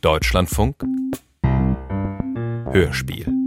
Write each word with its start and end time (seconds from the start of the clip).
Deutschlandfunk 0.00 0.84
Hörspiel 2.72 3.44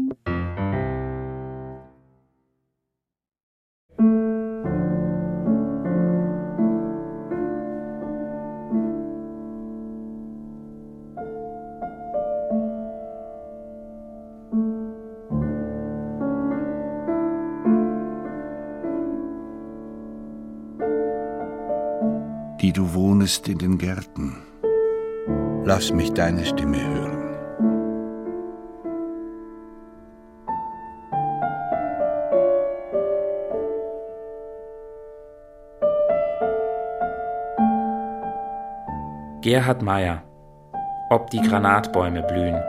die 22.62 22.74
du 22.74 22.94
wohnest 22.94 23.48
in 23.48 23.60
den 23.60 23.78
Gärten. 23.78 24.47
Lass 25.68 25.92
mich 25.92 26.14
deine 26.14 26.46
Stimme 26.46 26.78
hören. 26.78 27.36
Gerhard 39.42 39.82
Meyer 39.82 40.24
Ob 41.10 41.30
die 41.32 41.42
Granatbäume 41.42 42.24
blühen 42.24 42.64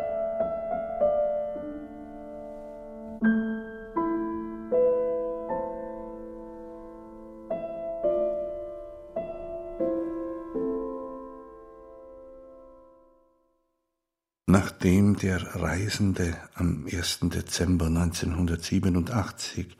Reisende 15.54 16.36
am 16.54 16.86
1. 16.90 17.20
Dezember 17.22 17.86
1987 17.86 19.76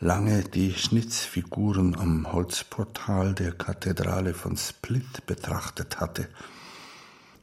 lange 0.00 0.42
die 0.42 0.74
Schnitzfiguren 0.74 1.96
am 1.96 2.32
Holzportal 2.32 3.32
der 3.34 3.52
Kathedrale 3.52 4.34
von 4.34 4.56
Split 4.56 5.24
betrachtet 5.26 6.00
hatte, 6.00 6.28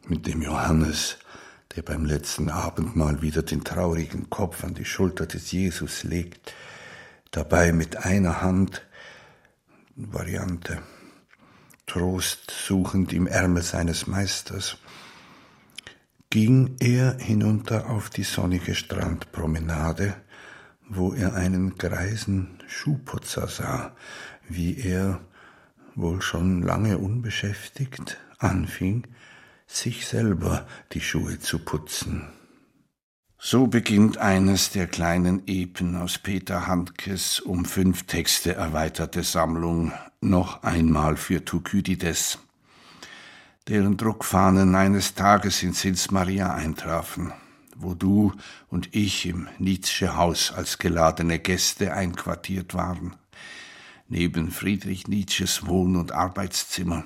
mit 0.07 0.27
dem 0.27 0.41
Johannes, 0.41 1.17
der 1.75 1.83
beim 1.83 2.05
letzten 2.05 2.49
Abendmahl 2.49 3.21
wieder 3.21 3.43
den 3.43 3.63
traurigen 3.63 4.29
Kopf 4.29 4.63
an 4.63 4.73
die 4.73 4.85
Schulter 4.85 5.25
des 5.25 5.51
Jesus 5.51 6.03
legt, 6.03 6.53
dabei 7.31 7.71
mit 7.71 7.97
einer 8.05 8.41
Hand 8.41 8.85
Variante 9.95 10.81
Trost 11.87 12.51
suchend 12.51 13.13
im 13.13 13.25
Ärmel 13.25 13.63
seines 13.63 14.05
Meisters, 14.05 14.77
ging 16.29 16.75
er 16.79 17.17
hinunter 17.17 17.89
auf 17.89 18.09
die 18.09 18.23
sonnige 18.23 18.75
Strandpromenade, 18.75 20.15
wo 20.87 21.13
er 21.13 21.33
einen 21.33 21.75
greisen 21.75 22.59
Schuhputzer 22.67 23.47
sah, 23.47 23.95
wie 24.47 24.77
er, 24.77 25.21
wohl 25.95 26.21
schon 26.21 26.61
lange 26.61 26.97
unbeschäftigt, 26.99 28.17
anfing, 28.37 29.07
sich 29.65 30.07
selber 30.07 30.67
die 30.93 31.01
Schuhe 31.01 31.39
zu 31.39 31.59
putzen. 31.59 32.29
So 33.37 33.67
beginnt 33.67 34.17
eines 34.17 34.71
der 34.71 34.85
kleinen 34.87 35.43
Epen 35.47 35.95
aus 35.95 36.17
Peter 36.17 36.67
Handkes 36.67 37.39
um 37.39 37.65
fünf 37.65 38.03
Texte 38.03 38.53
erweiterte 38.53 39.23
Sammlung 39.23 39.93
noch 40.21 40.63
einmal 40.63 41.15
für 41.15 41.43
Thukydides 41.43 42.37
deren 43.69 43.97
Druckfahnen 43.97 44.73
eines 44.73 45.13
Tages 45.13 45.61
in 45.61 45.73
Sils 45.73 46.09
Maria 46.09 46.55
eintrafen, 46.55 47.31
wo 47.75 47.93
du 47.93 48.33
und 48.67 48.95
ich 48.95 49.27
im 49.27 49.47
Nietzsche-Haus 49.59 50.51
als 50.51 50.79
geladene 50.79 51.37
Gäste 51.37 51.93
einquartiert 51.93 52.73
waren, 52.73 53.15
neben 54.07 54.49
Friedrich 54.49 55.07
Nietzsches 55.07 55.67
Wohn- 55.67 55.97
und 55.97 56.13
Arbeitszimmer, 56.13 57.03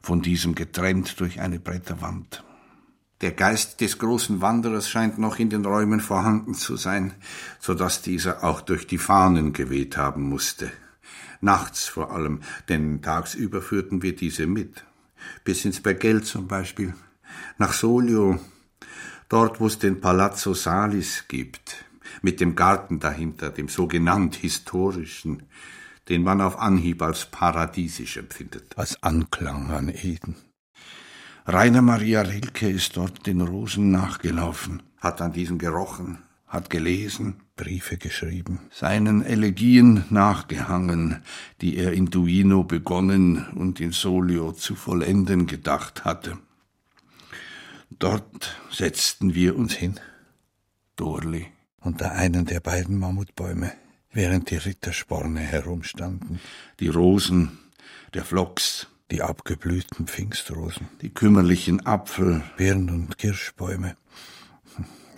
von 0.00 0.22
diesem 0.22 0.54
getrennt 0.54 1.20
durch 1.20 1.40
eine 1.40 1.60
Bretterwand. 1.60 2.42
Der 3.20 3.32
Geist 3.32 3.82
des 3.82 3.98
großen 3.98 4.40
Wanderers 4.40 4.88
scheint 4.88 5.18
noch 5.18 5.38
in 5.38 5.50
den 5.50 5.66
Räumen 5.66 6.00
vorhanden 6.00 6.54
zu 6.54 6.76
sein, 6.78 7.12
so 7.60 7.74
dass 7.74 8.00
dieser 8.00 8.42
auch 8.42 8.62
durch 8.62 8.86
die 8.86 8.98
Fahnen 8.98 9.52
geweht 9.52 9.98
haben 9.98 10.22
musste. 10.22 10.72
Nachts 11.42 11.86
vor 11.88 12.10
allem, 12.10 12.40
denn 12.70 13.02
tagsüber 13.02 13.60
führten 13.60 14.00
wir 14.00 14.16
diese 14.16 14.46
mit 14.46 14.82
bis 15.44 15.64
ins 15.64 15.80
Bergell 15.80 16.22
zum 16.22 16.48
Beispiel, 16.48 16.94
nach 17.58 17.72
Solio, 17.72 18.38
dort 19.28 19.60
wo 19.60 19.66
es 19.66 19.78
den 19.78 20.00
Palazzo 20.00 20.54
Salis 20.54 21.24
gibt, 21.28 21.84
mit 22.22 22.40
dem 22.40 22.54
Garten 22.54 23.00
dahinter, 23.00 23.50
dem 23.50 23.68
sogenannt 23.68 24.36
historischen, 24.36 25.44
den 26.08 26.22
man 26.22 26.40
auf 26.40 26.58
Anhieb 26.58 27.02
als 27.02 27.26
paradiesisch 27.26 28.16
empfindet. 28.16 28.76
Als 28.76 29.02
Anklang 29.02 29.70
an 29.70 29.88
Eden. 29.88 30.36
Rainer 31.46 31.82
Maria 31.82 32.22
Rilke 32.22 32.70
ist 32.70 32.96
dort 32.96 33.26
den 33.26 33.40
Rosen 33.40 33.90
nachgelaufen, 33.90 34.82
hat 34.98 35.20
an 35.20 35.32
diesen 35.32 35.58
gerochen, 35.58 36.22
hat 36.46 36.70
gelesen, 36.70 37.43
Briefe 37.56 37.98
geschrieben, 37.98 38.60
seinen 38.70 39.24
Elegien 39.24 40.04
nachgehangen, 40.10 41.22
die 41.60 41.76
er 41.76 41.92
in 41.92 42.06
Duino 42.06 42.64
begonnen 42.64 43.46
und 43.54 43.80
in 43.80 43.92
Solio 43.92 44.52
zu 44.52 44.74
vollenden 44.74 45.46
gedacht 45.46 46.04
hatte. 46.04 46.36
Dort 47.90 48.56
setzten 48.70 49.34
wir 49.34 49.56
uns 49.56 49.72
hin, 49.74 50.00
Dorli, 50.96 51.46
unter 51.80 52.12
einen 52.12 52.44
der 52.44 52.60
beiden 52.60 52.98
Mammutbäume, 52.98 53.72
während 54.12 54.50
die 54.50 54.56
Rittersporne 54.56 55.40
herumstanden, 55.40 56.40
die 56.80 56.88
Rosen, 56.88 57.58
der 58.14 58.24
Flocks, 58.24 58.88
die 59.10 59.22
abgeblühten 59.22 60.06
Pfingstrosen, 60.08 60.88
die 61.02 61.10
kümmerlichen 61.10 61.86
Apfel, 61.86 62.42
Birn- 62.56 62.90
und 62.90 63.16
Kirschbäume, 63.18 63.96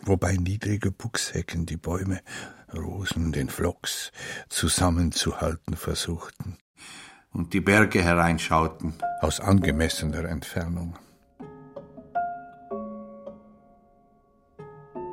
wobei 0.07 0.37
niedrige 0.37 0.91
Buchshecken 0.91 1.67
die 1.67 1.77
Bäume, 1.77 2.21
Rosen, 2.75 3.33
den 3.33 3.49
Flocks 3.49 4.13
zusammenzuhalten 4.49 5.77
versuchten. 5.77 6.57
Und 7.33 7.53
die 7.53 7.61
Berge 7.61 8.03
hereinschauten. 8.03 8.95
Aus 9.21 9.41
angemessener 9.41 10.25
Entfernung. 10.27 10.97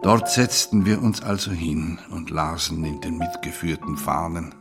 Dort 0.04 0.30
setzten 0.30 0.86
wir 0.86 1.02
uns 1.02 1.22
also 1.22 1.52
hin 1.52 1.98
und 2.12 2.30
lasen 2.30 2.84
in 2.84 3.00
den 3.00 3.18
mitgeführten 3.18 3.96
Fahnen, 3.96 4.54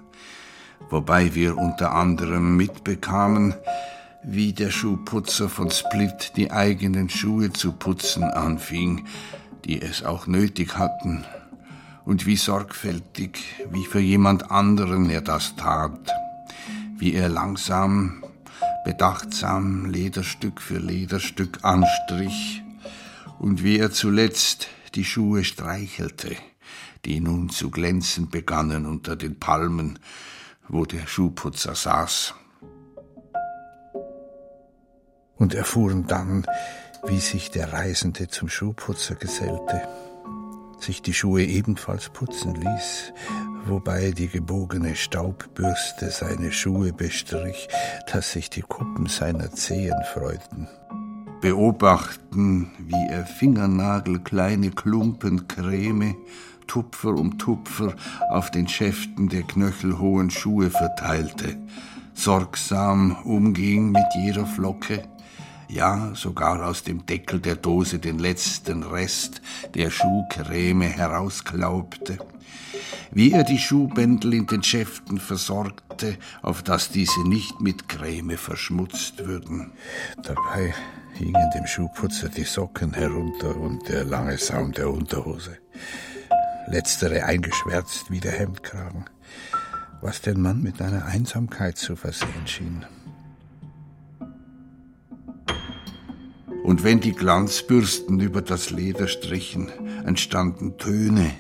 wobei 0.89 1.35
wir 1.35 1.59
unter 1.59 1.93
anderem 1.93 2.57
mitbekamen, 2.57 3.55
wie 4.23 4.53
der 4.53 4.71
Schuhputzer 4.71 5.49
von 5.49 5.73
Split 5.73 6.35
die 6.37 6.53
eigenen 6.53 7.09
Schuhe 7.09 7.53
zu 7.53 7.73
putzen 7.73 8.23
anfing, 8.23 9.05
die 9.65 9.81
es 9.81 10.03
auch 10.03 10.27
nötig 10.27 10.77
hatten, 10.77 11.25
und 12.05 12.27
wie 12.27 12.37
sorgfältig, 12.37 13.39
wie 13.71 13.85
für 13.85 14.01
jemand 14.01 14.51
anderen 14.51 15.09
er 15.09 15.21
das 15.21 15.55
tat, 15.57 16.11
wie 16.99 17.15
er 17.15 17.29
langsam, 17.29 18.25
bedachtsam 18.85 19.87
Lederstück 19.87 20.61
für 20.61 20.79
Lederstück 20.79 21.61
anstrich. 21.63 22.63
Und 23.39 23.65
wie 23.65 23.79
er 23.79 23.91
zuletzt 23.91 24.69
die 24.95 25.05
Schuhe 25.05 25.45
streichelte, 25.45 26.37
die 27.05 27.21
nun 27.21 27.49
zu 27.51 27.71
glänzen 27.71 28.31
begannen 28.31 28.87
unter 28.87 29.17
den 29.17 29.39
Palmen, 29.39 29.99
wo 30.69 30.85
der 30.85 31.07
Schuhputzer 31.07 31.75
saß. 31.75 32.35
Und 35.37 35.55
erfuhren 35.55 36.07
dann, 36.07 36.47
wie 37.05 37.21
sich 37.21 37.51
der 37.51 37.73
Reisende 37.73 38.29
zum 38.29 38.49
Schuhputzer 38.49 39.15
gesellte, 39.15 39.83
sich 40.79 41.03
die 41.03 41.15
Schuhe 41.15 41.45
ebenfalls 41.45 42.09
putzen 42.09 42.55
ließ, 42.55 43.13
wobei 43.67 44.11
die 44.11 44.29
gebogene 44.29 44.97
Staubbürste 44.97 46.11
seine 46.11 46.53
Schuhe 46.53 46.93
bestrich, 46.93 47.69
dass 48.13 48.33
sich 48.33 48.51
die 48.51 48.63
Kuppen 48.63 49.07
seiner 49.07 49.51
Zehen 49.53 50.03
freuten. 50.13 50.69
Beobachten, 51.41 52.71
wie 52.79 53.09
er 53.11 53.27
fingernagelkleine 53.27 54.71
Klumpen 54.71 55.49
Creme 55.49 56.17
Tupfer 56.67 57.11
um 57.11 57.37
Tupfer 57.39 57.95
auf 58.31 58.51
den 58.51 58.69
Schäften 58.69 59.29
der 59.29 59.43
knöchelhohen 59.43 60.31
Schuhe 60.31 60.71
verteilte, 60.71 61.59
sorgsam 62.15 63.17
umging 63.25 63.91
mit 63.91 64.07
jeder 64.15 64.47
Flocke, 64.47 65.03
ja 65.73 66.13
sogar 66.15 66.65
aus 66.67 66.83
dem 66.83 67.07
Deckel 67.07 67.41
der 67.41 67.57
Dose 67.57 67.99
den 67.99 68.19
letzten 68.19 68.83
Rest 68.83 69.41
der 69.75 69.91
Schuhcreme 69.91 70.83
herausklaubte, 70.83 72.19
wie 73.11 73.33
er 73.33 73.45
die 73.45 73.59
Schuhbändel 73.59 74.35
in 74.35 74.47
den 74.47 74.63
Schäften 74.63 75.19
versorgte, 75.19 76.17
auf 76.43 76.63
dass 76.63 76.91
diese 76.91 77.27
nicht 77.27 77.61
mit 77.61 77.89
Creme 77.89 78.37
verschmutzt 78.37 79.27
würden. 79.27 79.73
Dabei 80.23 80.75
hingen 81.15 81.51
dem 81.55 81.67
Schuhputzer 81.67 82.29
die 82.29 82.45
Socken 82.45 82.95
herunter 82.95 83.57
und 83.57 83.89
der 83.89 84.05
lange 84.05 84.39
Saum 84.39 84.73
der 84.73 84.91
Unterhose. 84.91 85.59
Letztere 86.67 87.25
eingeschwärzt 87.25 88.11
wie 88.11 88.21
der 88.21 88.33
Hemdkragen, 88.33 89.05
was 90.01 90.21
den 90.21 90.41
Mann 90.41 90.63
mit 90.63 90.81
einer 90.81 91.07
Einsamkeit 91.07 91.77
zu 91.77 91.97
versehen 91.97 92.47
schien. 92.47 92.87
Und 96.63 96.85
wenn 96.85 97.01
die 97.01 97.13
Glanzbürsten 97.13 98.21
über 98.21 98.41
das 98.41 98.71
Leder 98.71 99.09
strichen, 99.09 99.69
entstanden 100.05 100.79
Töne, 100.79 101.33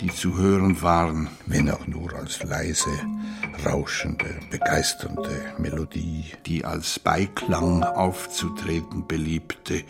die 0.00 0.12
zu 0.12 0.38
hören 0.38 0.80
waren, 0.80 1.28
wenn 1.46 1.70
auch 1.70 1.86
nur 1.86 2.14
als 2.14 2.42
leise, 2.42 2.90
rauschende, 3.64 4.38
begeisternde 4.50 5.54
Melodie, 5.58 6.24
die 6.46 6.64
als 6.64 6.98
Beiklang 6.98 7.82
aufzutreten 7.82 9.06
beliebte 9.06 9.82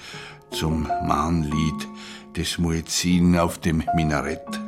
zum 0.51 0.89
Mahnlied 1.05 1.89
des 2.37 2.59
Muezzin 2.59 3.39
auf 3.39 3.59
dem 3.59 3.85
Minarett, 3.95 4.61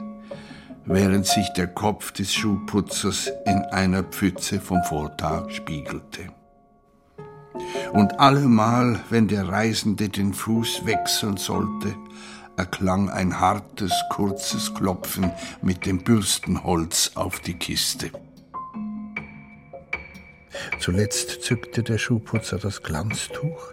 während 0.84 1.26
sich 1.26 1.48
der 1.50 1.68
Kopf 1.68 2.12
des 2.12 2.32
Schuhputzers 2.32 3.30
in 3.46 3.62
einer 3.72 4.02
Pfütze 4.02 4.60
vom 4.60 4.82
Vortag 4.84 5.50
spiegelte. 5.50 6.39
Und 7.92 8.20
allemal, 8.20 9.00
wenn 9.10 9.28
der 9.28 9.48
Reisende 9.48 10.08
den 10.08 10.32
Fuß 10.32 10.86
wechseln 10.86 11.36
sollte, 11.36 11.94
erklang 12.56 13.08
ein 13.08 13.40
hartes, 13.40 13.92
kurzes 14.10 14.74
Klopfen 14.74 15.32
mit 15.62 15.86
dem 15.86 16.04
Bürstenholz 16.04 17.12
auf 17.14 17.40
die 17.40 17.54
Kiste. 17.54 18.10
Zuletzt 20.78 21.42
zückte 21.42 21.82
der 21.82 21.98
Schuhputzer 21.98 22.58
das 22.58 22.82
Glanztuch, 22.82 23.72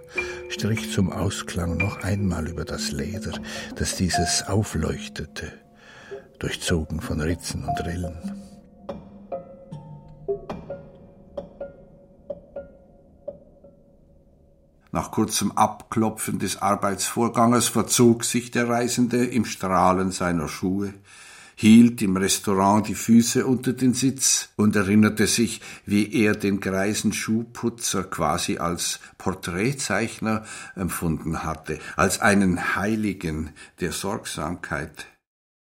strich 0.50 0.92
zum 0.92 1.12
Ausklang 1.12 1.78
noch 1.78 2.04
einmal 2.04 2.48
über 2.48 2.66
das 2.66 2.92
Leder, 2.92 3.34
das 3.76 3.96
dieses 3.96 4.48
aufleuchtete, 4.48 5.52
durchzogen 6.40 7.02
von 7.02 7.20
Ritzen 7.20 7.66
und 7.66 7.86
Rillen. 7.86 8.48
Nach 14.92 15.12
kurzem 15.12 15.52
Abklopfen 15.52 16.40
des 16.40 16.62
Arbeitsvorganges 16.62 17.68
verzog 17.68 18.24
sich 18.24 18.52
der 18.52 18.70
Reisende 18.70 19.26
im 19.26 19.46
Strahlen 19.46 20.12
seiner 20.12 20.48
Schuhe, 20.48 20.94
hielt 21.56 22.02
im 22.04 22.16
Restaurant 22.16 22.88
die 22.88 22.96
Füße 22.96 23.46
unter 23.46 23.74
den 23.74 23.94
Sitz 23.94 24.50
und 24.56 24.76
erinnerte 24.76 25.26
sich, 25.26 25.62
wie 25.86 26.14
er 26.14 26.36
den 26.36 26.60
greisen 26.60 27.14
Schuhputzer 27.14 28.04
quasi 28.04 28.60
als 28.60 29.00
Porträtzeichner 29.18 30.46
empfunden 30.76 31.44
hatte, 31.44 31.80
als 31.96 32.22
einen 32.22 32.76
Heiligen 32.76 33.50
der 33.82 33.92
Sorgsamkeit. 33.92 35.08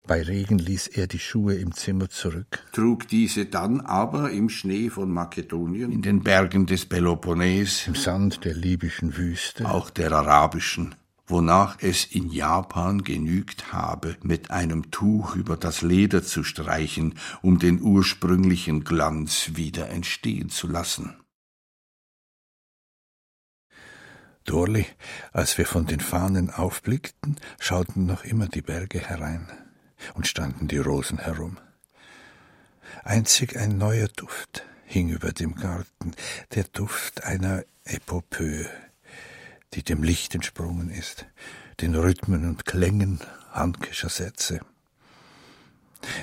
Bei 0.05 0.21
Regen 0.21 0.59
ließ 0.59 0.89
er 0.89 1.07
die 1.07 1.21
Schuhe 1.21 1.55
im 1.55 1.73
Zimmer 1.75 2.09
zurück, 2.09 2.67
trug 2.73 3.07
diese 3.07 3.47
dann 3.47 3.81
aber 3.81 4.33
im 4.33 4.49
Schnee 4.49 4.91
von 4.91 5.13
Makedonien, 5.13 5.93
in 5.93 6.03
den 6.03 6.25
Bergen 6.25 6.67
des 6.67 6.87
Peloponnes, 6.87 7.87
im 7.87 7.95
Sand 7.95 8.45
der 8.45 8.55
libyschen 8.55 9.17
Wüste, 9.17 9.71
auch 9.71 9.91
der 9.91 10.11
arabischen, 10.11 10.97
wonach 11.29 11.77
es 11.81 12.05
in 12.05 12.31
Japan 12.31 13.05
genügt 13.05 13.73
habe, 13.73 14.17
mit 14.25 14.51
einem 14.51 14.91
Tuch 14.91 15.37
über 15.37 15.57
das 15.57 15.83
Leder 15.83 16.25
zu 16.25 16.43
streichen, 16.43 17.15
um 17.41 17.61
den 17.61 17.81
ursprünglichen 17.81 18.83
Glanz 18.83 19.53
wieder 19.55 19.89
entstehen 19.89 20.51
zu 20.51 20.67
lassen. 20.67 21.15
Dorli, 24.45 24.85
als 25.31 25.59
wir 25.59 25.67
von 25.67 25.87
den 25.87 26.01
Fahnen 26.01 26.51
aufblickten, 26.51 27.37
schauten 27.61 28.07
noch 28.07 28.25
immer 28.25 28.49
die 28.49 28.63
Berge 28.63 28.99
herein 28.99 29.62
und 30.15 30.27
standen 30.27 30.69
die 30.69 30.79
Rosen 30.79 31.19
herum. 31.19 31.59
Einzig 33.05 33.57
ein 33.57 33.79
neuer 33.79 34.09
Duft 34.09 34.65
hing 34.85 35.09
über 35.09 35.33
dem 35.33 35.55
Garten, 35.55 36.13
der 36.55 36.65
Duft 36.65 37.25
einer 37.25 37.65
Epopöe, 37.85 38.69
die 39.75 39.83
dem 39.83 40.03
Licht 40.03 40.35
entsprungen 40.35 40.91
ist, 40.91 41.27
den 41.81 41.95
Rhythmen 41.95 42.49
und 42.49 42.67
Klängen 42.67 43.21
handkischer 43.51 44.09
Sätze. 44.09 44.61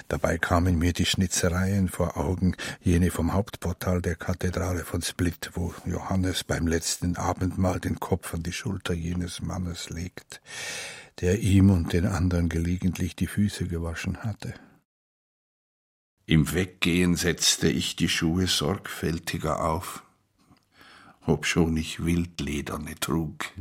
Dabei 0.08 0.38
kamen 0.38 0.78
mir 0.78 0.94
die 0.94 1.06
Schnitzereien 1.06 1.88
vor 1.88 2.18
Augen, 2.18 2.56
jene 2.82 3.12
vom 3.12 3.34
Hauptportal 3.34 4.02
der 4.02 4.16
Kathedrale 4.16 4.84
von 4.84 5.02
Split, 5.02 5.52
wo 5.54 5.74
Johannes 5.86 6.44
beim 6.44 6.68
letzten 6.68 7.16
Abendmahl 7.16 7.80
den 7.80 8.00
Kopf 8.00 8.34
an 8.34 8.44
die 8.44 8.52
Schulter 8.52 8.94
jenes 8.94 9.42
Mannes 9.42 9.90
legt, 9.90 10.42
der 11.22 11.40
ihm 11.40 11.70
und 11.70 11.94
den 11.94 12.06
anderen 12.06 12.50
gelegentlich 12.50 13.16
die 13.16 13.28
Füße 13.28 13.68
gewaschen 13.68 14.24
hatte. 14.24 14.54
Im 16.26 16.54
Weggehen 16.54 17.16
setzte 17.16 17.70
ich 17.70 17.96
die 17.96 18.10
Schuhe 18.10 18.48
sorgfältiger 18.48 19.66
auf, 19.66 20.04
obschon 21.26 21.76
ich 21.76 22.06
Wildlederne 22.06 22.96
trug. 23.00 23.52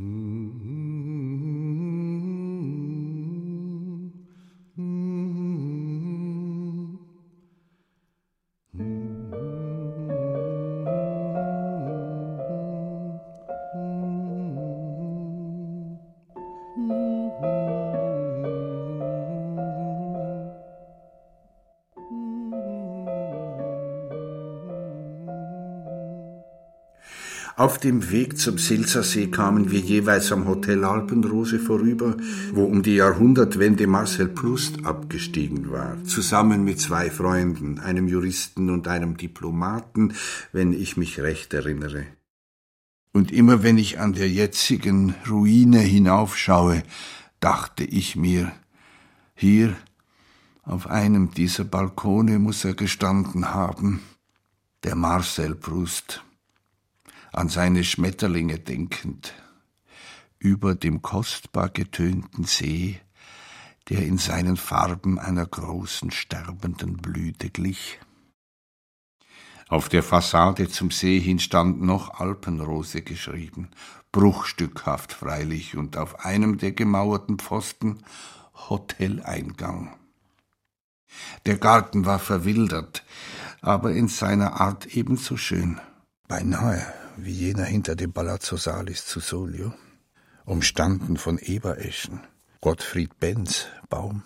Auf 27.59 27.77
dem 27.77 28.09
Weg 28.09 28.37
zum 28.37 28.57
Silsersee 28.57 29.27
kamen 29.27 29.69
wir 29.69 29.81
jeweils 29.81 30.31
am 30.31 30.47
Hotel 30.47 30.85
Alpenrose 30.85 31.59
vorüber, 31.59 32.15
wo 32.53 32.63
um 32.63 32.83
die 32.83 32.95
Jahrhundertwende 32.95 33.85
Marcel 33.85 34.29
Proust 34.29 34.85
abgestiegen 34.85 35.69
war, 35.69 36.01
zusammen 36.05 36.63
mit 36.63 36.79
zwei 36.79 37.11
Freunden, 37.11 37.79
einem 37.79 38.07
Juristen 38.07 38.69
und 38.69 38.87
einem 38.87 39.17
Diplomaten, 39.17 40.13
wenn 40.53 40.71
ich 40.71 40.95
mich 40.95 41.19
recht 41.19 41.53
erinnere. 41.53 42.05
Und 43.11 43.29
immer 43.29 43.61
wenn 43.61 43.77
ich 43.77 43.99
an 43.99 44.13
der 44.13 44.29
jetzigen 44.29 45.15
Ruine 45.29 45.79
hinaufschaue, 45.79 46.81
dachte 47.41 47.83
ich 47.83 48.15
mir, 48.15 48.53
hier 49.35 49.75
auf 50.63 50.87
einem 50.87 51.31
dieser 51.31 51.65
Balkone 51.65 52.39
muss 52.39 52.63
er 52.63 52.73
gestanden 52.73 53.53
haben, 53.53 53.99
der 54.85 54.95
Marcel 54.95 55.55
Proust 55.55 56.23
an 57.31 57.49
seine 57.49 57.83
Schmetterlinge 57.83 58.59
denkend, 58.59 59.33
über 60.39 60.75
dem 60.75 61.01
kostbar 61.01 61.69
getönten 61.69 62.45
See, 62.45 62.99
der 63.89 64.05
in 64.05 64.17
seinen 64.17 64.57
Farben 64.57 65.19
einer 65.19 65.45
großen 65.45 66.11
sterbenden 66.11 66.97
Blüte 66.97 67.49
glich. 67.49 67.99
Auf 69.67 69.87
der 69.89 70.01
Fassade 70.01 70.67
zum 70.67 70.89
See 70.89 71.19
hin 71.19 71.39
stand 71.39 71.81
noch 71.81 72.19
Alpenrose 72.19 73.03
geschrieben, 73.03 73.69
bruchstückhaft 74.11 75.13
freilich, 75.13 75.77
und 75.77 75.97
auf 75.97 76.25
einem 76.25 76.57
der 76.57 76.71
gemauerten 76.71 77.37
Pfosten 77.37 78.03
Hoteleingang. 78.69 79.95
Der 81.45 81.57
Garten 81.57 82.05
war 82.05 82.19
verwildert, 82.19 83.03
aber 83.61 83.91
in 83.91 84.07
seiner 84.07 84.59
Art 84.59 84.87
ebenso 84.87 85.37
schön. 85.37 85.79
Beinahe 86.27 86.98
wie 87.23 87.31
jener 87.31 87.65
hinter 87.65 87.95
dem 87.95 88.13
Palazzo 88.13 88.57
Salis 88.57 89.05
zu 89.05 89.19
Solio, 89.19 89.73
umstanden 90.45 91.17
von 91.17 91.37
Ebereschen, 91.37 92.21
Gottfried 92.61 93.19
Benz 93.19 93.67
Baum. 93.89 94.23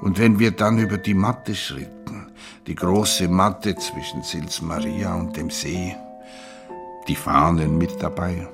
Und 0.00 0.18
wenn 0.18 0.38
wir 0.38 0.50
dann 0.50 0.78
über 0.78 0.98
die 0.98 1.14
Matte 1.14 1.54
schritten, 1.54 2.32
die 2.66 2.74
große 2.74 3.28
Matte 3.28 3.76
zwischen 3.76 4.22
Sils 4.22 4.62
Maria 4.62 5.14
und 5.14 5.36
dem 5.36 5.50
See, 5.50 5.94
die 7.06 7.16
Fahnen 7.16 7.78
mit 7.78 8.02
dabei, 8.02 8.48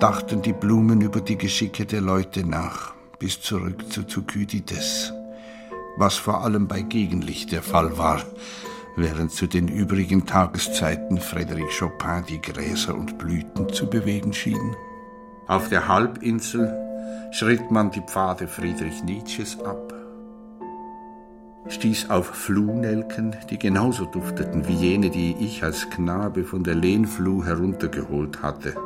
dachten 0.00 0.42
die 0.42 0.52
Blumen 0.52 1.00
über 1.00 1.20
die 1.20 1.38
Geschicke 1.38 1.86
der 1.86 2.02
Leute 2.02 2.46
nach, 2.46 2.92
bis 3.18 3.40
zurück 3.40 3.90
zu 3.90 4.02
Thukydides, 4.02 5.12
was 5.96 6.16
vor 6.16 6.42
allem 6.42 6.68
bei 6.68 6.82
Gegenlicht 6.82 7.50
der 7.52 7.62
Fall 7.62 7.96
war, 7.96 8.20
während 8.96 9.32
zu 9.32 9.46
den 9.46 9.68
übrigen 9.68 10.26
Tageszeiten 10.26 11.18
Frédéric 11.18 11.78
Chopin 11.78 12.24
die 12.28 12.42
Gräser 12.42 12.94
und 12.94 13.16
Blüten 13.16 13.70
zu 13.70 13.88
bewegen 13.88 14.34
schien. 14.34 14.76
Auf 15.46 15.70
der 15.70 15.88
Halbinsel 15.88 16.76
schritt 17.32 17.70
man 17.70 17.90
die 17.90 18.02
Pfade 18.02 18.48
Friedrich 18.48 19.02
Nietzsches 19.02 19.58
ab, 19.60 19.94
stieß 21.68 22.10
auf 22.10 22.26
Fluhnelken, 22.26 23.34
die 23.48 23.58
genauso 23.58 24.04
dufteten 24.04 24.68
wie 24.68 24.74
jene, 24.74 25.08
die 25.08 25.36
ich 25.40 25.64
als 25.64 25.88
Knabe 25.88 26.44
von 26.44 26.64
der 26.64 26.74
Lehnfluh 26.74 27.44
heruntergeholt 27.44 28.42
hatte, 28.42 28.76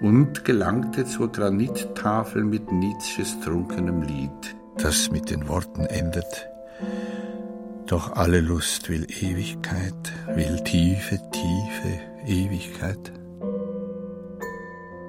und 0.00 0.44
gelangte 0.44 1.04
zur 1.04 1.30
Granittafel 1.30 2.44
mit 2.44 2.72
Nietzsches 2.72 3.40
trunkenem 3.40 4.02
Lied, 4.02 4.56
das 4.76 5.10
mit 5.10 5.30
den 5.30 5.48
Worten 5.48 5.86
endet. 5.86 6.48
Doch 7.86 8.16
alle 8.16 8.40
Lust 8.40 8.88
will 8.88 9.06
Ewigkeit, 9.20 10.12
will 10.34 10.60
tiefe, 10.64 11.18
tiefe 11.30 12.00
Ewigkeit. 12.26 13.12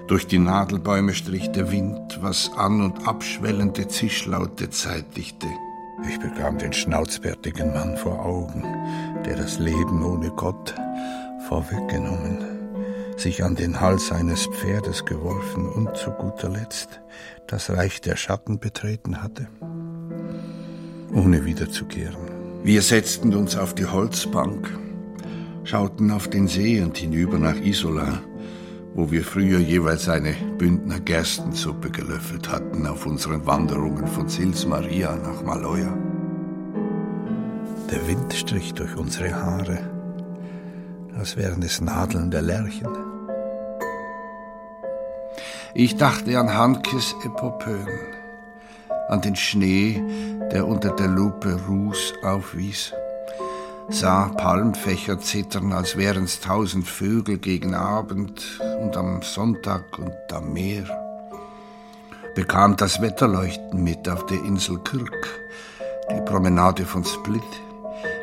Durch 0.07 0.27
die 0.27 0.39
Nadelbäume 0.39 1.13
strich 1.13 1.51
der 1.51 1.71
Wind, 1.71 2.19
was 2.21 2.51
an 2.55 2.81
und 2.81 3.07
abschwellende 3.07 3.87
Zischlaute 3.87 4.69
zeitigte. 4.69 5.47
Ich 6.07 6.19
bekam 6.19 6.57
den 6.59 6.73
schnauzbärtigen 6.73 7.73
Mann 7.73 7.97
vor 7.97 8.23
Augen, 8.23 8.63
der 9.25 9.35
das 9.37 9.57
Leben 9.57 10.03
ohne 10.03 10.29
Gott 10.29 10.75
vorweggenommen, 11.47 12.54
sich 13.17 13.43
an 13.43 13.55
den 13.55 13.79
Hals 13.79 14.11
eines 14.11 14.45
Pferdes 14.47 15.05
geworfen 15.05 15.67
und 15.69 15.95
zu 15.95 16.11
guter 16.11 16.49
Letzt 16.49 17.01
das 17.47 17.69
Reich 17.69 18.01
der 18.01 18.15
Schatten 18.15 18.59
betreten 18.59 19.21
hatte, 19.21 19.47
ohne 21.13 21.45
wiederzukehren. 21.45 22.17
Wir 22.63 22.81
setzten 22.81 23.33
uns 23.35 23.55
auf 23.57 23.75
die 23.75 23.85
Holzbank, 23.85 24.75
schauten 25.63 26.11
auf 26.11 26.27
den 26.27 26.47
See 26.47 26.81
und 26.81 26.97
hinüber 26.97 27.37
nach 27.37 27.57
Isola, 27.57 28.21
wo 28.95 29.11
wir 29.11 29.23
früher 29.23 29.59
jeweils 29.59 30.09
eine 30.09 30.33
Bündner 30.57 30.99
Gerstensuppe 30.99 31.91
gelöffelt 31.91 32.51
hatten 32.51 32.87
auf 32.87 33.05
unseren 33.05 33.45
Wanderungen 33.45 34.07
von 34.07 34.27
Sils 34.29 34.65
Maria 34.65 35.15
nach 35.15 35.43
Maloja. 35.43 35.95
Der 37.91 38.07
Wind 38.07 38.33
strich 38.33 38.73
durch 38.73 38.95
unsere 38.95 39.35
Haare, 39.35 39.94
als 41.17 41.35
wären 41.37 41.61
es 41.63 41.81
Nadeln 41.81 42.31
der 42.31 42.41
Lerchen. 42.41 42.87
Ich 45.73 45.97
dachte 45.97 46.39
an 46.39 46.53
Hankes 46.53 47.15
Epopöen, 47.23 47.99
an 49.09 49.21
den 49.21 49.35
Schnee, 49.35 50.01
der 50.51 50.67
unter 50.67 50.91
der 50.91 51.07
Lupe 51.07 51.59
Ruß 51.67 52.13
aufwies 52.23 52.93
sah 53.89 54.29
Palmfächer 54.29 55.19
zittern, 55.19 55.71
als 55.71 55.97
wären's 55.97 56.39
tausend 56.39 56.87
Vögel 56.87 57.37
gegen 57.37 57.75
Abend 57.75 58.59
und 58.81 58.97
am 58.97 59.21
Sonntag 59.21 59.97
und 59.99 60.33
am 60.33 60.53
Meer. 60.53 60.85
Bekam 62.33 62.75
das 62.75 63.01
Wetterleuchten 63.01 63.83
mit 63.83 64.09
auf 64.09 64.25
der 64.25 64.43
Insel 64.43 64.79
Kirk, 64.79 65.27
die 66.11 66.21
Promenade 66.21 66.85
von 66.85 67.05
Split, 67.05 67.41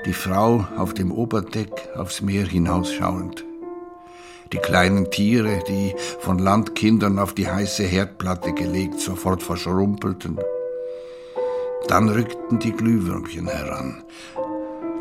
die 0.04 0.12
Frau 0.12 0.66
auf 0.76 0.94
dem 0.94 1.12
Oberdeck 1.12 1.71
aufs 1.97 2.21
Meer 2.23 2.47
hinausschauend. 2.47 3.44
Die 4.52 4.59
kleinen 4.59 5.11
Tiere, 5.11 5.62
die 5.66 5.94
von 6.21 6.38
Landkindern 6.38 7.18
auf 7.18 7.35
die 7.35 7.49
heiße 7.49 7.85
Herdplatte 7.85 8.52
gelegt 8.52 9.00
sofort 9.00 9.42
verschrumpelten. 9.42 10.38
Dann 11.88 12.09
rückten 12.09 12.59
die 12.59 12.73
Glühwürmchen 12.73 13.49
heran, 13.49 14.04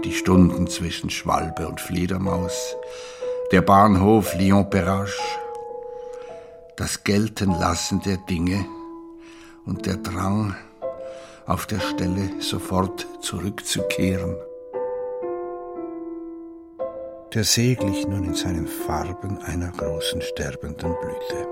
die 0.04 0.14
Stunden 0.14 0.68
zwischen 0.68 1.10
Schwalbe 1.10 1.68
und 1.68 1.82
Fledermaus, 1.82 2.76
der 3.52 3.62
Bahnhof 3.62 4.34
Lyon-Perrache, 4.36 5.12
das 6.78 7.04
Geltenlassen 7.04 8.02
der 8.02 8.18
Dinge 8.18 8.66
und 9.66 9.86
der 9.86 9.98
Drang, 9.98 10.56
auf 11.46 11.66
der 11.66 11.80
Stelle 11.80 12.30
sofort 12.40 13.06
zurückzukehren. 13.20 14.36
Der 17.34 17.46
See 17.46 17.76
glich 17.76 18.06
nun 18.08 18.26
in 18.26 18.34
seinen 18.34 18.68
Farben 18.68 19.38
einer 19.44 19.72
großen 19.72 20.22
sterbenden 20.22 20.94
Blüte, 21.00 21.48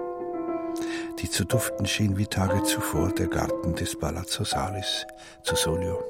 die 1.20 1.30
zu 1.30 1.46
duften 1.46 1.86
schien 1.86 2.18
wie 2.18 2.28
Tage 2.28 2.64
zuvor 2.64 3.14
der 3.14 3.28
Garten 3.28 3.76
des 3.76 3.98
Palazzo 3.98 4.44
Salis 4.44 5.08
zu 5.42 5.56
Solio. 5.56 6.04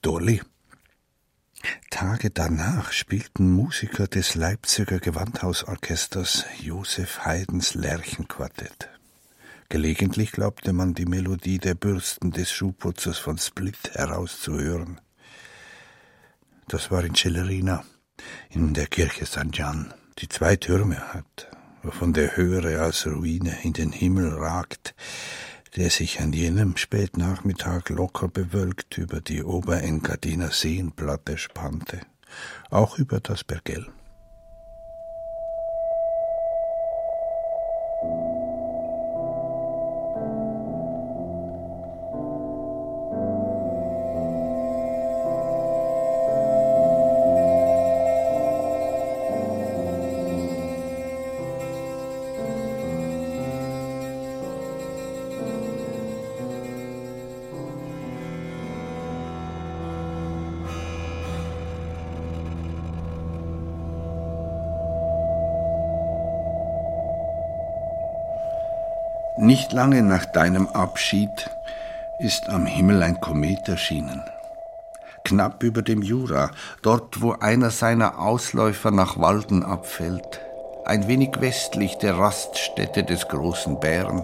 Dolly. 0.00 0.40
Tage 1.90 2.30
danach 2.30 2.90
spielten 2.92 3.52
Musiker 3.52 4.06
des 4.06 4.34
Leipziger 4.34 4.98
Gewandhausorchesters 4.98 6.46
Josef 6.58 7.26
Haydns 7.26 7.74
Lerchenquartett. 7.74 8.88
Gelegentlich 9.72 10.32
glaubte 10.32 10.74
man 10.74 10.92
die 10.92 11.06
Melodie 11.06 11.56
der 11.56 11.74
Bürsten 11.74 12.30
des 12.30 12.52
Schuhputzers 12.52 13.16
von 13.16 13.38
Split 13.38 13.78
herauszuhören. 13.94 15.00
Das 16.68 16.90
war 16.90 17.02
in 17.04 17.14
Celerina, 17.14 17.82
in 18.50 18.74
der 18.74 18.86
Kirche 18.86 19.24
St. 19.24 19.50
Gian, 19.50 19.94
die 20.18 20.28
zwei 20.28 20.56
Türme 20.56 21.14
hat, 21.14 21.48
wovon 21.82 22.12
der 22.12 22.36
höhere 22.36 22.82
als 22.82 23.06
Ruine 23.06 23.56
in 23.62 23.72
den 23.72 23.92
Himmel 23.92 24.34
ragt, 24.34 24.94
der 25.74 25.88
sich 25.88 26.20
an 26.20 26.34
jenem 26.34 26.76
Spätnachmittag 26.76 27.88
locker 27.88 28.28
bewölkt 28.28 28.98
über 28.98 29.22
die 29.22 29.42
Oberenkadiner 29.42 30.50
Seenplatte 30.50 31.38
spannte, 31.38 32.02
auch 32.68 32.98
über 32.98 33.20
das 33.20 33.42
Bergell. 33.42 33.86
Lange 69.82 70.04
nach 70.04 70.26
deinem 70.26 70.68
Abschied 70.68 71.50
ist 72.20 72.48
am 72.48 72.66
Himmel 72.66 73.02
ein 73.02 73.20
Komet 73.20 73.68
erschienen. 73.68 74.22
Knapp 75.24 75.64
über 75.64 75.82
dem 75.82 76.02
Jura, 76.02 76.52
dort 76.82 77.20
wo 77.20 77.32
einer 77.32 77.70
seiner 77.70 78.20
Ausläufer 78.20 78.92
nach 78.92 79.18
Walden 79.18 79.64
abfällt, 79.64 80.40
ein 80.84 81.08
wenig 81.08 81.30
westlich 81.40 81.98
der 81.98 82.16
Raststätte 82.16 83.02
des 83.02 83.26
großen 83.26 83.80
Bären. 83.80 84.22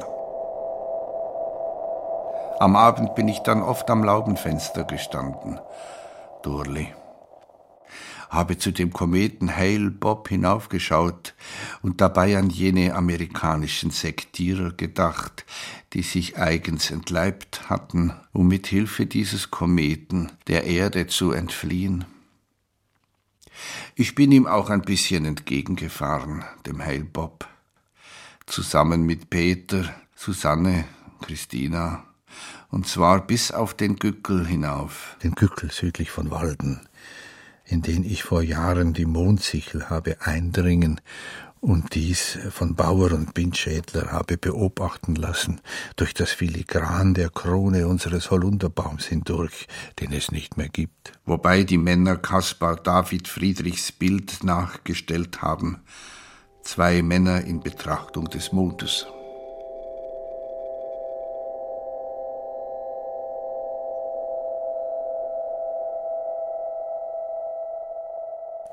Am 2.61 2.77
Abend 2.77 3.17
bin 3.17 3.27
ich 3.27 3.41
dann 3.41 3.61
oft 3.61 3.91
am 3.91 4.05
Laubenfenster 4.05 4.85
gestanden, 4.85 5.59
Durli 6.45 6.95
habe 8.31 8.59
zu 8.59 8.73
dem 8.73 8.93
Kometen 8.93 9.55
Hale 9.55 9.91
Bob 9.91 10.29
hinaufgeschaut 10.29 11.35
und 11.83 12.01
dabei 12.01 12.37
an 12.37 12.51
jene 12.51 12.95
amerikanischen 12.95 13.91
Sektierer 13.91 14.73
gedacht, 14.73 15.45
die 15.93 16.03
sich 16.03 16.39
eigens 16.39 16.91
entleibt 16.91 17.71
hatten, 17.71 18.13
um 18.33 18.49
mit 18.49 18.67
Hilfe 18.67 19.07
dieses 19.07 19.51
Kometen 19.51 20.31
der 20.47 20.65
Erde 20.65 21.07
zu 21.07 21.33
entfliehen. 21.33 22.05
Ich 23.95 24.15
bin 24.15 24.31
ihm 24.33 24.47
auch 24.47 24.71
ein 24.71 24.83
bisschen 24.83 25.25
entgegengefahren, 25.25 26.45
dem 26.67 26.85
Hale 26.85 27.05
Bob, 27.05 27.49
zusammen 28.47 29.03
mit 29.03 29.31
Peter, 29.31 29.93
Susanne, 30.15 30.85
Christina, 31.21 32.05
und 32.71 32.87
zwar 32.87 33.27
bis 33.27 33.51
auf 33.51 33.75
den 33.75 33.97
Gückel 33.97 34.47
hinauf. 34.47 35.17
Den 35.23 35.35
Gückel 35.35 35.71
südlich 35.71 36.11
von 36.11 36.31
Walden, 36.31 36.87
in 37.65 37.83
den 37.83 38.05
ich 38.05 38.23
vor 38.23 38.43
Jahren 38.43 38.93
die 38.93 39.07
Mondsichel 39.07 39.89
habe 39.91 40.21
eindringen 40.21 41.01
und 41.61 41.95
dies 41.95 42.39
von 42.51 42.75
Bauer 42.75 43.13
und 43.13 43.35
Bindschädler 43.35 44.13
habe 44.13 44.37
beobachten 44.37 45.15
lassen, 45.15 45.61
durch 45.97 46.15
das 46.15 46.33
Filigran 46.33 47.15
der 47.15 47.31
Krone 47.31 47.87
unseres 47.87 48.31
Holunderbaums 48.31 49.07
hindurch, 49.07 49.67
den 50.01 50.13
es 50.13 50.31
nicht 50.31 50.57
mehr 50.57 50.69
gibt. 50.69 51.13
Wobei 51.25 51.65
die 51.65 51.79
Männer 51.79 52.17
Kaspar 52.17 52.77
David 52.77 53.29
Friedrichs 53.29 53.93
Bild 53.93 54.45
nachgestellt 54.45 55.43
haben, 55.43 55.83
zwei 56.63 57.03
Männer 57.03 57.43
in 57.43 57.61
Betrachtung 57.61 58.27
des 58.27 58.53
Mondes. 58.53 59.07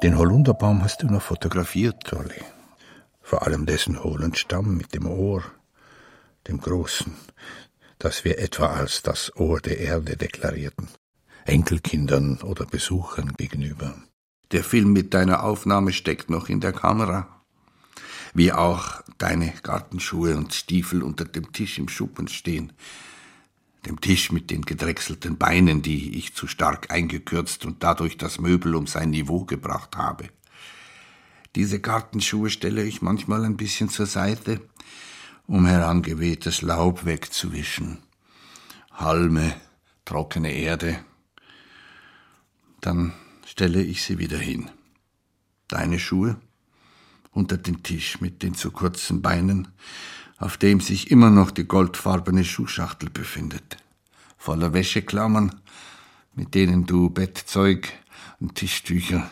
Den 0.04 0.18
Holunderbaum 0.18 0.84
hast 0.84 1.02
du 1.02 1.08
noch 1.08 1.22
fotografiert, 1.22 2.12
Dolly. 2.12 2.44
Vor 3.26 3.42
allem 3.42 3.66
dessen 3.66 4.04
hohlen 4.04 4.36
Stamm 4.36 4.78
mit 4.78 4.94
dem 4.94 5.08
Ohr, 5.08 5.44
dem 6.48 6.62
großen, 6.62 7.12
das 7.98 8.24
wir 8.24 8.38
etwa 8.38 8.68
als 8.68 9.02
das 9.02 9.36
Ohr 9.36 9.60
der 9.60 9.80
Erde 9.80 10.16
deklarierten, 10.16 10.90
Enkelkindern 11.46 12.38
oder 12.44 12.68
Besuchern 12.68 13.34
gegenüber. 13.36 13.96
Der 14.52 14.64
Film 14.64 14.94
mit 14.94 15.16
deiner 15.16 15.42
Aufnahme 15.42 15.92
steckt 15.92 16.30
noch 16.30 16.50
in 16.50 16.60
der 16.60 16.72
Kamera. 16.72 17.44
Wie 18.36 18.54
auch 18.54 19.02
deine 19.18 19.56
Gartenschuhe 19.64 20.38
und 20.38 20.54
Stiefel 20.54 21.02
unter 21.02 21.26
dem 21.26 21.52
Tisch 21.52 21.80
im 21.80 21.90
Schuppen 21.90 22.28
stehen. 22.28 22.74
Dem 23.88 24.00
Tisch 24.02 24.32
mit 24.32 24.52
den 24.52 24.62
gedrechselten 24.62 25.40
Beinen, 25.40 25.82
die 25.82 26.16
ich 26.20 26.36
zu 26.36 26.46
stark 26.46 26.92
eingekürzt 26.92 27.66
und 27.66 27.82
dadurch 27.82 28.18
das 28.18 28.38
Möbel 28.38 28.76
um 28.76 28.86
sein 28.86 29.10
Niveau 29.10 29.46
gebracht 29.46 29.98
habe. 29.98 30.30
Diese 31.56 31.80
Gartenschuhe 31.80 32.50
stelle 32.50 32.84
ich 32.84 33.02
manchmal 33.02 33.46
ein 33.46 33.56
bisschen 33.56 33.88
zur 33.88 34.06
Seite, 34.06 34.60
um 35.48 35.66
herangewehtes 35.66 36.62
Laub 36.62 37.06
wegzuwischen. 37.06 38.00
Halme, 38.92 39.56
trockene 40.04 40.52
Erde. 40.52 41.00
Dann 42.82 43.14
stelle 43.46 43.82
ich 43.82 44.04
sie 44.04 44.20
wieder 44.20 44.38
hin. 44.38 44.70
Deine 45.70 45.98
Schuhe 45.98 46.38
unter 47.32 47.58
den 47.58 47.84
Tisch 47.84 48.20
mit 48.20 48.44
den 48.44 48.54
zu 48.54 48.72
kurzen 48.72 49.22
Beinen, 49.22 49.70
auf 50.38 50.58
dem 50.58 50.82
sich 50.82 51.10
immer 51.10 51.30
noch 51.30 51.52
die 51.52 51.66
goldfarbene 51.66 52.44
Schuhschachtel 52.44 53.10
befindet, 53.10 53.78
voller 54.38 54.74
Wäscheklammern, 54.74 55.62
mit 56.34 56.54
denen 56.54 56.86
du 56.86 57.10
Bettzeug 57.10 57.92
und 58.40 58.56
Tischtücher, 58.56 59.32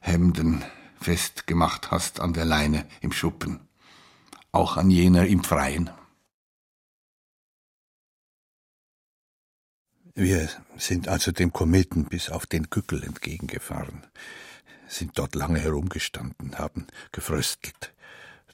Hemden, 0.00 0.64
festgemacht 1.00 1.90
hast 1.90 2.20
an 2.20 2.32
der 2.32 2.44
Leine 2.44 2.86
im 3.00 3.12
Schuppen, 3.12 3.68
auch 4.52 4.76
an 4.76 4.90
jener 4.90 5.26
im 5.26 5.42
Freien. 5.42 5.90
Wir 10.14 10.48
sind 10.76 11.08
also 11.08 11.32
dem 11.32 11.52
Kometen 11.52 12.04
bis 12.04 12.28
auf 12.28 12.46
den 12.46 12.68
Kückel 12.68 13.02
entgegengefahren, 13.02 14.06
sind 14.88 15.18
dort 15.18 15.34
lange 15.34 15.60
herumgestanden, 15.60 16.58
haben 16.58 16.86
gefröstelt, 17.12 17.94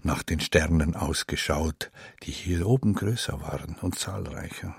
nach 0.03 0.23
den 0.23 0.39
Sternen 0.39 0.95
ausgeschaut, 0.95 1.91
die 2.23 2.31
hier 2.31 2.67
oben 2.67 2.95
größer 2.95 3.41
waren 3.41 3.77
und 3.81 3.99
zahlreicher. 3.99 4.77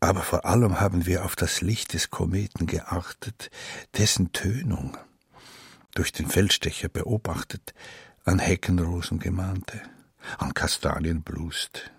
Aber 0.00 0.22
vor 0.22 0.44
allem 0.44 0.80
haben 0.80 1.06
wir 1.06 1.24
auf 1.24 1.34
das 1.34 1.60
Licht 1.60 1.94
des 1.94 2.10
Kometen 2.10 2.66
geachtet, 2.66 3.50
dessen 3.96 4.32
Tönung 4.32 4.96
durch 5.98 6.12
den 6.12 6.28
Feldstecher 6.28 6.88
beobachtet, 6.88 7.74
an 8.24 8.38
Heckenrosen 8.38 9.18
gemahnte, 9.18 9.82
an 10.38 10.54
Kastanien 10.54 11.22
blust. 11.22 11.90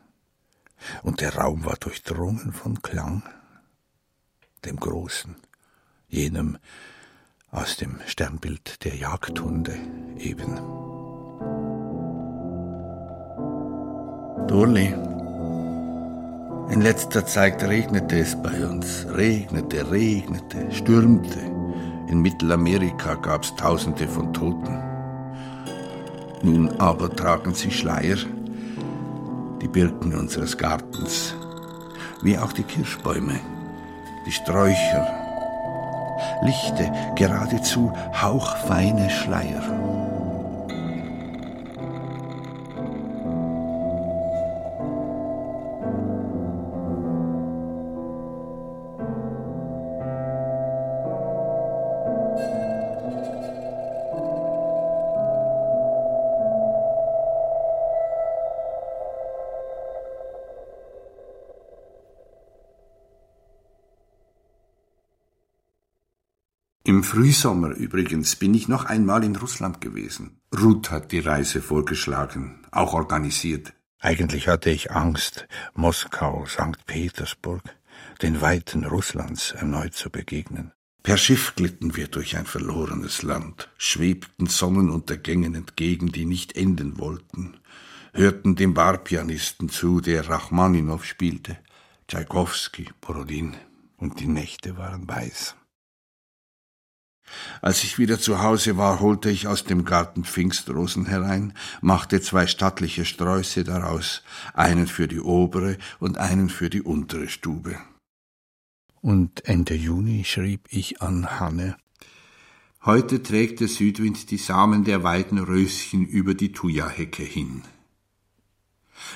Und 1.04 1.20
der 1.20 1.36
Raum 1.36 1.66
war 1.66 1.76
durchdrungen 1.76 2.54
von 2.54 2.82
Klang, 2.82 3.24
dem 4.64 4.78
Großen, 4.78 5.36
jenem 6.08 6.58
aus 7.52 7.76
dem 7.76 8.00
Sternbild 8.06 8.86
der 8.86 8.96
Jagdhunde 8.96 9.78
eben. 10.18 10.56
Dorli, 14.48 14.94
in 16.72 16.82
letzter 16.82 17.26
Zeit 17.26 17.62
regnete 17.64 18.20
es 18.20 18.42
bei 18.42 18.66
uns, 18.66 19.06
regnete, 19.10 19.92
regnete, 19.92 20.72
stürmte. 20.72 21.59
In 22.10 22.24
Mittelamerika 22.24 23.14
gab 23.14 23.44
es 23.44 23.56
Tausende 23.56 24.08
von 24.08 24.34
Toten. 24.34 24.82
Nun 26.42 26.72
aber 26.80 27.16
tragen 27.16 27.54
sie 27.54 27.70
Schleier, 27.70 28.18
die 29.62 29.68
Birken 29.68 30.16
unseres 30.16 30.58
Gartens, 30.58 31.36
wie 32.24 32.36
auch 32.36 32.52
die 32.52 32.64
Kirschbäume, 32.64 33.40
die 34.26 34.32
Sträucher, 34.32 35.08
lichte, 36.42 36.92
geradezu 37.16 37.94
hauchfeine 38.20 39.12
Schleier. 39.12 40.09
Frühsommer 67.10 67.70
übrigens 67.70 68.36
bin 68.36 68.54
ich 68.54 68.68
noch 68.68 68.86
einmal 68.86 69.24
in 69.24 69.36
Russland 69.36 69.82
gewesen. 69.82 70.40
Ruth 70.56 70.92
hat 70.92 71.12
die 71.12 71.18
Reise 71.18 71.60
vorgeschlagen, 71.60 72.60
auch 72.70 72.94
organisiert. 72.94 73.74
Eigentlich 74.00 74.48
hatte 74.48 74.70
ich 74.70 74.92
Angst, 74.92 75.48
Moskau, 75.74 76.46
St. 76.46 76.86
Petersburg, 76.86 77.64
den 78.22 78.42
Weiten 78.42 78.86
Russlands 78.86 79.54
erneut 79.54 79.96
zu 79.96 80.12
begegnen. 80.12 80.72
Per 81.02 81.18
Schiff 81.18 81.56
glitten 81.56 81.96
wir 81.96 82.10
durch 82.10 82.38
ein 82.38 82.46
verlorenes 82.46 83.24
Land, 83.24 83.72
schwebten 83.80 84.46
Sonnenuntergängen 84.46 85.56
entgegen, 85.56 86.12
die 86.12 86.26
nicht 86.26 86.56
enden 86.56 87.00
wollten, 87.00 87.58
hörten 88.14 88.56
dem 88.56 88.76
Barpianisten 88.76 89.70
zu, 89.70 90.00
der 90.00 90.30
Rachmaninow 90.30 91.04
spielte, 91.04 91.58
Tschaikowski, 92.08 92.92
Borodin, 93.02 93.56
und 93.98 94.20
die 94.20 94.28
Nächte 94.28 94.78
waren 94.78 95.08
weiß. 95.08 95.56
Als 97.62 97.84
ich 97.84 97.98
wieder 97.98 98.20
zu 98.20 98.42
Hause 98.42 98.78
war, 98.78 99.00
holte 99.00 99.30
ich 99.30 99.48
aus 99.48 99.64
dem 99.64 99.86
Garten 99.86 100.24
Pfingstrosen 100.24 101.06
herein, 101.06 101.54
machte 101.82 102.22
zwei 102.22 102.48
stattliche 102.48 103.06
Sträuße 103.06 103.64
daraus, 103.64 104.24
einen 104.54 104.88
für 104.88 105.08
die 105.08 105.20
obere 105.20 105.78
und 106.00 106.18
einen 106.18 106.50
für 106.50 106.70
die 106.70 106.82
untere 106.82 107.28
Stube. 107.28 107.78
Und 109.02 109.46
Ende 109.46 109.76
Juni 109.76 110.24
schrieb 110.26 110.68
ich 110.72 111.02
an 111.02 111.40
Hanne. 111.40 111.78
Heute 112.84 113.22
trägt 113.24 113.60
der 113.60 113.68
Südwind 113.68 114.32
die 114.32 114.38
Samen 114.38 114.84
der 114.84 115.04
Weidenröschen 115.04 116.06
über 116.06 116.34
die 116.34 116.52
Thuja-Hecke 116.52 117.24
hin. 117.24 117.64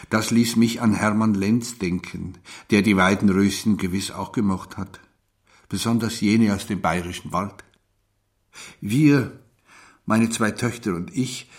Das 0.09 0.31
ließ 0.31 0.55
mich 0.55 0.81
an 0.81 0.93
Hermann 0.93 1.33
Lenz 1.33 1.77
denken, 1.77 2.37
der 2.71 2.81
die 2.81 2.97
Weidenröschen 2.97 3.77
gewiss 3.77 4.11
auch 4.11 4.31
gemocht 4.31 4.77
hat, 4.77 4.99
besonders 5.69 6.21
jene 6.21 6.53
aus 6.53 6.67
dem 6.67 6.81
bayerischen 6.81 7.31
Wald. 7.31 7.63
Wir, 8.81 9.39
meine 10.05 10.29
zwei 10.29 10.51
Töchter 10.51 10.95
und 10.95 11.15
ich, 11.15 11.49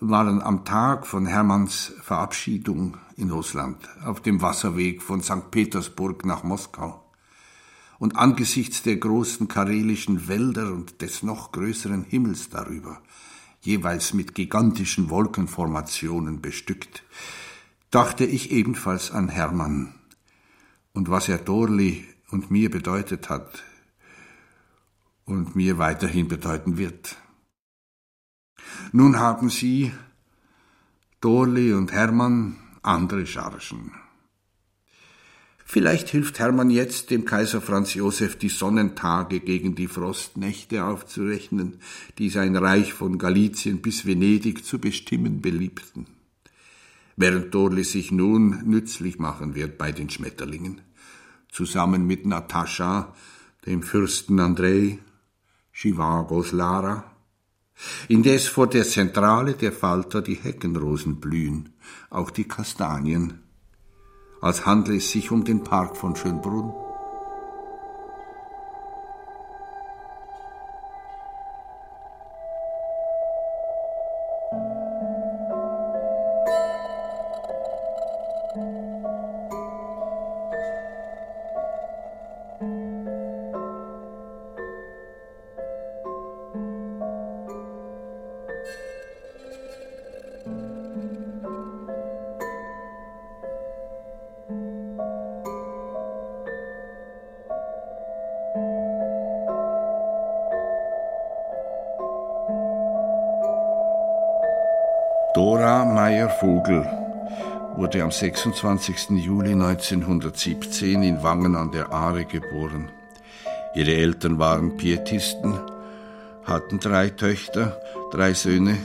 waren 0.00 0.40
am 0.40 0.64
Tag 0.64 1.06
von 1.06 1.26
Hermanns 1.26 1.92
Verabschiedung 2.02 2.96
in 3.16 3.30
Russland 3.30 3.76
auf 4.04 4.20
dem 4.20 4.40
Wasserweg 4.40 5.02
von 5.02 5.22
St. 5.22 5.50
Petersburg 5.50 6.24
nach 6.24 6.44
Moskau. 6.44 7.04
Und 7.98 8.16
angesichts 8.16 8.82
der 8.82 8.96
großen 8.96 9.48
karelischen 9.48 10.28
Wälder 10.28 10.72
und 10.72 11.02
des 11.02 11.24
noch 11.24 11.50
größeren 11.50 12.04
Himmels 12.04 12.48
darüber, 12.48 13.02
jeweils 13.60 14.14
mit 14.14 14.36
gigantischen 14.36 15.10
Wolkenformationen 15.10 16.40
bestückt, 16.40 17.02
dachte 17.90 18.24
ich 18.24 18.52
ebenfalls 18.52 19.10
an 19.10 19.28
Hermann 19.28 19.94
und 20.92 21.10
was 21.10 21.28
er 21.28 21.38
Dorli 21.38 22.04
und 22.30 22.52
mir 22.52 22.70
bedeutet 22.70 23.28
hat, 23.30 23.64
und 25.28 25.54
mir 25.54 25.78
weiterhin 25.78 26.26
bedeuten 26.26 26.78
wird. 26.78 27.16
Nun 28.92 29.18
haben 29.18 29.50
Sie, 29.50 29.92
Dorli 31.20 31.72
und 31.74 31.92
Hermann, 31.92 32.56
andere 32.82 33.26
Chargen. 33.26 33.92
Vielleicht 35.70 36.08
hilft 36.08 36.38
Hermann 36.38 36.70
jetzt 36.70 37.10
dem 37.10 37.26
Kaiser 37.26 37.60
Franz 37.60 37.92
Josef 37.92 38.36
die 38.36 38.48
Sonnentage 38.48 39.40
gegen 39.40 39.74
die 39.74 39.86
Frostnächte 39.86 40.84
aufzurechnen, 40.84 41.80
die 42.16 42.30
sein 42.30 42.56
Reich 42.56 42.94
von 42.94 43.18
Galizien 43.18 43.82
bis 43.82 44.06
Venedig 44.06 44.64
zu 44.64 44.78
bestimmen 44.78 45.42
beliebten. 45.42 46.06
Während 47.16 47.52
Dorli 47.54 47.84
sich 47.84 48.10
nun 48.12 48.62
nützlich 48.64 49.18
machen 49.18 49.54
wird 49.54 49.76
bei 49.76 49.92
den 49.92 50.08
Schmetterlingen, 50.08 50.80
zusammen 51.52 52.06
mit 52.06 52.24
Natascha, 52.24 53.14
dem 53.66 53.82
Fürsten 53.82 54.40
Andrei 54.40 54.98
Chivagos 55.80 56.50
Lara, 56.50 57.04
indes 58.08 58.48
vor 58.48 58.66
der 58.66 58.82
Zentrale 58.82 59.52
der 59.52 59.70
Falter 59.70 60.22
die 60.22 60.34
Heckenrosen 60.34 61.20
blühen, 61.20 61.68
auch 62.10 62.32
die 62.32 62.48
Kastanien, 62.48 63.44
als 64.40 64.66
handle 64.66 64.96
es 64.96 65.12
sich 65.12 65.30
um 65.30 65.44
den 65.44 65.62
Park 65.62 65.96
von 65.96 66.16
Schönbrunn. 66.16 66.72
Meyer-Vogel 106.38 106.86
wurde 107.76 108.02
am 108.02 108.10
26. 108.10 109.10
Juli 109.10 109.52
1917 109.52 111.02
in 111.02 111.22
Wangen 111.22 111.56
an 111.56 111.70
der 111.70 111.92
Aare 111.92 112.24
geboren. 112.24 112.90
Ihre 113.74 113.94
Eltern 113.94 114.38
waren 114.38 114.76
Pietisten, 114.76 115.58
hatten 116.44 116.78
drei 116.80 117.10
Töchter, 117.10 117.80
drei 118.10 118.34
Söhne 118.34 118.76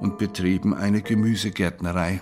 und 0.00 0.18
betrieben 0.18 0.74
eine 0.74 1.02
Gemüsegärtnerei. 1.02 2.20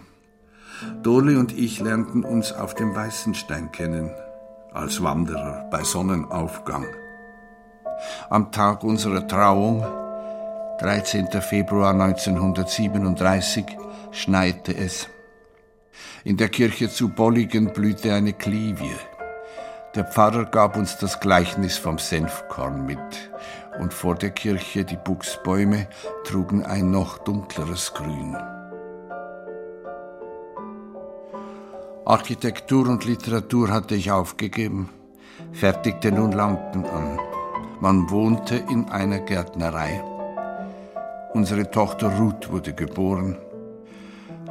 Dorli 1.03 1.37
und 1.37 1.57
ich 1.57 1.81
lernten 1.81 2.25
uns 2.25 2.53
auf 2.53 2.75
dem 2.75 2.95
Weißenstein 2.95 3.73
kennen, 3.73 4.11
als 4.73 5.03
Wanderer 5.03 5.69
bei 5.71 5.83
Sonnenaufgang. 5.83 6.87
Am 8.31 8.51
Tag 8.51 8.85
unserer 8.85 9.27
Trauung, 9.27 9.85
13. 10.81 11.29
Februar 11.41 11.93
1937, 11.93 13.79
schneite 14.13 14.77
es. 14.77 15.09
In 16.25 16.37
der 16.37 16.49
Kirche 16.49 16.89
zu 16.89 17.09
Bolligen 17.09 17.73
blühte 17.73 18.15
eine 18.15 18.33
Klivie. 18.33 18.97
Der 19.95 20.05
Pfarrer 20.05 20.45
gab 20.45 20.77
uns 20.77 20.97
das 20.99 21.21
Gleichnis 21.21 21.77
vom 21.77 21.99
Senfkorn 21.99 22.87
mit, 22.87 22.99
und 23.81 23.93
vor 23.93 24.15
der 24.15 24.31
Kirche 24.31 24.85
die 24.85 24.97
Buchsbäume 24.97 25.89
trugen 26.25 26.65
ein 26.65 26.91
noch 26.91 27.19
dunkleres 27.19 27.93
Grün. 27.93 28.37
Architektur 32.05 32.89
und 32.89 33.05
Literatur 33.05 33.71
hatte 33.71 33.95
ich 33.95 34.11
aufgegeben, 34.11 34.91
fertigte 35.53 36.11
nun 36.11 36.33
Lampen 36.33 36.85
an. 36.85 37.19
Man 37.81 38.11
wohnte 38.11 38.57
in 38.57 38.89
einer 38.89 39.21
Gärtnerei. 39.21 40.03
Unsere 41.35 41.71
Tochter 41.71 42.17
Ruth 42.19 42.51
wurde 42.51 42.73
geboren. 42.75 43.37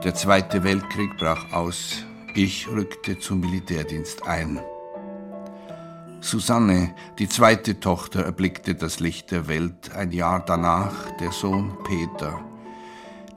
Der 0.03 0.15
Zweite 0.15 0.63
Weltkrieg 0.63 1.15
brach 1.17 1.53
aus. 1.53 2.03
Ich 2.33 2.67
rückte 2.67 3.19
zum 3.19 3.39
Militärdienst 3.41 4.25
ein. 4.25 4.59
Susanne, 6.21 6.95
die 7.19 7.29
zweite 7.29 7.79
Tochter, 7.79 8.23
erblickte 8.25 8.73
das 8.73 8.99
Licht 8.99 9.29
der 9.29 9.47
Welt. 9.47 9.93
Ein 9.95 10.11
Jahr 10.11 10.43
danach 10.43 11.11
der 11.19 11.31
Sohn 11.31 11.77
Peter. 11.83 12.43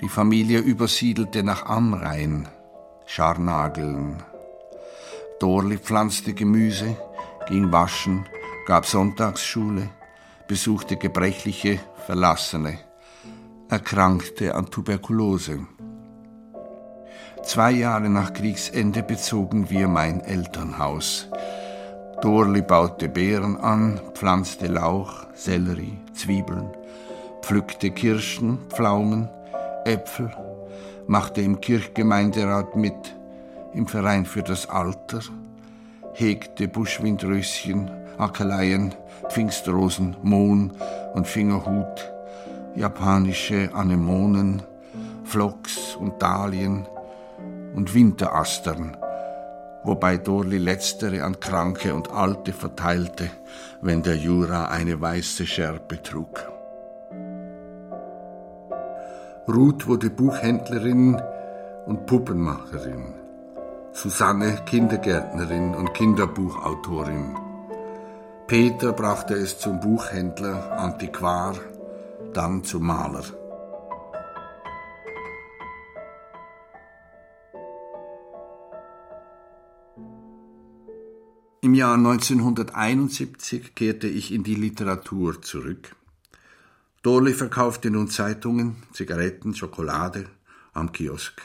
Die 0.00 0.08
Familie 0.08 0.60
übersiedelte 0.60 1.42
nach 1.42 1.66
Amrain, 1.66 2.48
Scharnageln. 3.04 4.22
Dorli 5.40 5.76
pflanzte 5.76 6.32
Gemüse, 6.32 6.96
ging 7.46 7.72
waschen, 7.72 8.24
gab 8.66 8.86
Sonntagsschule, 8.86 9.90
besuchte 10.48 10.96
gebrechliche, 10.96 11.78
Verlassene, 12.06 12.78
erkrankte 13.68 14.54
an 14.54 14.70
Tuberkulose. 14.70 15.66
Zwei 17.46 17.72
Jahre 17.72 18.08
nach 18.08 18.32
Kriegsende 18.32 19.02
bezogen 19.02 19.68
wir 19.68 19.86
mein 19.86 20.22
Elternhaus. 20.22 21.28
Dorli 22.22 22.62
baute 22.62 23.08
Beeren 23.08 23.58
an, 23.58 24.00
pflanzte 24.14 24.66
Lauch, 24.66 25.26
Sellerie, 25.34 25.98
Zwiebeln, 26.14 26.70
pflückte 27.42 27.90
Kirschen, 27.90 28.58
Pflaumen, 28.70 29.28
Äpfel, 29.84 30.30
machte 31.06 31.42
im 31.42 31.60
Kirchgemeinderat 31.60 32.76
mit, 32.76 33.14
im 33.74 33.86
Verein 33.86 34.24
für 34.24 34.42
das 34.42 34.68
Alter, 34.70 35.20
hegte 36.14 36.66
Buschwindröschen, 36.66 37.90
Akeleien, 38.16 38.94
Pfingstrosen, 39.28 40.16
Mohn 40.22 40.72
und 41.12 41.26
Fingerhut, 41.26 42.10
japanische 42.74 43.70
Anemonen, 43.74 44.62
Phlox 45.24 45.94
und 45.96 46.22
Dahlien, 46.22 46.86
und 47.74 47.94
Winterastern, 47.94 48.96
wobei 49.82 50.16
Dorli 50.16 50.58
letztere 50.58 51.24
an 51.24 51.40
Kranke 51.40 51.94
und 51.94 52.10
Alte 52.12 52.52
verteilte, 52.52 53.30
wenn 53.82 54.02
der 54.02 54.16
Jura 54.16 54.66
eine 54.66 55.00
weiße 55.00 55.46
Schärpe 55.46 56.02
trug. 56.02 56.50
Ruth 59.46 59.86
wurde 59.86 60.08
Buchhändlerin 60.08 61.20
und 61.86 62.06
Puppenmacherin, 62.06 63.12
Susanne 63.92 64.62
Kindergärtnerin 64.64 65.74
und 65.74 65.92
Kinderbuchautorin. 65.92 67.36
Peter 68.46 68.92
brachte 68.92 69.34
es 69.34 69.58
zum 69.58 69.80
Buchhändler, 69.80 70.78
Antiquar, 70.78 71.56
dann 72.32 72.64
zum 72.64 72.86
Maler. 72.86 73.24
Im 81.64 81.72
Jahr 81.72 81.94
1971 81.94 83.74
kehrte 83.74 84.06
ich 84.06 84.34
in 84.34 84.44
die 84.44 84.54
Literatur 84.54 85.40
zurück. 85.40 85.96
Dorli 87.00 87.32
verkaufte 87.32 87.90
nun 87.90 88.08
Zeitungen, 88.08 88.82
Zigaretten, 88.92 89.54
Schokolade 89.54 90.26
am 90.74 90.92
Kiosk. 90.92 91.40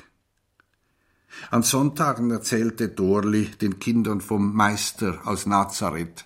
An 1.52 1.64
Sonntagen 1.64 2.32
erzählte 2.32 2.90
Dorli 2.90 3.46
den 3.62 3.80
Kindern 3.80 4.20
vom 4.20 4.54
Meister 4.54 5.22
aus 5.24 5.46
Nazareth, 5.46 6.26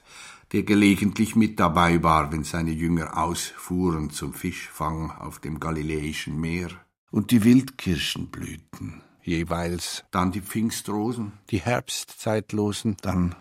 der 0.53 0.63
gelegentlich 0.63 1.36
mit 1.36 1.60
dabei 1.60 2.01
war, 2.01 2.32
wenn 2.32 2.43
seine 2.43 2.71
Jünger 2.71 3.15
ausfuhren 3.15 4.10
zum 4.10 4.34
Fischfang 4.34 5.12
auf 5.12 5.38
dem 5.38 5.60
Galiläischen 5.60 6.41
Meer. 6.41 6.69
Und 7.12 7.29
die 7.29 7.43
Wildkirschen 7.43 8.32
blühten, 8.32 9.03
jeweils 9.21 10.03
dann 10.10 10.32
die 10.32 10.41
Pfingstrosen, 10.41 11.34
die 11.51 11.62
Herbstzeitlosen, 11.62 12.97
dann 13.03 13.36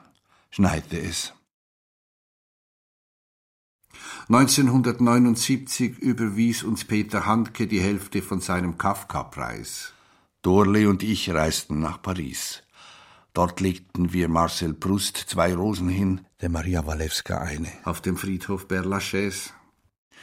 schneite 0.52 1.00
es. 1.00 1.32
1979 4.28 5.98
überwies 5.98 6.62
uns 6.62 6.84
Peter 6.84 7.26
Handke 7.26 7.66
die 7.66 7.80
Hälfte 7.80 8.22
von 8.22 8.40
seinem 8.40 8.78
Kafka-Preis. 8.78 9.92
Dorle 10.42 10.88
und 10.88 11.02
ich 11.02 11.30
reisten 11.30 11.80
nach 11.80 12.00
Paris. 12.00 12.62
Dort 13.32 13.60
legten 13.60 14.12
wir 14.12 14.28
Marcel 14.28 14.74
Proust 14.74 15.16
zwei 15.16 15.54
Rosen 15.54 15.88
hin, 15.88 16.20
der 16.40 16.50
Maria 16.50 16.86
Walewska 16.86 17.38
eine. 17.38 17.68
Auf 17.84 18.00
dem 18.00 18.16
Friedhof 18.16 18.66
Père 18.66 18.86
Lachaise. 18.86 19.50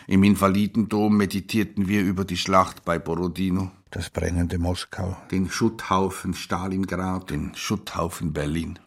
Im 0.08 0.24
Invalidendom 0.24 1.18
meditierten 1.18 1.88
wir 1.88 2.02
über 2.02 2.24
die 2.24 2.38
Schlacht 2.38 2.86
bei 2.86 3.00
Borodino, 3.00 3.72
das 3.90 4.10
brennende 4.10 4.60
Moskau, 4.60 5.18
den 5.32 5.50
Schutthaufen 5.50 6.34
Stalingrad, 6.36 7.32
den 7.32 7.56
Schutthaufen 7.56 8.32
Berlin. 8.32 8.80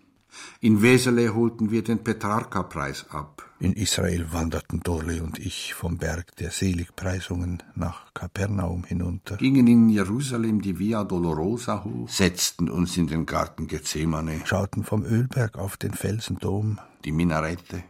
In 0.61 0.83
Wesele 0.83 1.35
holten 1.35 1.71
wir 1.71 1.83
den 1.83 2.03
Petrarca-Preis 2.03 3.07
ab. 3.11 3.51
In 3.59 3.75
Israel 3.75 4.33
wanderten 4.33 4.81
Dorle 4.81 5.23
und 5.23 5.39
ich 5.39 5.75
vom 5.75 5.99
Berg 5.99 6.35
der 6.37 6.51
Seligpreisungen 6.51 7.63
nach 7.75 8.13
Kapernaum 8.13 8.85
hinunter, 8.85 9.37
gingen 9.37 9.67
in 9.67 9.89
Jerusalem 9.89 10.61
die 10.61 10.79
Via 10.79 11.05
Dolorosa 11.05 11.85
hoch, 11.85 12.09
setzten 12.09 12.69
uns 12.69 12.97
in 12.97 13.07
den 13.07 13.25
Garten 13.25 13.69
Gethsemane, 13.69 14.41
schauten 14.45 14.85
vom 14.85 15.05
Ölberg 15.05 15.59
auf 15.59 15.77
den 15.77 15.95
Felsendom, 15.95 16.81
die 17.05 17.13
Minarette 17.13 17.85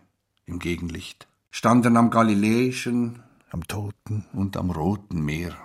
im 0.44 0.58
Gegenlicht, 0.58 1.28
standen 1.50 1.96
am 1.96 2.10
Galiläischen, 2.10 3.22
am 3.50 3.66
Toten 3.66 4.26
und 4.32 4.56
am 4.56 4.70
Roten 4.70 5.24
Meer. 5.24 5.56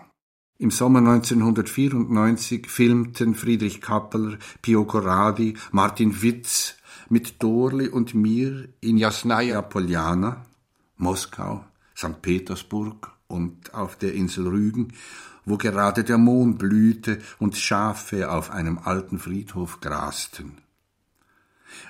Im 0.60 0.72
Sommer 0.72 1.00
1994 1.00 2.68
filmten 2.68 3.36
Friedrich 3.36 3.80
Kappeler, 3.80 4.40
Pio 4.64 4.86
Corradi, 4.86 5.54
Martin 5.72 6.24
Witz 6.24 6.78
mit 7.10 7.44
Dorli 7.44 7.90
und 7.90 8.16
mir 8.16 8.68
in 8.82 8.98
Jasnaja 8.98 9.62
Poljana, 9.62 10.48
Moskau, 10.98 11.64
St. 11.96 12.24
Petersburg 12.24 13.12
und 13.28 13.76
auf 13.76 13.98
der 13.98 14.16
Insel 14.16 14.48
Rügen, 14.48 14.94
wo 15.46 15.58
gerade 15.58 16.04
der 16.04 16.18
Mohn 16.18 16.58
blühte 16.58 17.20
und 17.38 17.56
Schafe 17.56 18.32
auf 18.32 18.50
einem 18.50 18.80
alten 18.80 19.20
Friedhof 19.20 19.80
grasten. 19.80 20.58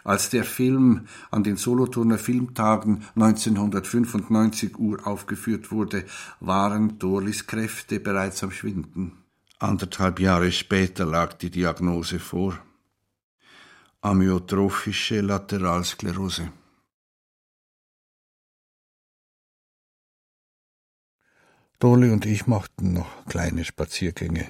Als 0.08 0.30
der 0.30 0.46
Film 0.46 1.06
an 1.32 1.44
den 1.44 1.58
Solothurner 1.58 2.18
Filmtagen 2.18 3.04
1995 3.16 4.80
uraufgeführt 4.80 5.70
wurde, 5.70 6.06
waren 6.40 6.98
Dorlis 6.98 7.46
Kräfte 7.46 8.00
bereits 8.00 8.42
am 8.42 8.52
Schwinden. 8.52 9.18
Anderthalb 9.60 10.22
Jahre 10.22 10.54
später 10.54 11.06
lag 11.06 11.34
die 11.34 11.50
Diagnose 11.50 12.20
vor. 12.20 12.58
Amyotrophische 14.00 15.20
Lateralsklerose. 15.20 16.54
Dorli 21.80 22.12
und 22.12 22.26
ich 22.26 22.48
machten 22.48 22.94
noch 22.94 23.26
kleine 23.26 23.66
Spaziergänge. 23.66 24.50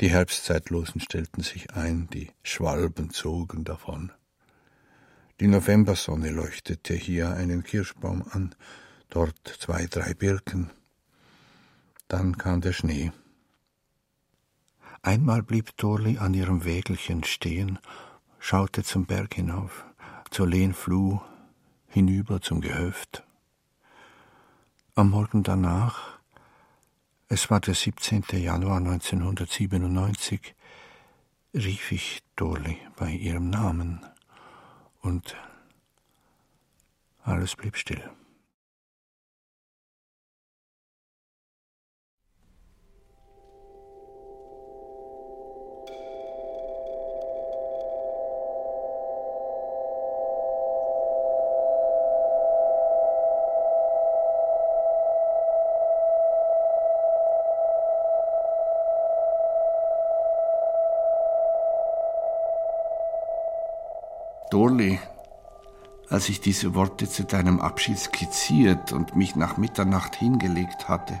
Die 0.00 0.08
Herbstzeitlosen 0.08 1.02
stellten 1.02 1.42
sich 1.42 1.74
ein, 1.74 2.08
die 2.14 2.30
Schwalben 2.42 3.10
zogen 3.10 3.64
davon. 3.64 4.10
Die 5.40 5.48
Novembersonne 5.48 6.30
leuchtete 6.30 6.94
hier 6.94 7.30
einen 7.34 7.64
Kirschbaum 7.64 8.24
an, 8.30 8.54
dort 9.10 9.36
zwei, 9.58 9.86
drei 9.86 10.14
Birken. 10.14 10.70
Dann 12.06 12.38
kam 12.38 12.60
der 12.60 12.72
Schnee. 12.72 13.10
Einmal 15.02 15.42
blieb 15.42 15.76
Dorli 15.76 16.18
an 16.18 16.34
ihrem 16.34 16.64
Wägelchen 16.64 17.24
stehen, 17.24 17.80
schaute 18.38 18.84
zum 18.84 19.06
Berg 19.06 19.34
hinauf, 19.34 19.84
zur 20.30 20.46
Lehnfluh, 20.46 21.20
hinüber 21.88 22.40
zum 22.40 22.60
Gehöft. 22.60 23.24
Am 24.94 25.10
Morgen 25.10 25.42
danach, 25.42 26.20
es 27.26 27.50
war 27.50 27.58
der 27.58 27.74
17. 27.74 28.22
Januar 28.34 28.76
1997, 28.76 30.54
rief 31.54 31.90
ich 31.90 32.22
Dorli 32.36 32.78
bei 32.96 33.10
ihrem 33.10 33.50
Namen 33.50 34.00
und 35.04 35.36
alles 37.22 37.54
blieb 37.56 37.76
still. 37.76 38.02
Dorli, 64.54 65.00
als 66.10 66.28
ich 66.28 66.40
diese 66.40 66.76
Worte 66.76 67.10
zu 67.10 67.24
deinem 67.24 67.60
Abschied 67.60 67.98
skizziert 67.98 68.92
und 68.92 69.16
mich 69.16 69.34
nach 69.34 69.56
Mitternacht 69.56 70.14
hingelegt 70.14 70.88
hatte, 70.88 71.20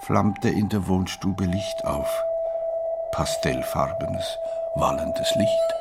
flammte 0.00 0.48
in 0.48 0.70
der 0.70 0.88
Wohnstube 0.88 1.44
Licht 1.44 1.84
auf, 1.84 2.08
pastellfarbenes, 3.12 4.38
wallendes 4.76 5.34
Licht. 5.36 5.74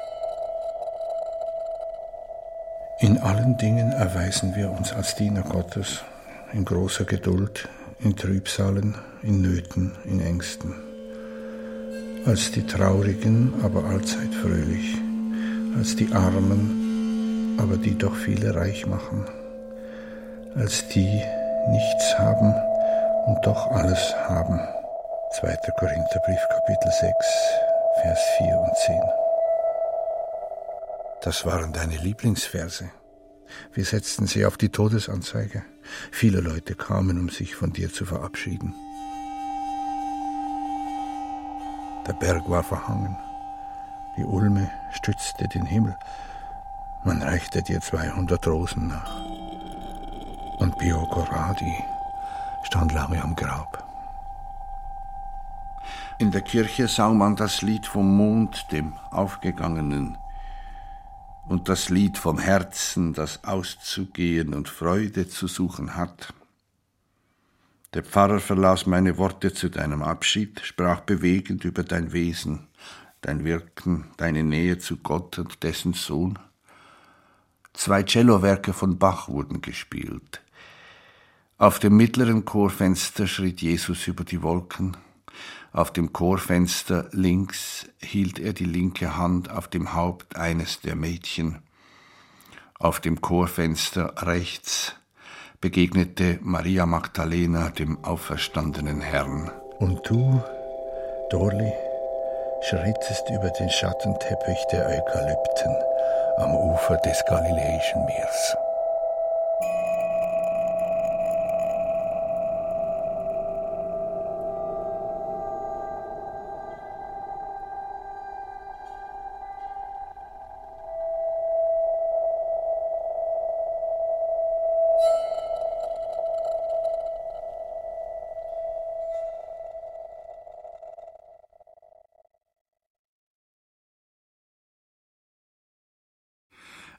In 3.00 3.18
allen 3.20 3.58
Dingen 3.58 3.94
erweisen 3.94 4.54
wir 4.58 4.72
uns 4.72 4.92
als 4.92 5.16
Diener 5.16 5.44
Gottes, 5.44 6.04
in 6.52 6.66
großer 6.66 7.06
Geduld, 7.06 7.70
in 8.00 8.18
Trübsalen, 8.18 8.96
in 9.22 9.40
Nöten, 9.40 9.94
in 10.04 10.20
Ängsten, 10.20 10.76
als 12.26 12.52
die 12.52 12.68
Traurigen, 12.68 13.54
aber 13.64 13.86
allzeit 13.86 14.36
fröhlich 14.36 15.05
als 15.78 15.96
die 15.96 16.12
Armen, 16.14 17.58
aber 17.60 17.78
die 17.78 17.98
doch 17.98 18.16
viele 18.16 18.56
reich 18.56 18.86
machen, 18.86 19.26
als 20.56 20.88
die 20.90 21.22
nichts 21.70 22.18
haben 22.18 22.54
und 23.28 23.46
doch 23.46 23.72
alles 23.72 24.16
haben. 24.28 24.60
2. 25.40 25.58
Korintherbrief 25.78 26.42
Kapitel 26.50 26.92
6, 26.92 27.14
Vers 28.02 28.20
4 28.38 28.58
und 28.58 28.78
10. 28.78 29.02
Das 31.22 31.46
waren 31.46 31.74
deine 31.74 31.98
Lieblingsverse. 31.98 32.90
Wir 33.74 33.86
setzten 33.86 34.28
sie 34.28 34.46
auf 34.46 34.58
die 34.58 34.70
Todesanzeige. 34.70 35.64
Viele 36.12 36.40
Leute 36.40 36.76
kamen, 36.76 37.20
um 37.20 37.30
sich 37.30 37.56
von 37.56 37.74
dir 37.74 37.92
zu 37.92 38.06
verabschieden. 38.06 38.74
Der 42.08 42.14
Berg 42.14 42.50
war 42.50 42.64
verhangen. 42.64 43.18
Die 44.18 44.24
Ulme 44.24 44.70
stützte 44.92 45.48
den 45.48 45.66
Himmel. 45.66 45.98
Man 47.04 47.22
reichte 47.22 47.62
dir 47.62 47.82
200 47.82 48.48
Rosen 48.48 48.88
nach. 48.88 49.22
Und 50.58 50.78
Biogoradi 50.78 51.84
stand 52.64 52.94
lange 52.94 53.22
am 53.22 53.36
Grab. 53.36 53.84
In 56.18 56.32
der 56.32 56.42
Kirche 56.42 56.88
sang 56.88 57.18
man 57.18 57.36
das 57.36 57.62
Lied 57.62 57.86
vom 57.86 58.16
Mond, 58.16 58.68
dem 58.72 58.94
Aufgegangenen, 59.12 60.18
und 61.48 61.68
das 61.68 61.90
Lied 61.90 62.18
vom 62.18 62.40
Herzen, 62.40 63.14
das 63.14 63.44
auszugehen 63.44 64.54
und 64.54 64.70
Freude 64.70 65.28
zu 65.28 65.48
suchen 65.48 65.96
hat. 65.96 66.34
Der 67.94 68.04
Pfarrer 68.04 68.40
verlas 68.40 68.86
meine 68.86 69.18
Worte 69.18 69.54
zu 69.54 69.70
deinem 69.70 70.02
Abschied, 70.02 70.62
sprach 70.62 71.02
bewegend 71.02 71.66
über 71.66 71.84
dein 71.84 72.14
Wesen, 72.14 72.68
dein 73.26 73.44
Wirken, 73.44 74.06
deine 74.18 74.44
Nähe 74.44 74.78
zu 74.78 74.98
Gott 74.98 75.40
und 75.40 75.64
dessen 75.64 75.94
Sohn. 75.94 76.38
Zwei 77.74 78.04
Cellowerke 78.04 78.72
von 78.72 79.00
Bach 79.00 79.28
wurden 79.28 79.62
gespielt. 79.62 80.42
Auf 81.58 81.80
dem 81.80 81.98
mittleren 81.98 82.46
Chorfenster 82.46 83.28
schritt 83.28 83.62
Jesus 83.62 84.08
über 84.08 84.24
die 84.24 84.44
Wolken. 84.44 84.96
Auf 85.72 85.92
dem 85.92 86.14
Chorfenster 86.14 87.10
links 87.12 87.90
hielt 88.00 88.40
er 88.40 88.54
die 88.54 88.66
linke 88.66 89.18
Hand 89.18 89.50
auf 89.50 89.68
dem 89.68 89.94
Haupt 89.94 90.36
eines 90.36 90.82
der 90.82 90.96
Mädchen. 90.96 91.64
Auf 92.78 93.00
dem 93.00 93.22
Chorfenster 93.22 94.14
rechts 94.28 94.96
begegnete 95.62 96.40
Maria 96.44 96.86
Magdalena 96.86 97.72
dem 97.72 98.04
auferstandenen 98.04 99.02
Herrn. 99.02 99.50
Und 99.80 100.08
du, 100.08 100.44
Dorli, 101.32 101.74
schrittest 102.62 103.30
über 103.30 103.50
den 103.50 103.70
Schattenteppich 103.70 104.66
der 104.72 104.88
Eukalypten 104.88 105.76
am 106.38 106.56
Ufer 106.56 106.98
des 106.98 107.24
Galiläischen 107.26 108.06
Meers. 108.06 108.58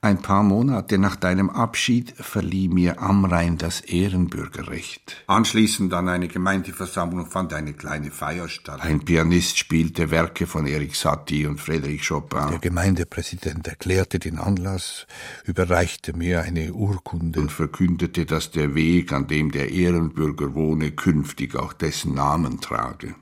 Ein 0.00 0.20
paar 0.20 0.42
Monate 0.42 0.98
nach 0.98 1.16
deinem 1.16 1.50
Abschied 1.50 2.14
verlieh 2.16 2.68
mir 2.68 3.00
Amrain 3.00 3.56
das 3.56 3.80
Ehrenbürgerrecht. 3.80 5.24
Anschließend 5.26 5.92
an 5.94 6.09
eine 6.09 6.28
Gemeindeversammlung 6.28 7.26
fand 7.26 7.52
eine 7.52 7.72
kleine 7.72 8.11
Feier 8.11 8.48
statt. 8.48 8.80
Ein 8.82 9.00
Pianist 9.00 9.59
spielte 9.59 10.11
Werke 10.11 10.46
von 10.46 10.66
Erik 10.66 10.94
Satie 10.94 11.46
und 11.46 11.61
Frédéric 11.61 12.06
Chopin. 12.06 12.50
Der 12.50 12.59
Gemeindepräsident 12.59 13.66
erklärte 13.66 14.18
den 14.18 14.38
Anlass, 14.38 15.06
überreichte 15.44 16.16
mir 16.16 16.42
eine 16.42 16.72
Urkunde 16.72 17.40
und 17.40 17.50
verkündete, 17.50 18.26
dass 18.26 18.50
der 18.50 18.74
Weg, 18.74 19.12
an 19.12 19.26
dem 19.26 19.50
der 19.50 19.72
Ehrenbürger 19.72 20.54
wohne, 20.54 20.92
künftig 20.92 21.56
auch 21.56 21.72
dessen 21.72 22.14
Namen 22.14 22.61
trage. 22.61 23.14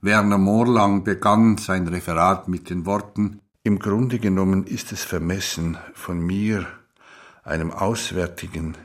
Werner 0.00 0.36
Morlang 0.36 1.02
begann 1.02 1.56
sein 1.56 1.88
Referat 1.88 2.46
mit 2.46 2.68
den 2.68 2.84
Worten 2.84 3.40
im 3.64 3.78
Grunde 3.78 4.18
genommen 4.18 4.66
ist 4.66 4.92
es 4.92 5.02
vermessen 5.02 5.78
von 5.94 6.20
mir, 6.20 6.66
einem 7.42 7.70
Auswärtigen, 7.70 8.76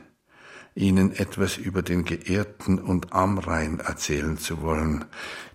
Ihnen 0.74 1.14
etwas 1.14 1.58
über 1.58 1.82
den 1.82 2.04
Geehrten 2.04 2.78
und 2.78 3.12
Amrain 3.12 3.80
erzählen 3.80 4.38
zu 4.38 4.62
wollen. 4.62 5.04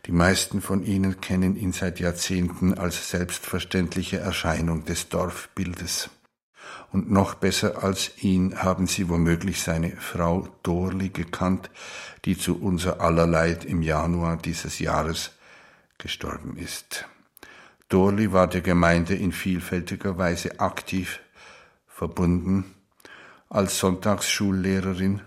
Die 0.06 0.12
meisten 0.12 0.62
von 0.62 0.84
Ihnen 0.84 1.22
kennen 1.22 1.56
ihn 1.56 1.72
seit 1.72 2.00
Jahrzehnten 2.00 2.76
als 2.76 3.10
selbstverständliche 3.10 4.20
Erscheinung 4.20 4.86
des 4.86 5.10
Dorfbildes. 5.10 6.10
Und 6.92 7.10
noch 7.10 7.34
besser 7.34 7.84
als 7.84 8.12
ihn 8.22 8.62
haben 8.62 8.86
Sie 8.86 9.10
womöglich 9.10 9.64
seine 9.64 9.92
Frau 9.98 10.48
Dorli 10.62 11.10
gekannt, 11.10 11.72
die 12.26 12.38
zu 12.38 12.62
unser 12.62 13.02
aller 13.02 13.26
Leid 13.26 13.66
im 13.66 13.82
Januar 13.82 14.38
dieses 14.38 14.78
Jahres 14.78 15.32
gestorben 15.98 16.58
ist. 16.58 17.08
Dorli 17.90 18.32
war 18.32 18.48
der 18.48 18.62
Gemeinde 18.62 19.16
in 19.16 19.32
vielfältiger 19.32 20.18
Weise 20.18 20.60
aktiv 20.60 21.20
verbunden, 21.88 22.76
als 23.50 23.80
Sonntagsschullehrerin, 23.80 25.22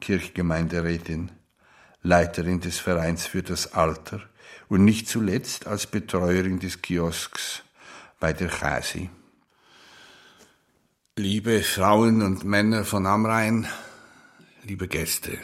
Kirchgemeinderätin, 0.00 1.32
Leiterin 2.02 2.60
des 2.60 2.78
Vereins 2.78 3.26
für 3.26 3.42
das 3.42 3.72
Alter 3.72 4.20
und 4.68 4.84
nicht 4.84 5.08
zuletzt 5.08 5.66
als 5.66 5.86
Betreuerin 5.86 6.60
des 6.60 6.82
Kiosks 6.82 7.62
bei 8.20 8.32
der 8.32 8.48
Chasi. 8.48 9.10
Liebe 11.16 11.62
Frauen 11.62 12.20
und 12.20 12.44
Männer 12.44 12.84
von 12.84 13.06
Amrain, 13.06 13.66
liebe 14.64 14.86
Gäste, 14.86 15.38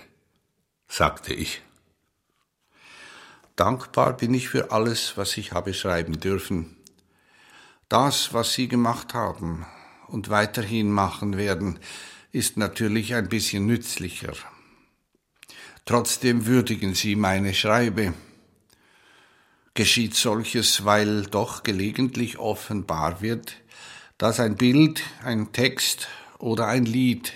sagte 0.87 1.33
ich. 1.33 1.63
Dankbar 3.57 4.17
bin 4.17 4.33
ich 4.33 4.49
für 4.49 4.71
alles, 4.71 5.17
was 5.17 5.37
ich 5.37 5.53
habe 5.53 5.75
schreiben 5.75 6.21
dürfen. 6.21 6.77
Das, 7.89 8.33
was 8.33 8.55
Sie 8.55 8.69
gemacht 8.69 9.13
haben 9.13 9.67
und 10.09 10.31
weiterhin 10.31 10.91
machen 10.91 11.37
werden, 11.37 11.79
ist 12.31 12.57
natürlich 12.57 13.15
ein 13.15 13.29
bisschen 13.29 13.67
nützlicher. 13.67 14.33
Trotzdem 15.85 16.47
würdigen 16.47 16.95
Sie 16.95 17.17
meine 17.17 17.53
Schreibe. 17.55 18.15
geschieht 19.75 20.15
solches, 20.15 20.85
weil 20.85 21.23
doch 21.23 21.63
gelegentlich 21.63 22.39
offenbar 22.39 23.23
wird, 23.23 23.57
dass 24.19 24.39
ein 24.39 24.57
Bild, 24.57 25.03
ein 25.25 25.53
Text 25.53 26.09
oder 26.39 26.67
ein 26.67 26.85
Lied, 26.85 27.33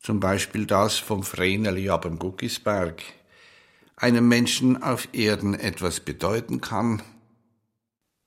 zum 0.00 0.20
Beispiel 0.20 0.66
das 0.66 0.98
vom 0.98 1.22
Vreneli 1.22 1.88
ab 1.88 2.02
dem 2.02 2.18
Guckisberg, 2.18 3.02
einem 3.96 4.28
Menschen 4.28 4.82
auf 4.82 5.08
Erden 5.12 5.54
etwas 5.54 6.00
bedeuten 6.00 6.60
kann, 6.60 7.02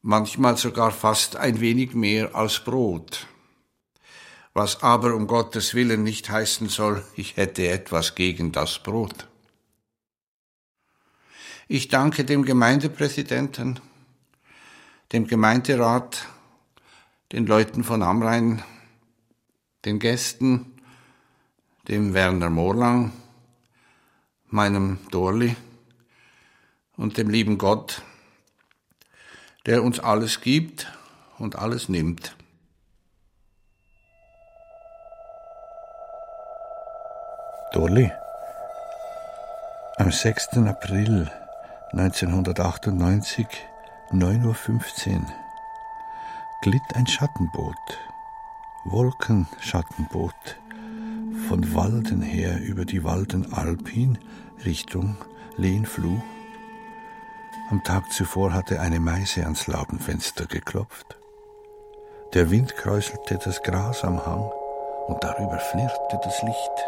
manchmal 0.02 0.58
sogar 0.58 0.92
fast 0.92 1.36
ein 1.36 1.60
wenig 1.60 1.94
mehr 1.94 2.36
als 2.36 2.64
Brot, 2.64 3.28
was 4.54 4.82
aber 4.82 5.14
um 5.14 5.28
Gottes 5.28 5.76
willen 5.76 6.04
nicht 6.04 6.30
heißen 6.30 6.70
soll, 6.70 7.06
ich 7.16 7.38
hätte 7.38 7.68
etwas 7.68 8.16
gegen 8.16 8.52
das 8.52 8.80
Brot. 8.80 9.28
Ich 11.68 11.88
danke 11.88 12.26
dem 12.26 12.46
Gemeindepräsidenten, 12.46 13.80
dem 15.14 15.28
Gemeinderat, 15.28 16.26
den 17.32 17.46
Leuten 17.46 17.84
von 17.84 18.02
Amrhein, 18.02 18.64
den 19.86 20.00
Gästen, 20.00 20.74
dem 21.88 22.16
Werner 22.16 22.50
Morlang, 22.50 23.12
meinem 24.50 25.00
Dorli 25.12 25.56
und 26.98 27.18
dem 27.18 27.30
lieben 27.30 27.58
Gott, 27.58 28.02
der 29.66 29.84
uns 29.84 30.00
alles 30.00 30.42
gibt 30.42 30.92
und 31.38 31.56
alles 31.56 31.90
nimmt. 31.90 32.36
Dorli, 37.72 38.12
am 39.98 40.12
6. 40.12 40.58
April 40.68 41.30
1998, 41.92 43.46
9.15 44.12 45.14
Uhr, 45.14 45.26
glitt 46.62 46.82
ein 46.96 47.06
Schattenboot, 47.06 47.76
Wolkenschattenboot, 48.86 50.34
von 51.50 51.74
Walden 51.74 52.22
her 52.22 52.62
über 52.62 52.86
die 52.86 53.04
Walden 53.04 53.52
Alpin 53.54 54.20
Richtung 54.66 55.18
Lehnfluh. 55.58 56.22
Am 57.72 57.84
Tag 57.84 58.12
zuvor 58.12 58.54
hatte 58.54 58.80
eine 58.80 59.00
Meise 59.00 59.42
ans 59.42 59.66
Laubenfenster 59.66 60.46
geklopft. 60.46 61.18
Der 62.36 62.52
Wind 62.52 62.76
kräuselte 62.76 63.40
das 63.44 63.64
Gras 63.64 64.04
am 64.04 64.24
Hang 64.24 64.52
und 65.08 65.24
darüber 65.24 65.58
flirrte 65.58 66.20
das 66.24 66.40
Licht. 66.44 66.86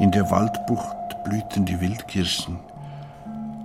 In 0.00 0.10
der 0.10 0.30
Waldbucht 0.30 1.24
blühten 1.24 1.64
die 1.64 1.80
Wildkirschen. 1.80 2.73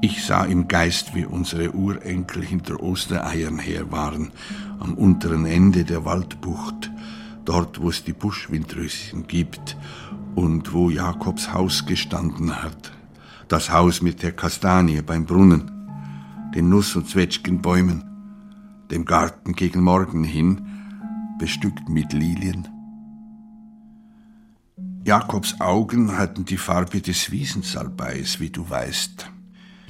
Ich 0.01 0.23
sah 0.25 0.45
im 0.45 0.67
Geist, 0.67 1.13
wie 1.13 1.25
unsere 1.25 1.71
Urenkel 1.73 2.43
hinter 2.43 2.81
Ostereiern 2.81 3.59
her 3.59 3.91
waren, 3.91 4.31
am 4.79 4.93
unteren 4.93 5.45
Ende 5.45 5.83
der 5.83 6.05
Waldbucht, 6.05 6.91
dort, 7.45 7.81
wo 7.81 7.89
es 7.89 8.03
die 8.03 8.13
Buschwindröschen 8.13 9.27
gibt 9.27 9.77
und 10.35 10.73
wo 10.73 10.89
Jakobs 10.89 11.53
Haus 11.53 11.85
gestanden 11.85 12.63
hat. 12.63 12.91
Das 13.47 13.71
Haus 13.71 14.01
mit 14.01 14.23
der 14.23 14.31
Kastanie 14.31 15.01
beim 15.01 15.25
Brunnen, 15.25 15.71
den 16.55 16.69
Nuss- 16.69 16.95
und 16.95 17.09
Zwetschgenbäumen, 17.09 18.03
dem 18.91 19.05
Garten 19.05 19.53
gegen 19.53 19.81
Morgen 19.81 20.23
hin, 20.23 20.61
bestückt 21.39 21.89
mit 21.89 22.13
Lilien 22.13 22.67
Jakobs 25.09 25.59
Augen 25.59 26.17
hatten 26.17 26.45
die 26.45 26.57
Farbe 26.57 27.01
des 27.01 27.31
Wiesensalbeis, 27.31 28.39
wie 28.39 28.51
du 28.51 28.69
weißt. 28.69 29.31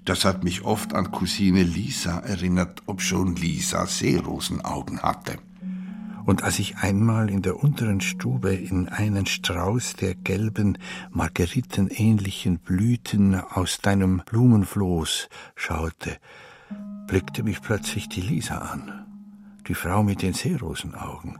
Das 0.10 0.26
hat 0.26 0.44
mich 0.44 0.64
oft 0.64 0.96
an 0.96 1.12
Cousine 1.12 1.62
Lisa 1.62 2.18
erinnert, 2.18 2.82
obschon 2.88 3.36
Lisa 3.36 3.86
Seerosenaugen 3.86 5.04
hatte. 5.04 5.38
Und 6.26 6.42
als 6.42 6.58
ich 6.58 6.78
einmal 6.78 7.30
in 7.30 7.44
der 7.44 7.58
unteren 7.58 8.02
Stube 8.02 8.56
in 8.56 8.90
einen 8.90 9.28
Strauß 9.28 9.98
der 9.98 10.16
gelben, 10.16 10.80
margeritenähnlichen 11.12 12.58
Blüten 12.58 13.36
aus 13.36 13.82
deinem 13.82 14.24
Blumenfloß 14.26 15.30
schaute, 15.56 16.18
blickte 17.06 17.44
mich 17.44 17.62
plötzlich 17.62 18.10
die 18.10 18.22
Lisa 18.22 18.58
an, 18.58 19.06
die 19.68 19.76
Frau 19.76 20.02
mit 20.02 20.24
den 20.24 20.34
Seerosenaugen, 20.34 21.38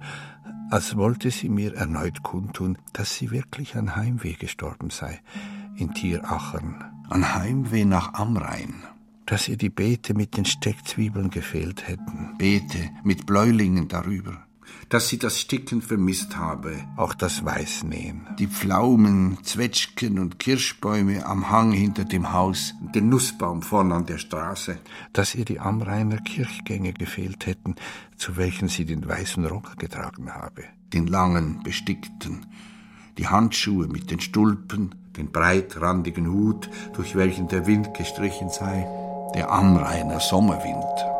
als 0.70 0.96
wollte 0.96 1.32
sie 1.32 1.50
mir 1.50 1.74
erneut 1.74 2.22
kundtun, 2.22 2.78
dass 2.94 3.16
sie 3.16 3.32
wirklich 3.32 3.76
an 3.78 3.96
Heimweh 3.96 4.34
gestorben 4.34 4.92
sei, 4.92 5.22
in 5.76 5.96
Tierachern. 5.96 6.99
An 7.10 7.34
Heimweh 7.36 7.86
nach 7.86 8.14
Amrhein. 8.14 8.84
Dass 9.26 9.48
ihr 9.48 9.58
die 9.58 9.70
Beete 9.70 10.14
mit 10.14 10.38
den 10.38 10.46
Steckzwiebeln 10.46 11.30
gefehlt 11.30 11.88
hätten. 11.88 12.36
Beete 12.38 12.90
mit 13.04 13.26
Bläulingen 13.26 13.88
darüber 13.88 14.46
dass 14.90 15.08
sie 15.08 15.20
das 15.20 15.40
Sticken 15.40 15.82
vermisst 15.82 16.36
habe. 16.36 16.76
Auch 16.98 17.14
das 17.14 17.46
Weißnähen. 17.46 18.28
Die 18.40 18.48
Pflaumen, 18.48 19.38
Zwetschgen 19.44 20.20
und 20.20 20.40
Kirschbäume 20.40 21.26
am 21.26 21.50
Hang 21.50 21.72
hinter 21.72 22.06
dem 22.06 22.34
Haus, 22.34 22.74
den 22.96 23.10
Nussbaum 23.10 23.62
vorn 23.62 23.92
an 23.92 24.06
der 24.06 24.18
Straße. 24.18 24.80
Dass 25.14 25.36
ihr 25.36 25.46
die 25.46 25.60
Amrainer 25.60 26.18
Kirchgänge 26.18 26.94
gefehlt 26.94 27.46
hätten, 27.46 27.76
zu 28.18 28.38
welchen 28.38 28.68
sie 28.68 28.86
den 28.86 29.08
weißen 29.08 29.46
Rock 29.46 29.78
getragen 29.78 30.34
habe. 30.34 30.64
Den 30.92 31.06
langen, 31.06 31.62
bestickten, 31.64 32.48
die 33.18 33.28
Handschuhe 33.28 33.88
mit 33.88 34.10
den 34.10 34.20
Stulpen, 34.20 34.96
den 35.20 35.32
breitrandigen 35.32 36.32
Hut, 36.32 36.70
durch 36.94 37.16
welchen 37.16 37.48
der 37.48 37.68
Wind 37.68 37.94
gestrichen 37.94 38.50
sei, 38.50 38.88
der 39.36 39.52
Amrainer 39.52 40.20
Sommerwind. 40.20 41.19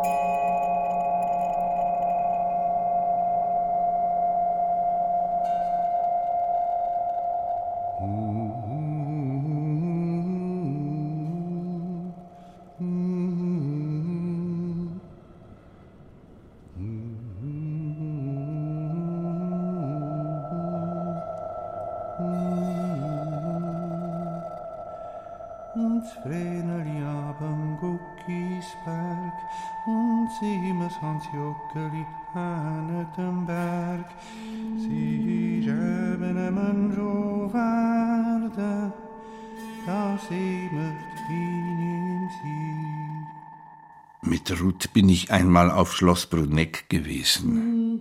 Mit 44.22 44.62
Ruth 44.62 44.94
bin 44.94 45.10
ich 45.10 45.32
einmal 45.32 45.72
auf 45.72 45.96
Schloss 45.96 46.26
Bruneck 46.26 46.90
gewesen. 46.90 47.98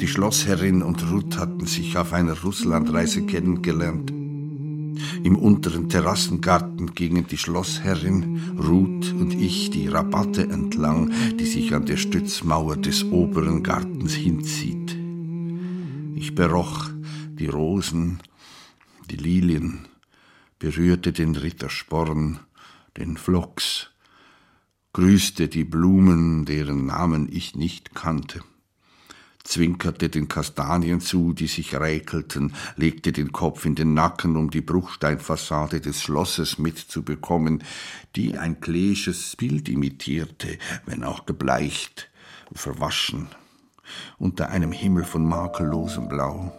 Die 0.00 0.08
Schlossherrin 0.08 0.82
und 0.82 1.10
Ruth 1.10 1.38
hatten 1.38 1.66
sich 1.66 1.96
auf 1.98 2.12
einer 2.12 2.38
Russlandreise 2.40 3.26
kennengelernt. 3.26 4.12
Im 5.22 5.36
unteren 5.36 5.88
Terrassengarten 5.88 6.94
gingen 6.94 7.26
die 7.26 7.38
Schlossherrin, 7.38 8.58
Ruth 8.58 9.12
und 9.12 9.34
ich 9.34 9.70
die 9.70 9.88
Rabatte 9.88 10.42
entlang, 10.42 11.12
die 11.38 11.46
sich 11.46 11.74
an 11.74 11.86
der 11.86 11.96
Stützmauer 11.96 12.76
des 12.76 13.04
oberen 13.04 13.62
Gartens 13.62 14.14
hinzieht. 14.14 14.96
Ich 16.14 16.34
beroch 16.34 16.88
die 17.38 17.46
Rosen, 17.46 18.20
die 19.10 19.16
Lilien, 19.16 19.88
berührte 20.58 21.12
den 21.12 21.34
Rittersporn, 21.34 22.40
den 22.96 23.16
Phlox, 23.16 23.90
grüßte 24.92 25.48
die 25.48 25.64
Blumen, 25.64 26.44
deren 26.44 26.86
Namen 26.86 27.28
ich 27.30 27.54
nicht 27.54 27.94
kannte, 27.94 28.42
zwinkerte 29.44 30.08
den 30.08 30.28
Kastanien 30.28 31.00
zu, 31.00 31.32
die 31.32 31.46
sich 31.46 31.74
räkelten, 31.74 32.54
legte 32.76 33.12
den 33.12 33.32
Kopf 33.32 33.64
in 33.64 33.74
den 33.74 33.94
Nacken, 33.94 34.36
um 34.36 34.50
die 34.50 34.60
Bruchsteinfassade 34.60 35.80
des 35.80 36.02
Schlosses 36.02 36.58
mitzubekommen, 36.58 37.62
die 38.16 38.36
ein 38.36 38.60
kleisches 38.60 39.36
Bild 39.36 39.68
imitierte, 39.68 40.58
wenn 40.86 41.04
auch 41.04 41.26
gebleicht, 41.26 42.10
verwaschen, 42.52 43.28
unter 44.18 44.50
einem 44.50 44.72
Himmel 44.72 45.04
von 45.04 45.24
makellosem 45.24 46.08
Blau. 46.08 46.52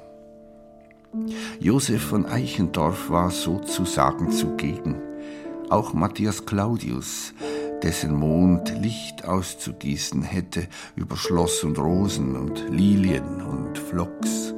Josef 1.60 2.02
von 2.02 2.26
Eichendorff 2.26 3.10
war 3.10 3.32
sozusagen 3.32 4.32
zugegen, 4.32 4.96
auch 5.70 5.94
Matthias 5.94 6.46
Claudius, 6.46 7.34
dessen 7.84 8.14
Mond 8.14 8.70
Licht 8.80 9.26
auszugießen 9.26 10.22
hätte 10.22 10.68
über 10.96 11.18
Schloss 11.18 11.64
und 11.64 11.80
Rosen 11.80 12.36
und 12.36 12.70
Lilien 12.70 13.42
und 13.42 13.78
Phlox. 13.78 14.54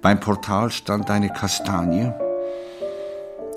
Beim 0.00 0.20
Portal 0.20 0.70
stand 0.70 1.10
eine 1.10 1.30
Kastanie 1.30 2.12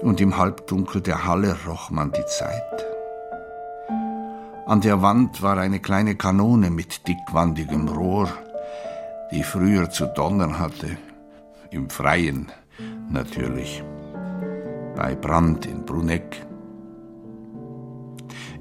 und 0.02 0.20
im 0.20 0.38
Halbdunkel 0.38 1.02
der 1.02 1.26
Halle 1.26 1.56
roch 1.68 1.92
man 1.92 2.12
die 2.12 2.26
Zeit. 2.26 2.86
An 4.66 4.82
der 4.82 5.02
Wand 5.02 5.42
war 5.42 5.58
eine 5.58 5.80
kleine 5.80 6.16
Kanone 6.16 6.70
mit 6.70 7.08
dickwandigem 7.08 7.88
Rohr, 7.90 8.30
die 9.32 9.44
früher 9.44 9.90
zu 9.90 10.06
donnern 10.08 10.60
hatte, 10.60 10.98
im 11.72 11.90
Freien 11.90 12.52
natürlich, 13.10 13.84
bei 14.96 15.16
Brand 15.16 15.66
in 15.66 15.86
Bruneck. 15.86 16.46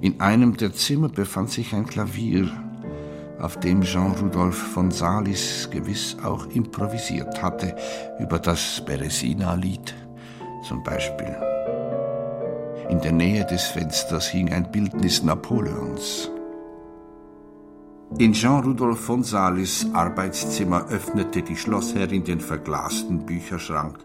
In 0.02 0.18
einem 0.20 0.56
der 0.56 0.72
Zimmer 0.72 1.10
befand 1.10 1.50
sich 1.50 1.74
ein 1.74 1.84
Klavier, 1.84 2.50
auf 3.38 3.60
dem 3.60 3.82
Jean-Rudolph 3.82 4.56
von 4.56 4.90
Salis 4.90 5.68
gewiss 5.70 6.16
auch 6.22 6.46
improvisiert 6.46 7.42
hatte, 7.42 7.76
über 8.18 8.38
das 8.38 8.82
Beresina-Lied 8.86 9.94
zum 10.66 10.82
Beispiel. 10.82 11.36
In 12.88 13.00
der 13.00 13.12
Nähe 13.12 13.44
des 13.44 13.64
Fensters 13.64 14.28
hing 14.28 14.50
ein 14.52 14.70
Bildnis 14.70 15.22
Napoleons. 15.22 16.30
In 18.18 18.32
Jean-Rudolph 18.32 19.00
von 19.00 19.22
Salis 19.22 19.86
Arbeitszimmer 19.92 20.88
öffnete 20.88 21.42
die 21.42 21.56
Schlossherrin 21.56 22.24
den 22.24 22.40
verglasten 22.40 23.24
Bücherschrank 23.26 23.98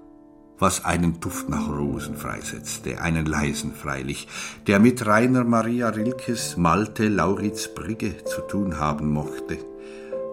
was 0.60 0.86
einen 0.86 1.20
Duft 1.20 1.50
nach 1.50 1.68
Rosen 1.68 2.16
freisetzte, 2.16 3.02
einen 3.02 3.26
leisen 3.26 3.74
freilich, 3.74 4.28
der 4.68 4.80
mit 4.80 5.06
Rainer 5.06 5.44
Maria 5.44 5.90
Rilkes 5.90 6.58
Malte 6.58 7.08
Lauritz 7.08 7.68
Brigge 7.68 8.24
zu 8.24 8.42
tun 8.42 8.80
haben 8.80 9.12
mochte, 9.12 9.58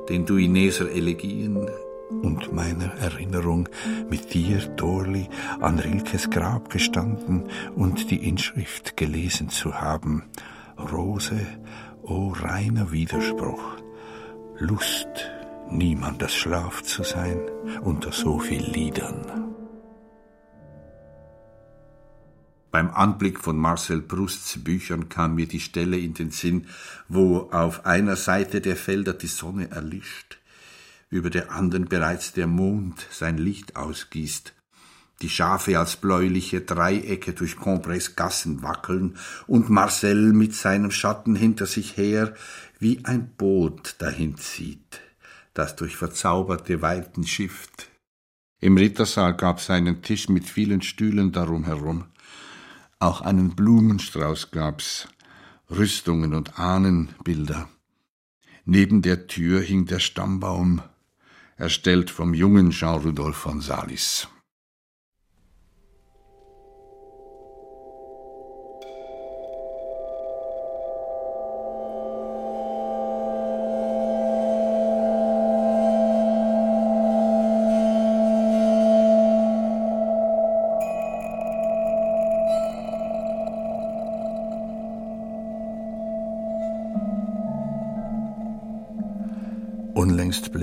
den 0.09 0.27
Duineser 0.27 0.91
Elegien 0.91 1.69
und 2.23 2.53
meiner 2.53 2.93
Erinnerung, 2.95 3.69
mit 4.11 4.35
dir, 4.35 4.59
Dorli, 4.77 5.29
an 5.61 5.79
Rilkes 5.79 6.31
Grab 6.31 6.71
gestanden 6.71 7.49
und 7.75 8.11
die 8.11 8.29
Inschrift 8.29 8.97
gelesen 8.97 9.49
zu 9.49 9.81
haben. 9.81 10.25
Rose, 10.79 11.41
o 12.03 12.15
oh 12.15 12.29
reiner 12.31 12.93
Widerspruch, 12.93 13.77
Lust, 14.59 15.09
niemandes 15.71 16.35
Schlaf 16.35 16.83
zu 16.83 17.03
sein 17.03 17.41
unter 17.83 18.13
so 18.13 18.39
viel 18.39 18.63
Liedern. 18.63 19.52
Beim 22.73 22.91
Anblick 22.91 23.39
von 23.39 23.59
Marcel 23.59 24.01
Prousts 24.01 24.65
Büchern 24.65 25.11
kam 25.11 25.35
mir 25.35 25.47
die 25.47 25.61
Stelle 25.61 25.99
in 25.99 26.15
den 26.15 26.31
Sinn, 26.31 26.69
wo 27.07 27.51
auf 27.53 27.85
einer 27.85 28.17
Seite 28.17 28.63
der 28.63 28.77
Felder 28.77 29.13
die 29.13 29.27
Sonne 29.27 29.71
erlischt, 29.71 30.39
über 31.11 31.29
der 31.29 31.53
anderen 31.53 31.85
bereits 31.85 32.33
der 32.33 32.47
Mond 32.47 33.07
sein 33.11 33.37
Licht 33.37 33.77
ausgießt, 33.77 34.55
die 35.21 35.29
Schafe 35.29 35.79
als 35.79 35.97
bläuliche 35.97 36.63
Dreiecke 36.63 37.35
durch 37.35 37.57
Combres 37.57 38.17
Gassen 38.17 38.63
wackeln 38.63 39.19
und 39.47 39.69
Marcel 39.69 40.33
mit 40.33 40.55
seinem 40.55 40.91
Schatten 40.91 41.37
hinter 41.37 41.67
sich 41.67 41.99
her 41.99 42.35
wie 42.79 43.05
ein 43.05 43.35
Boot 43.37 43.97
dahin 43.99 44.39
zieht, 44.39 45.03
das 45.53 45.77
durch 45.77 45.97
verzauberte 45.97 46.81
Weiten 46.81 47.27
schifft. 47.27 47.91
Im 48.61 48.79
Rittersaal 48.79 49.37
gab's 49.37 49.69
einen 49.69 50.01
Tisch 50.01 50.31
mit 50.31 50.47
vielen 50.49 50.81
Stühlen 50.81 51.33
darum 51.33 51.65
herum. 51.65 52.07
Auch 53.03 53.21
einen 53.21 53.57
Blumenstrauß 53.57 54.53
gab's, 54.53 55.09
Rüstungen 55.69 56.35
und 56.35 56.61
Ahnenbilder. 56.61 57.69
Neben 58.65 59.03
der 59.03 59.27
Tür 59.27 59.61
hing 59.61 59.87
der 59.87 59.99
Stammbaum, 59.99 60.83
erstellt 61.57 62.11
vom 62.11 62.33
jungen 62.33 62.71
Jean-Rudolph 62.71 63.37
von 63.37 63.61
Salis. 63.61 64.29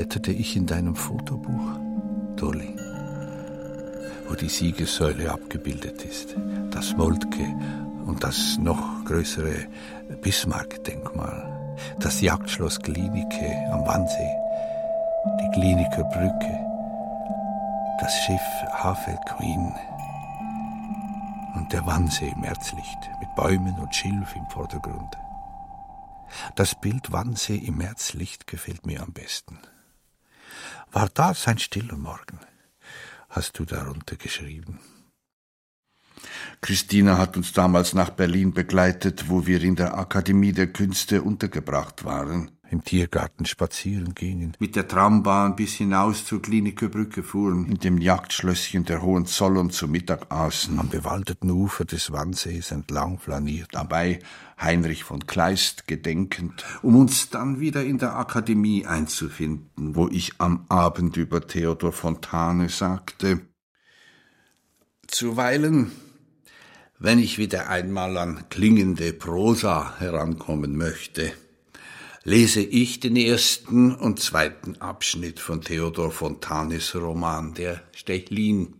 Blätterte 0.10 0.32
ich 0.32 0.55
in 0.55 0.66
deinem 0.66 0.95
Fotobuch, 0.95 1.78
Dolly, 2.36 2.76
wo 4.28 4.34
die 4.34 4.49
Siegessäule 4.49 5.32
abgebildet 5.32 6.03
ist, 6.03 6.36
das 6.72 6.97
Moltke 6.97 7.45
und 8.07 8.24
das 8.24 8.57
noch 8.57 9.05
größere 9.05 9.68
Bismarck-Denkmal, 10.24 11.76
das 11.99 12.22
Jagdschloss 12.22 12.80
Klinike 12.80 13.70
am 13.72 13.86
Wannsee, 13.86 14.32
die 15.41 15.51
Kliniker 15.51 16.03
Brücke, 16.05 16.60
das 18.01 18.12
Schiff 18.24 18.82
Hafel 18.84 19.16
Queen 19.28 19.72
und 21.53 21.72
der 21.72 21.86
Wannsee 21.86 22.34
im 22.36 22.43
Erzlicht 22.43 23.12
mit 23.20 23.36
Bäumen 23.36 23.78
und 23.78 23.93
Schilf 23.93 24.36
im 24.36 24.49
Vordergrund. 24.49 25.20
Das 26.55 26.74
Bild 26.74 27.12
Wannsee 27.12 27.57
im 27.57 27.78
Märzlicht 27.78 28.47
gefällt 28.47 28.88
mir 28.88 29.03
am 29.03 29.14
besten. 29.14 29.60
War 30.91 31.09
das 31.13 31.47
ein 31.47 31.59
stiller 31.59 31.97
Morgen? 31.97 32.39
Hast 33.29 33.59
du 33.59 33.65
darunter 33.65 34.15
geschrieben? 34.15 34.79
Christina 36.61 37.17
hat 37.17 37.37
uns 37.37 37.53
damals 37.53 37.93
nach 37.93 38.09
Berlin 38.09 38.53
begleitet, 38.53 39.29
wo 39.29 39.45
wir 39.45 39.61
in 39.63 39.75
der 39.75 39.97
Akademie 39.97 40.51
der 40.51 40.67
Künste 40.67 41.21
untergebracht 41.21 42.03
waren 42.03 42.59
im 42.72 42.84
Tiergarten 42.84 43.45
spazieren 43.45 44.15
gingen, 44.15 44.53
mit 44.59 44.76
der 44.76 44.88
Trambahn 44.88 45.55
bis 45.55 45.74
hinaus 45.74 46.26
zur 46.26 46.41
Kliniker 46.41 46.89
Brücke 46.89 47.24
fuhren, 47.24 47.65
in 47.65 47.80
dem 47.80 47.97
Jagdschlösschen 47.97 48.86
der 48.86 49.01
Hohenzollern 49.01 49.70
zu 49.70 49.88
Mittag 49.88 50.32
aßen, 50.32 50.80
am 50.80 50.89
bewaldeten 50.89 51.49
Ufer 51.49 51.86
des 51.86 52.11
Wannsees 52.11 52.72
entlang 52.72 53.20
flaniert, 53.20 53.70
dabei 53.72 54.20
Heinrich 54.61 55.03
von 55.03 55.26
Kleist 55.26 55.88
gedenkend, 55.88 56.65
um 56.82 56.95
uns 56.95 57.30
dann 57.30 57.59
wieder 57.59 57.84
in 57.84 57.97
der 57.97 58.15
Akademie 58.15 58.86
einzufinden, 58.86 59.95
wo 59.95 60.07
ich 60.07 60.34
am 60.39 60.65
Abend 60.70 61.17
über 61.17 61.45
Theodor 61.45 61.91
Fontane 61.91 62.70
sagte, 62.70 63.41
Zuweilen 65.07 65.91
wenn 67.01 67.17
ich 67.17 67.38
wieder 67.38 67.70
einmal 67.70 68.17
an 68.17 68.49
klingende 68.49 69.13
Prosa 69.13 69.97
herankommen 69.99 70.76
möchte, 70.76 71.32
lese 72.30 72.61
ich 72.61 72.99
den 72.99 73.15
ersten 73.15 73.95
und 73.95 74.19
zweiten 74.19 74.80
Abschnitt 74.80 75.39
von 75.39 75.63
Theodor 75.63 76.11
Fontanes 76.11 76.93
Roman 76.93 77.55
Der 77.55 77.82
Stechlin. 77.91 78.75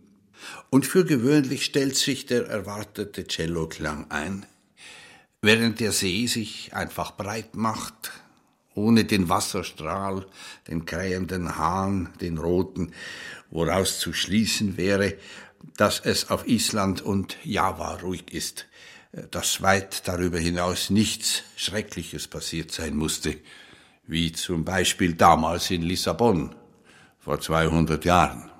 Und 0.70 0.86
für 0.86 1.04
gewöhnlich 1.04 1.64
stellt 1.64 1.96
sich 1.96 2.26
der 2.26 2.46
erwartete 2.46 3.26
Celloklang 3.26 4.08
ein, 4.08 4.46
während 5.42 5.80
der 5.80 5.90
See 5.90 6.28
sich 6.28 6.74
einfach 6.74 7.16
breit 7.16 7.56
macht, 7.56 8.12
ohne 8.76 9.04
den 9.04 9.28
Wasserstrahl, 9.28 10.26
den 10.68 10.86
krähenden 10.86 11.56
Hahn, 11.56 12.10
den 12.20 12.38
roten, 12.38 12.92
woraus 13.50 13.98
zu 13.98 14.12
schließen 14.12 14.76
wäre, 14.76 15.14
dass 15.76 15.98
es 15.98 16.30
auf 16.30 16.46
Island 16.46 17.02
und 17.02 17.36
Java 17.42 17.96
ruhig 17.96 18.32
ist 18.32 18.68
dass 19.30 19.62
weit 19.62 20.06
darüber 20.06 20.38
hinaus 20.38 20.90
nichts 20.90 21.42
Schreckliches 21.56 22.28
passiert 22.28 22.70
sein 22.70 22.94
musste, 22.96 23.36
wie 24.06 24.32
zum 24.32 24.64
Beispiel 24.64 25.14
damals 25.14 25.70
in 25.70 25.82
Lissabon 25.82 26.54
vor 27.18 27.40
200 27.40 28.04
Jahren. 28.04 28.50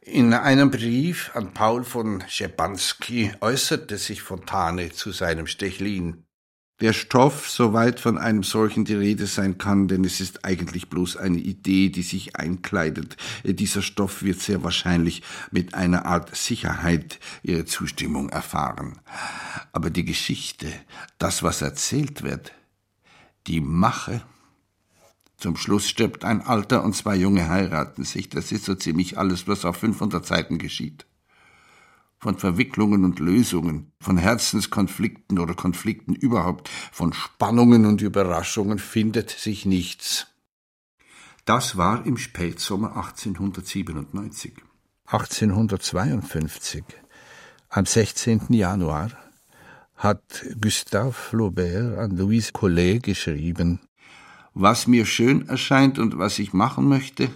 In 0.00 0.32
einem 0.32 0.70
Brief 0.70 1.30
an 1.34 1.52
Paul 1.52 1.84
von 1.84 2.24
Schepanski 2.28 3.32
äußerte 3.40 3.98
sich 3.98 4.22
Fontane 4.22 4.90
zu 4.90 5.12
seinem 5.12 5.46
Stechlin 5.46 6.24
der 6.80 6.92
Stoff, 6.92 7.50
soweit 7.50 7.98
von 7.98 8.18
einem 8.18 8.42
solchen 8.42 8.84
die 8.84 8.94
Rede 8.94 9.26
sein 9.26 9.58
kann, 9.58 9.88
denn 9.88 10.04
es 10.04 10.20
ist 10.20 10.44
eigentlich 10.44 10.88
bloß 10.88 11.16
eine 11.16 11.38
Idee, 11.38 11.88
die 11.88 12.02
sich 12.02 12.36
einkleidet. 12.36 13.16
Dieser 13.42 13.82
Stoff 13.82 14.22
wird 14.22 14.40
sehr 14.40 14.62
wahrscheinlich 14.62 15.22
mit 15.50 15.74
einer 15.74 16.06
Art 16.06 16.36
Sicherheit 16.36 17.18
ihre 17.42 17.64
Zustimmung 17.64 18.28
erfahren. 18.28 18.98
Aber 19.72 19.90
die 19.90 20.04
Geschichte, 20.04 20.68
das, 21.18 21.42
was 21.42 21.62
erzählt 21.62 22.22
wird, 22.22 22.52
die 23.48 23.60
Mache, 23.60 24.22
zum 25.36 25.56
Schluss 25.56 25.88
stirbt 25.88 26.24
ein 26.24 26.42
Alter 26.42 26.84
und 26.84 26.94
zwei 26.94 27.16
Junge 27.16 27.48
heiraten 27.48 28.04
sich. 28.04 28.28
Das 28.28 28.50
ist 28.50 28.64
so 28.64 28.74
ziemlich 28.74 29.18
alles, 29.18 29.46
was 29.46 29.64
auf 29.64 29.76
500 29.76 30.26
Seiten 30.26 30.58
geschieht 30.58 31.06
von 32.18 32.36
Verwicklungen 32.36 33.04
und 33.04 33.20
Lösungen, 33.20 33.92
von 34.00 34.16
Herzenskonflikten 34.18 35.38
oder 35.38 35.54
Konflikten 35.54 36.14
überhaupt, 36.14 36.68
von 36.92 37.12
Spannungen 37.12 37.86
und 37.86 38.02
Überraschungen 38.02 38.78
findet 38.78 39.30
sich 39.30 39.66
nichts. 39.66 40.26
Das 41.44 41.76
war 41.76 42.04
im 42.04 42.18
Spätsommer 42.18 42.96
1897. 42.96 44.52
1852, 45.06 46.84
am 47.70 47.86
16. 47.86 48.46
Januar, 48.50 49.12
hat 49.96 50.44
Gustave 50.60 51.12
Flaubert 51.12 51.98
an 51.98 52.16
Louise 52.16 52.52
Collet 52.52 53.02
geschrieben 53.02 53.80
Was 54.54 54.86
mir 54.86 55.06
schön 55.06 55.48
erscheint 55.48 55.98
und 55.98 56.18
was 56.18 56.38
ich 56.38 56.52
machen 56.52 56.88
möchte, 56.88 57.30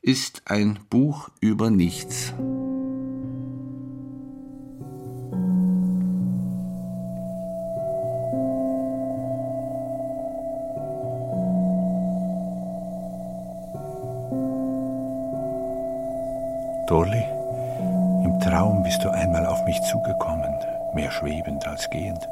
ist 0.00 0.42
ein 0.46 0.80
Buch 0.90 1.30
über 1.40 1.70
nichts. 1.70 2.34
Schwebend 21.92 22.22
als 22.22 22.26
gehend, 22.26 22.28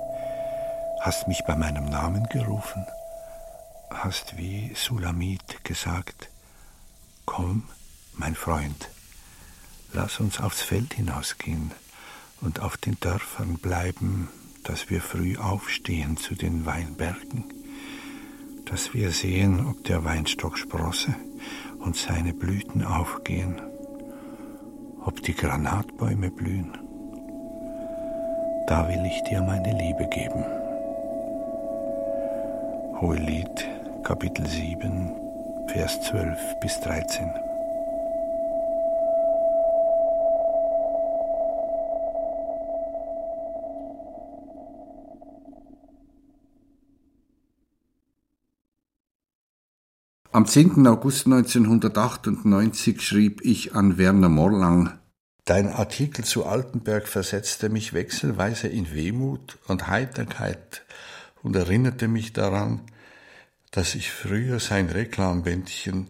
hast 1.00 1.28
mich 1.28 1.42
bei 1.46 1.56
meinem 1.56 1.86
Namen 1.86 2.26
gerufen, 2.28 2.86
hast 3.90 4.36
wie 4.36 4.72
Sulamit 4.74 5.64
gesagt, 5.64 6.30
komm, 7.26 7.64
mein 8.14 8.34
Freund, 8.34 8.90
lass 9.92 10.20
uns 10.20 10.40
aufs 10.40 10.62
Feld 10.62 10.94
hinausgehen 10.94 11.72
und 12.40 12.60
auf 12.60 12.76
den 12.76 12.98
Dörfern 13.00 13.58
bleiben, 13.58 14.28
dass 14.64 14.90
wir 14.90 15.00
früh 15.00 15.36
aufstehen 15.36 16.16
zu 16.16 16.34
den 16.34 16.66
Weinbergen, 16.66 17.44
dass 18.66 18.94
wir 18.94 19.10
sehen, 19.10 19.66
ob 19.66 19.84
der 19.84 20.04
Weinstock 20.04 20.58
sprosse 20.58 21.14
und 21.78 21.96
seine 21.96 22.34
Blüten 22.34 22.84
aufgehen 22.84 23.60
ob 25.02 25.22
die 25.22 25.34
Granatbäume 25.34 26.30
blühen. 26.30 26.89
Da 28.70 28.88
will 28.88 29.04
ich 29.04 29.24
dir 29.24 29.42
meine 29.42 29.72
Liebe 29.72 30.06
geben. 30.06 30.44
Hohelied, 33.00 33.68
Kapitel 34.04 34.46
7, 34.46 35.10
Vers 35.66 36.00
12 36.02 36.38
bis 36.60 36.78
13. 36.78 37.32
Am 50.30 50.46
10. 50.46 50.86
August 50.86 51.26
1998 51.26 53.00
schrieb 53.00 53.40
ich 53.42 53.74
an 53.74 53.98
Werner 53.98 54.28
Morlang, 54.28 55.00
Dein 55.50 55.66
Artikel 55.66 56.24
zu 56.24 56.46
Altenberg 56.46 57.08
versetzte 57.08 57.70
mich 57.70 57.92
wechselweise 57.92 58.68
in 58.68 58.94
Wehmut 58.94 59.58
und 59.66 59.88
Heiterkeit 59.88 60.84
und 61.42 61.56
erinnerte 61.56 62.06
mich 62.06 62.32
daran, 62.32 62.82
dass 63.72 63.96
ich 63.96 64.12
früher 64.12 64.60
sein 64.60 64.88
Reklambändchen 64.88 66.06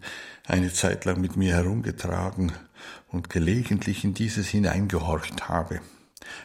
eine 0.47 0.71
Zeit 0.71 1.07
lang 1.07 1.23
mit 1.23 1.39
mir 1.39 1.55
herumgetragen 1.55 2.53
und 3.09 3.31
gelegentlich 3.31 4.05
in 4.05 4.13
dieses 4.13 4.49
hineingehorcht 4.49 5.49
habe. 5.49 5.81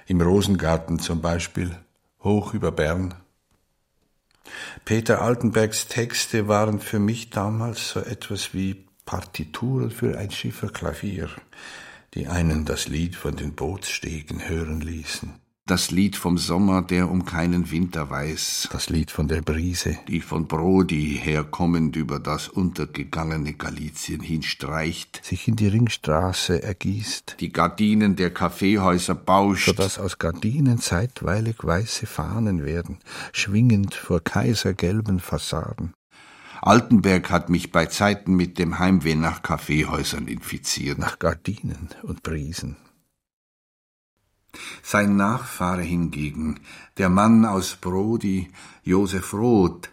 Im 0.08 0.22
Rosengarten 0.22 1.00
zum 1.00 1.20
Beispiel, 1.20 1.78
hoch 2.24 2.54
über 2.54 2.72
Bern 2.72 3.14
Peter 4.86 5.22
Altenbergs 5.22 5.90
Texte 5.90 6.48
waren 6.48 6.80
für 6.80 7.00
mich 7.00 7.30
damals 7.30 7.90
so 7.90 8.00
etwas 8.00 8.54
wie 8.54 8.86
Partituren 9.06 9.92
für 9.92 10.18
ein 10.18 10.32
Schifferklavier, 10.32 11.30
die 12.16 12.28
einen 12.28 12.66
das 12.66 12.88
Lied 12.88 13.16
von 13.16 13.36
den 13.36 13.54
Bootsstegen 13.54 14.48
hören 14.48 14.82
ließen. 14.82 15.34
Das 15.68 15.90
Lied 15.90 16.16
vom 16.16 16.38
Sommer, 16.38 16.84
der 16.84 17.10
um 17.10 17.26
keinen 17.26 17.72
Winter 17.72 18.12
weiß, 18.12 18.70
das 18.72 18.90
Lied 18.90 19.10
von 19.10 19.28
der 19.28 19.42
Brise, 19.42 19.98
die 20.08 20.22
von 20.22 20.48
Brody 20.48 21.20
herkommend 21.20 21.96
über 21.96 22.20
das 22.20 22.48
untergegangene 22.48 23.54
Galizien 23.54 24.22
hinstreicht, 24.22 25.26
sich 25.26 25.48
in 25.48 25.56
die 25.56 25.68
Ringstraße 25.68 26.62
ergießt, 26.62 27.38
die 27.40 27.52
Gardinen 27.52 28.16
der 28.16 28.30
Kaffeehäuser 28.30 29.16
bauscht, 29.16 29.66
so 29.66 29.74
dass 29.74 29.98
aus 29.98 30.20
Gardinen 30.20 30.78
zeitweilig 30.78 31.56
weiße 31.64 32.06
Fahnen 32.06 32.64
werden, 32.64 33.00
schwingend 33.34 33.96
vor 33.96 34.24
kaisergelben 34.24 35.20
Fassaden. 35.20 35.94
Altenberg 36.66 37.30
hat 37.30 37.50
mich 37.50 37.72
bei 37.72 37.86
Zeiten 37.86 38.36
mit 38.36 38.58
dem 38.58 38.80
Heimweh 38.80 39.14
nach 39.14 39.44
Kaffeehäusern 39.44 40.28
infiziert. 40.28 40.98
Nach 40.98 41.20
Gardinen 41.20 41.90
und 42.02 42.24
Brisen. 42.24 42.76
Sein 44.82 45.16
Nachfahre 45.16 45.84
hingegen, 45.84 46.60
der 46.98 47.10
Mann 47.10 47.46
aus 47.46 47.76
Brody, 47.76 48.50
Josef 48.82 49.34
Roth, 49.34 49.92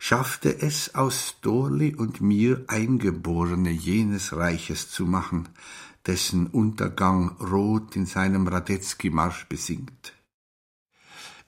schaffte 0.00 0.60
es 0.60 0.96
aus 0.96 1.36
Dorli 1.40 1.94
und 1.94 2.20
mir 2.20 2.64
Eingeborene 2.66 3.70
jenes 3.70 4.34
Reiches 4.34 4.90
zu 4.90 5.06
machen, 5.06 5.48
dessen 6.04 6.48
Untergang 6.48 7.36
Roth 7.38 7.94
in 7.94 8.06
seinem 8.06 8.48
Radetzky-Marsch 8.48 9.46
besingt. 9.48 10.14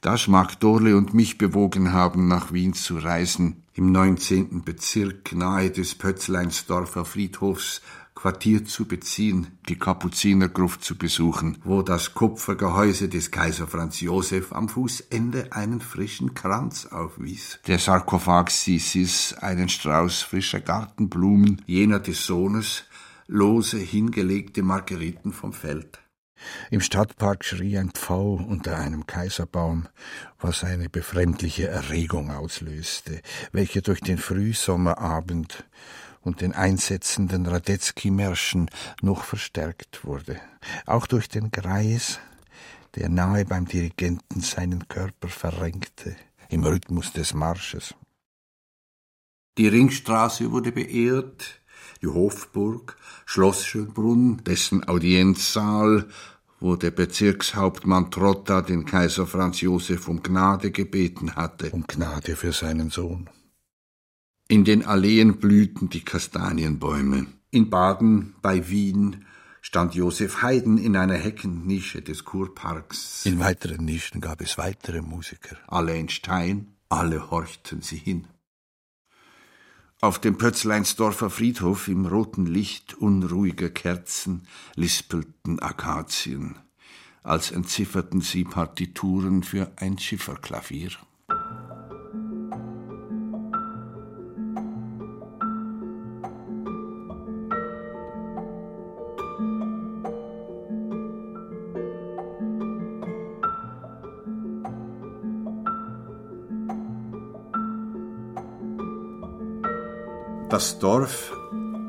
Das 0.01 0.29
mag 0.29 0.61
Dorle 0.61 0.97
und 0.97 1.13
mich 1.13 1.39
bewogen 1.39 1.93
haben, 1.93 2.29
nach 2.29 2.53
Wien 2.53 2.73
zu 2.73 2.99
reisen, 2.99 3.65
im 3.81 3.93
neunzehnten 3.93 4.63
Bezirk 4.63 5.33
nahe 5.33 5.71
des 5.71 5.95
Pötzleinsdorfer 5.95 7.07
Friedhofs 7.07 7.81
Quartier 8.15 8.67
zu 8.67 8.85
beziehen, 8.85 9.59
die 9.71 9.79
Kapuzinergruft 9.79 10.85
zu 10.85 10.99
besuchen, 10.99 11.57
wo 11.65 11.81
das 11.81 12.13
Kupfergehäuse 12.13 13.09
des 13.09 13.31
Kaiser 13.31 13.67
Franz 13.67 14.03
Josef 14.03 14.53
am 14.53 14.69
Fußende 14.69 15.53
einen 15.53 15.81
frischen 15.81 16.35
Kranz 16.35 16.85
aufwies. 16.85 17.59
Der 17.67 17.79
Sarkophag 17.79 18.51
Sisis 18.51 19.33
einen 19.33 19.71
Strauß 19.71 20.21
frischer 20.21 20.61
Gartenblumen, 20.61 21.63
jener 21.65 22.01
des 22.01 22.27
Sohnes 22.27 22.85
lose 23.29 23.79
hingelegte 23.79 24.63
Margeriten 24.63 25.33
vom 25.33 25.55
Feld. 25.55 26.01
Im 26.71 26.81
Stadtpark 26.81 27.45
schrie 27.45 27.79
ein 27.79 27.91
Pfau 27.91 28.35
unter 28.35 28.79
einem 28.79 29.07
Kaiserbaum, 29.07 29.89
was 30.39 30.65
eine 30.65 30.89
befremdliche 30.89 31.69
Erregung 31.69 32.31
auslöste, 32.31 33.21
welche 33.53 33.83
durch 33.83 34.01
den 34.01 34.19
Frühsommerabend 34.19 35.65
und 36.23 36.41
den 36.41 36.53
einsetzenden 36.53 37.47
Radetzky-Märschen 37.47 38.71
noch 39.03 39.25
verstärkt 39.25 40.05
wurde, 40.05 40.41
auch 40.87 41.07
durch 41.07 41.29
den 41.29 41.51
Greis, 41.51 42.19
der 42.97 43.09
nahe 43.09 43.45
beim 43.45 43.67
Dirigenten 43.67 44.41
seinen 44.41 44.89
Körper 44.89 45.29
verrenkte, 45.29 46.17
im 46.49 46.65
Rhythmus 46.65 47.13
des 47.13 47.35
Marsches. 47.35 47.95
Die 49.59 49.69
Ringstraße 49.69 50.51
wurde 50.53 50.73
beehrt, 50.73 51.60
die 52.03 52.09
Hofburg, 52.09 52.97
Schloss 53.27 53.65
Schönbrunn, 53.65 54.43
dessen 54.45 54.87
Audienzsaal, 54.89 56.07
wo 56.61 56.77
der 56.77 56.91
Bezirkshauptmann 56.91 58.11
Trotta 58.11 58.63
den 58.63 58.85
Kaiser 58.85 59.27
Franz 59.27 59.61
Josef 59.61 60.09
um 60.09 60.23
Gnade 60.23 60.71
gebeten 60.71 61.37
hatte. 61.37 61.71
Um 61.71 61.87
Gnade 61.87 62.37
für 62.37 62.53
seinen 62.53 62.91
Sohn. 62.91 63.31
In 64.49 64.65
den 64.65 64.85
Alleen 64.85 65.39
blühten 65.39 65.89
die 65.89 66.05
Kastanienbäume. 66.05 67.27
In 67.51 67.71
Baden 67.71 68.35
bei 68.43 68.69
Wien 68.69 69.25
stand 69.63 69.95
Josef 69.95 70.43
Haydn 70.43 70.79
in 70.79 70.97
einer 70.97 71.15
Heckennische 71.15 72.03
des 72.03 72.25
Kurparks. 72.25 73.25
In 73.27 73.39
weiteren 73.39 73.85
Nischen 73.85 74.21
gab 74.21 74.41
es 74.41 74.59
weitere 74.59 75.03
Musiker. 75.03 75.57
Alle 75.67 75.97
in 75.97 76.09
Stein, 76.09 76.75
alle 76.89 77.31
horchten 77.31 77.81
sie 77.81 77.97
hin. 77.97 78.27
Auf 80.03 80.19
dem 80.19 80.39
Pötzleinsdorfer 80.39 81.29
Friedhof 81.29 81.87
im 81.89 82.07
roten 82.07 82.47
Licht 82.47 82.95
unruhiger 82.95 83.69
Kerzen 83.69 84.47
lispelten 84.75 85.59
Akazien, 85.59 86.59
als 87.23 87.51
entzifferten 87.51 88.23
sie 88.23 88.45
Partituren 88.45 89.43
für 89.43 89.71
ein 89.77 89.99
Schifferklavier. 89.99 90.93
Das 110.61 110.79
Dorf, 110.79 111.33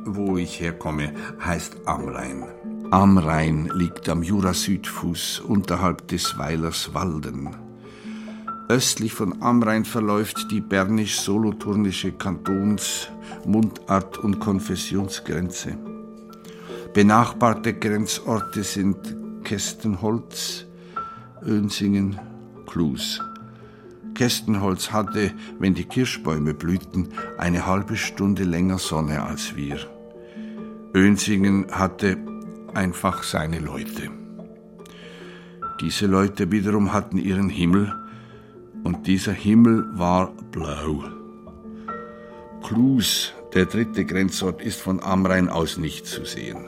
wo 0.06 0.38
ich 0.38 0.62
herkomme, 0.62 1.12
heißt 1.44 1.76
Amrain. 1.88 2.46
Amrain 2.90 3.70
liegt 3.76 4.08
am 4.08 4.24
Jura-Südfuß 4.24 5.42
unterhalb 5.42 6.08
des 6.08 6.38
Weilers 6.38 6.94
Walden. 6.94 7.50
Östlich 8.70 9.14
von 9.14 9.42
Amrain 9.42 9.84
verläuft 9.84 10.50
die 10.52 10.62
bernisch-solothurnische 10.62 12.14
Kantons-, 12.14 13.10
Mundart- 13.46 14.20
und 14.20 14.40
Konfessionsgrenze. 14.40 15.78
Benachbarte 16.94 17.74
Grenzorte 17.74 18.64
sind 18.64 19.18
Kästenholz, 19.44 20.64
Önsingen, 21.46 22.18
Klus. 22.68 23.22
Kästenholz 24.14 24.92
hatte, 24.92 25.32
wenn 25.60 25.74
die 25.74 25.86
Kirschbäume 25.86 26.54
blühten, 26.54 27.10
eine 27.38 27.66
halbe 27.66 27.96
Stunde 27.96 28.44
länger 28.44 28.78
Sonne 28.78 29.24
als 29.24 29.56
wir. 29.56 29.80
Önsingen 30.94 31.68
hatte 31.72 32.18
einfach 32.74 33.24
seine 33.24 33.60
Leute. 33.60 34.10
Diese 35.80 36.06
Leute 36.06 36.52
wiederum 36.52 36.94
hatten 36.94 37.18
ihren 37.18 37.50
Himmel, 37.50 37.94
und 38.84 39.06
dieser 39.06 39.34
Himmel 39.34 39.86
war 39.94 40.32
blau. 40.52 41.04
Klus, 42.64 43.34
der 43.54 43.66
dritte 43.66 44.06
Grenzort, 44.06 44.62
ist 44.62 44.82
von 44.82 45.02
Amrain 45.02 45.50
aus 45.50 45.78
nicht 45.78 46.08
zu 46.08 46.26
sehen. 46.26 46.66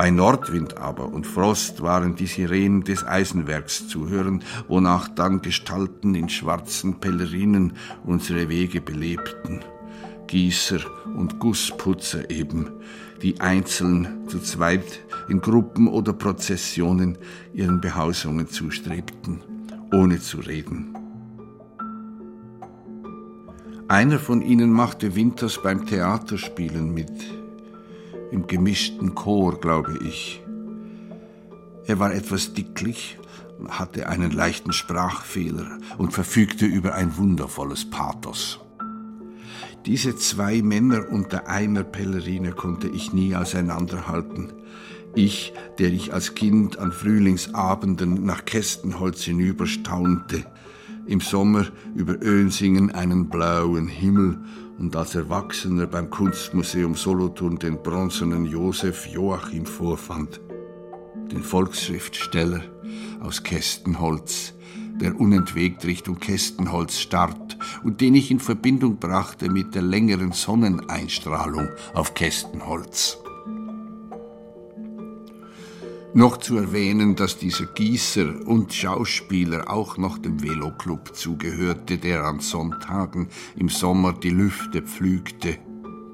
Bei 0.00 0.10
Nordwind 0.10 0.78
aber 0.78 1.12
und 1.12 1.26
Frost 1.26 1.82
waren 1.82 2.16
die 2.16 2.24
Sirenen 2.24 2.84
des 2.84 3.06
Eisenwerks 3.06 3.86
zu 3.86 4.08
hören, 4.08 4.42
wonach 4.66 5.08
dann 5.08 5.42
Gestalten 5.42 6.14
in 6.14 6.30
schwarzen 6.30 7.00
Pellerinen 7.00 7.74
unsere 8.02 8.48
Wege 8.48 8.80
belebten. 8.80 9.60
Gießer 10.26 10.80
und 11.14 11.38
Gussputzer 11.38 12.30
eben, 12.30 12.70
die 13.20 13.42
einzeln, 13.42 14.26
zu 14.26 14.40
zweit, 14.40 15.00
in 15.28 15.42
Gruppen 15.42 15.86
oder 15.86 16.14
Prozessionen 16.14 17.18
ihren 17.52 17.82
Behausungen 17.82 18.48
zustrebten, 18.48 19.42
ohne 19.92 20.18
zu 20.18 20.38
reden. 20.38 20.96
Einer 23.86 24.18
von 24.18 24.40
ihnen 24.40 24.72
machte 24.72 25.14
winters 25.14 25.62
beim 25.62 25.84
Theaterspielen 25.84 26.94
mit, 26.94 27.12
im 28.30 28.46
gemischten 28.46 29.14
Chor, 29.14 29.60
glaube 29.60 29.98
ich. 30.04 30.42
Er 31.86 31.98
war 31.98 32.14
etwas 32.14 32.52
dicklich, 32.52 33.18
hatte 33.68 34.08
einen 34.08 34.30
leichten 34.30 34.72
Sprachfehler 34.72 35.78
und 35.98 36.12
verfügte 36.12 36.66
über 36.66 36.94
ein 36.94 37.16
wundervolles 37.16 37.90
Pathos. 37.90 38.60
Diese 39.86 40.14
zwei 40.14 40.62
Männer 40.62 41.10
unter 41.10 41.48
einer 41.48 41.84
Pellerine 41.84 42.52
konnte 42.52 42.88
ich 42.88 43.12
nie 43.12 43.34
auseinanderhalten. 43.34 44.52
Ich, 45.14 45.52
der 45.78 45.88
ich 45.92 46.12
als 46.12 46.34
Kind 46.34 46.78
an 46.78 46.92
Frühlingsabenden 46.92 48.24
nach 48.24 48.44
Kästenholz 48.44 49.22
hinüberstaunte, 49.22 50.44
im 51.06 51.20
Sommer 51.20 51.66
über 51.96 52.22
Önsingen 52.22 52.92
einen 52.92 53.28
blauen 53.28 53.88
Himmel 53.88 54.38
und 54.80 54.96
als 54.96 55.14
Erwachsener 55.14 55.86
beim 55.86 56.08
Kunstmuseum 56.08 56.94
Solothurn 56.94 57.58
den 57.58 57.82
bronzenen 57.82 58.46
Josef 58.46 59.06
Joachim 59.06 59.66
vorfand, 59.66 60.40
den 61.30 61.42
Volksschriftsteller 61.42 62.62
aus 63.20 63.42
Kästenholz, 63.42 64.54
der 64.98 65.20
unentwegt 65.20 65.84
Richtung 65.84 66.18
Kästenholz 66.18 66.98
starrt 66.98 67.58
und 67.84 68.00
den 68.00 68.14
ich 68.14 68.30
in 68.30 68.40
Verbindung 68.40 68.96
brachte 68.96 69.50
mit 69.50 69.74
der 69.74 69.82
längeren 69.82 70.32
Sonneneinstrahlung 70.32 71.68
auf 71.92 72.14
Kästenholz. 72.14 73.18
Noch 76.12 76.38
zu 76.38 76.56
erwähnen, 76.56 77.14
dass 77.14 77.38
dieser 77.38 77.66
Gießer 77.66 78.44
und 78.44 78.72
Schauspieler 78.72 79.70
auch 79.70 79.96
noch 79.96 80.18
dem 80.18 80.42
Veloclub 80.42 81.14
zugehörte, 81.14 81.98
der 81.98 82.24
an 82.24 82.40
Sonntagen 82.40 83.28
im 83.54 83.68
Sommer 83.68 84.12
die 84.12 84.30
Lüfte 84.30 84.82
pflügte, 84.82 85.58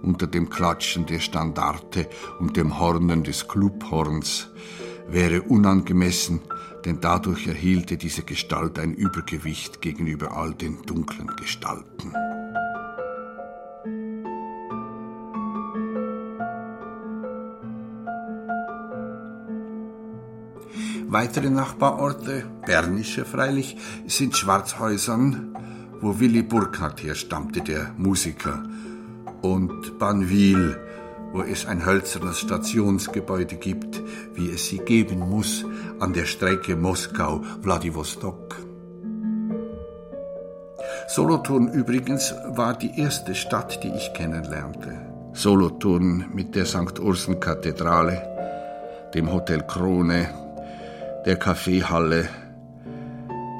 unter 0.02 0.26
dem 0.26 0.50
Klatschen 0.50 1.06
der 1.06 1.20
Standarte 1.20 2.10
und 2.38 2.58
dem 2.58 2.78
Hornen 2.78 3.24
des 3.24 3.48
Clubhorns, 3.48 4.50
wäre 5.08 5.40
unangemessen, 5.40 6.42
denn 6.84 7.00
dadurch 7.00 7.46
erhielte 7.46 7.96
diese 7.96 8.22
Gestalt 8.22 8.78
ein 8.78 8.92
Übergewicht 8.92 9.80
gegenüber 9.80 10.36
all 10.36 10.52
den 10.52 10.82
dunklen 10.82 11.28
Gestalten. 11.36 12.12
Weitere 21.08 21.50
Nachbarorte, 21.50 22.44
bernische 22.66 23.24
freilich, 23.24 23.76
sind 24.08 24.36
Schwarzhäusern, 24.36 25.56
wo 26.00 26.18
Willy 26.18 26.42
Burkhardt 26.42 27.02
herstammte, 27.04 27.60
der 27.60 27.92
Musiker, 27.96 28.64
und 29.40 30.00
Banwil, 30.00 30.76
wo 31.32 31.42
es 31.42 31.64
ein 31.64 31.86
hölzernes 31.86 32.40
Stationsgebäude 32.40 33.54
gibt, 33.54 34.02
wie 34.34 34.50
es 34.50 34.66
sie 34.66 34.78
geben 34.78 35.20
muss 35.20 35.64
an 36.00 36.12
der 36.12 36.24
Strecke 36.24 36.74
Moskau-Wladiwostok. 36.74 38.56
Solothurn 41.08 41.68
übrigens 41.68 42.34
war 42.48 42.76
die 42.76 42.98
erste 42.98 43.36
Stadt, 43.36 43.84
die 43.84 43.92
ich 43.94 44.12
kennenlernte. 44.12 45.00
Solothurn 45.34 46.26
mit 46.34 46.56
der 46.56 46.66
St. 46.66 46.98
Ursen-Kathedrale, 46.98 48.22
dem 49.14 49.32
Hotel 49.32 49.62
Krone, 49.62 50.45
der 51.26 51.36
Kaffeehalle, 51.36 52.28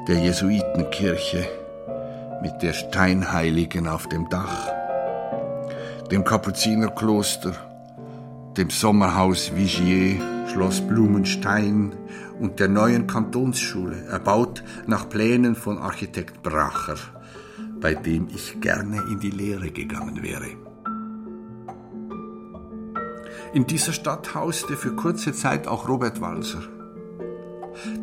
der 0.07 0.19
Jesuitenkirche 0.19 1.45
mit 2.41 2.61
der 2.61 2.71
Steinheiligen 2.71 3.89
auf 3.89 4.07
dem 4.07 4.29
Dach, 4.29 4.69
dem 6.09 6.23
Kapuzinerkloster, 6.23 7.51
dem 8.55 8.69
Sommerhaus 8.69 9.53
Vigier, 9.53 10.21
Schloss 10.47 10.79
Blumenstein 10.79 11.93
und 12.39 12.61
der 12.61 12.69
neuen 12.69 13.05
Kantonsschule, 13.05 14.05
erbaut 14.05 14.63
nach 14.85 15.09
Plänen 15.09 15.53
von 15.53 15.77
Architekt 15.77 16.41
Bracher, 16.43 16.95
bei 17.81 17.95
dem 17.95 18.29
ich 18.29 18.61
gerne 18.61 19.03
in 19.11 19.19
die 19.19 19.31
Lehre 19.31 19.71
gegangen 19.71 20.23
wäre. 20.23 20.47
In 23.53 23.67
dieser 23.67 23.91
Stadt 23.91 24.35
hauste 24.35 24.77
für 24.77 24.95
kurze 24.95 25.33
Zeit 25.33 25.67
auch 25.67 25.89
Robert 25.89 26.21
Walser. 26.21 26.76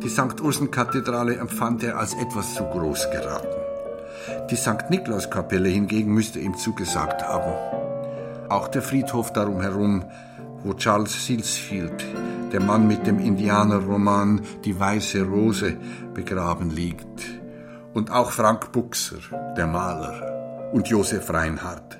Die 0.03 0.09
St. 0.09 0.41
Ursen-Kathedrale 0.41 1.37
empfand 1.37 1.83
er 1.83 1.97
als 1.97 2.13
etwas 2.13 2.53
zu 2.53 2.63
groß 2.63 3.11
geraten. 3.11 3.47
Die 4.49 4.55
St. 4.55 4.89
Niklaus-Kapelle 4.89 5.69
hingegen 5.69 6.13
müsste 6.13 6.39
ihm 6.39 6.55
zugesagt 6.57 7.23
haben. 7.23 7.53
Auch 8.49 8.67
der 8.67 8.81
Friedhof 8.81 9.33
darum 9.33 9.61
herum, 9.61 10.05
wo 10.63 10.73
Charles 10.73 11.25
Silsfield, 11.25 12.03
der 12.51 12.61
Mann 12.61 12.87
mit 12.87 13.05
dem 13.05 13.19
Indianerroman 13.19 14.41
Die 14.63 14.79
Weiße 14.79 15.23
Rose, 15.23 15.77
begraben 16.13 16.69
liegt. 16.69 17.21
Und 17.93 18.11
auch 18.11 18.31
Frank 18.31 18.71
Buxer, 18.71 19.17
der 19.57 19.67
Maler, 19.67 20.69
und 20.73 20.87
Josef 20.87 21.31
Reinhardt, 21.31 21.97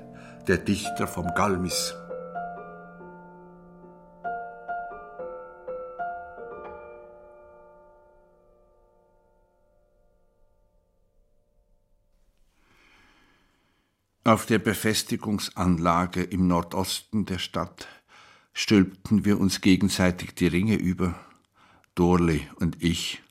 der 0.47 0.57
Dichter 0.57 1.07
vom 1.07 1.27
Galmis. 1.35 1.95
Auf 14.27 14.47
der 14.47 14.57
Befestigungsanlage 14.57 16.23
im 16.23 16.47
Nordosten 16.47 17.27
der 17.27 17.37
Stadt 17.37 17.87
stülpten 18.53 19.23
wir 19.23 19.39
uns 19.39 19.61
gegenseitig 19.61 20.33
die 20.33 20.47
Ringe 20.47 20.77
über, 20.77 21.13
Dorli 21.93 22.49
und 22.55 22.81
ich, 22.81 23.21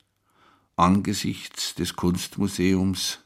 angesichts 0.76 1.74
des 1.74 1.96
Kunstmuseums 1.96 3.24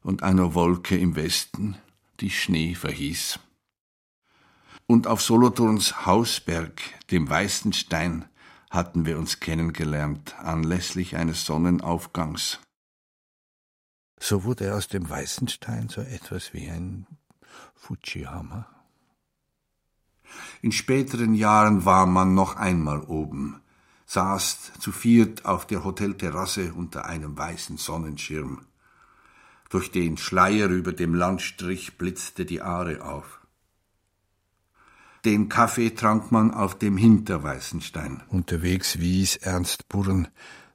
und 0.00 0.22
einer 0.22 0.54
Wolke 0.54 0.96
im 0.96 1.14
Westen, 1.14 1.76
die 2.20 2.30
Schnee 2.30 2.74
verhieß. 2.74 3.38
Und 4.86 5.06
auf 5.06 5.20
Solothurns 5.20 6.06
Hausberg, 6.06 6.80
dem 7.10 7.28
Weißen 7.28 7.74
Stein, 7.74 8.24
hatten 8.70 9.04
wir 9.04 9.18
uns 9.18 9.40
kennengelernt 9.40 10.36
anlässlich 10.38 11.16
eines 11.16 11.44
Sonnenaufgangs. 11.44 12.60
So 14.18 14.44
wurde 14.44 14.74
aus 14.74 14.88
dem 14.88 15.08
weißen 15.08 15.48
Stein 15.48 15.88
so 15.88 16.00
etwas 16.00 16.52
wie 16.54 16.68
ein 16.70 17.06
Fujihammer. 17.74 18.66
In 20.62 20.72
späteren 20.72 21.34
Jahren 21.34 21.84
war 21.84 22.06
man 22.06 22.34
noch 22.34 22.56
einmal 22.56 23.00
oben, 23.02 23.60
saß 24.06 24.72
zu 24.78 24.92
viert 24.92 25.44
auf 25.44 25.66
der 25.66 25.84
Hotelterrasse 25.84 26.72
unter 26.74 27.04
einem 27.04 27.36
weißen 27.36 27.76
Sonnenschirm. 27.76 28.66
Durch 29.68 29.90
den 29.90 30.16
Schleier 30.16 30.68
über 30.68 30.92
dem 30.92 31.14
Landstrich 31.14 31.98
blitzte 31.98 32.44
die 32.44 32.62
Aare 32.62 33.04
auf. 33.04 33.40
Den 35.24 35.48
Kaffee 35.48 35.90
trank 35.90 36.32
man 36.32 36.52
auf 36.52 36.78
dem 36.78 36.98
Hinterweißenstein. 36.98 38.22
Unterwegs 38.28 38.98
wies 38.98 39.36
Ernst 39.36 39.88
Burren 39.88 40.28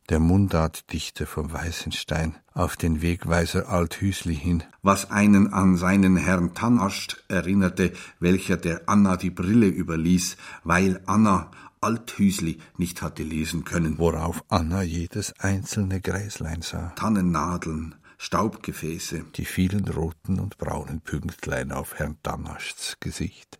der 0.09 0.19
Mundartdichter 0.19 1.27
vom 1.27 1.53
Weißenstein, 1.53 2.35
auf 2.53 2.75
den 2.75 3.01
Wegweiser 3.01 3.69
Althüsli 3.69 4.35
hin, 4.35 4.63
was 4.81 5.11
einen 5.11 5.53
an 5.53 5.77
seinen 5.77 6.17
Herrn 6.17 6.55
Tannascht 6.55 7.23
erinnerte, 7.27 7.93
welcher 8.19 8.57
der 8.57 8.89
Anna 8.89 9.17
die 9.17 9.29
Brille 9.29 9.67
überließ, 9.67 10.37
weil 10.63 11.01
Anna 11.05 11.51
Althüsli 11.81 12.59
nicht 12.77 13.01
hatte 13.01 13.23
lesen 13.23 13.63
können. 13.63 13.97
Worauf 13.99 14.43
Anna 14.49 14.81
jedes 14.81 15.39
einzelne 15.39 16.01
Gräslein 16.01 16.61
sah. 16.61 16.89
Tannennadeln, 16.95 17.95
Staubgefäße. 18.17 19.25
Die 19.35 19.45
vielen 19.45 19.87
roten 19.87 20.39
und 20.39 20.57
braunen 20.57 21.01
Pünktlein 21.01 21.71
auf 21.71 21.95
Herrn 21.95 22.17
Tannaschts 22.21 22.97
Gesicht. 22.99 23.59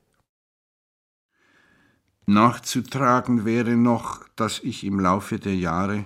Nachzutragen 2.25 3.45
wäre 3.45 3.75
noch, 3.75 4.27
dass 4.35 4.59
ich 4.59 4.83
im 4.83 4.99
Laufe 4.99 5.39
der 5.39 5.55
Jahre 5.55 6.05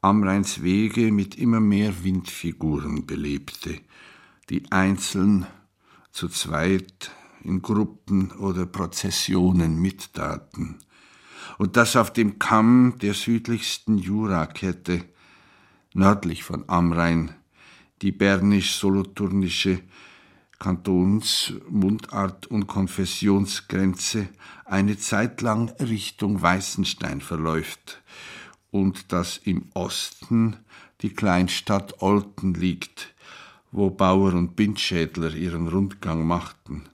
Amreins 0.00 0.62
Wege 0.62 1.10
mit 1.10 1.36
immer 1.36 1.60
mehr 1.60 2.04
Windfiguren 2.04 3.06
belebte, 3.06 3.80
die 4.50 4.70
einzeln, 4.70 5.46
zu 6.12 6.28
zweit, 6.28 7.10
in 7.42 7.62
Gruppen 7.62 8.32
oder 8.32 8.66
Prozessionen 8.66 9.80
mittaten, 9.80 10.78
und 11.58 11.76
das 11.76 11.96
auf 11.96 12.12
dem 12.12 12.38
Kamm 12.38 12.98
der 13.00 13.14
südlichsten 13.14 13.98
Jurakette, 13.98 15.04
nördlich 15.94 16.44
von 16.44 16.64
Amrain, 16.68 17.34
die 18.02 18.12
bernisch-solothurnische 18.12 19.80
Kantons-, 20.58 21.54
Mundart- 21.70 22.46
und 22.46 22.66
Konfessionsgrenze 22.66 24.28
eine 24.64 24.98
Zeit 24.98 25.40
lang 25.40 25.70
Richtung 25.80 26.42
Weißenstein 26.42 27.20
verläuft 27.20 28.02
und 28.70 29.12
dass 29.12 29.38
im 29.38 29.70
Osten 29.74 30.56
die 31.02 31.10
Kleinstadt 31.10 32.02
Olten 32.02 32.54
liegt, 32.54 33.14
wo 33.72 33.90
Bauer 33.90 34.32
und 34.32 34.56
Bindschädler 34.56 35.34
ihren 35.34 35.68
Rundgang 35.68 36.26
machten, 36.26 36.88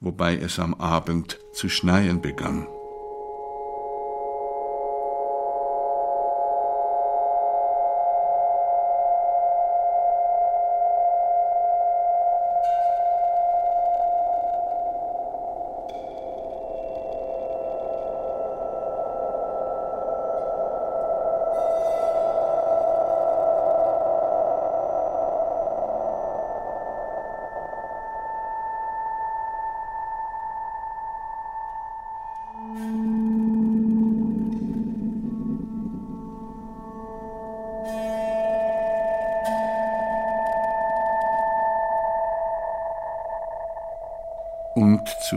wobei 0.00 0.36
es 0.36 0.58
am 0.58 0.74
Abend 0.74 1.38
zu 1.54 1.68
schneien 1.68 2.20
begann. 2.20 2.66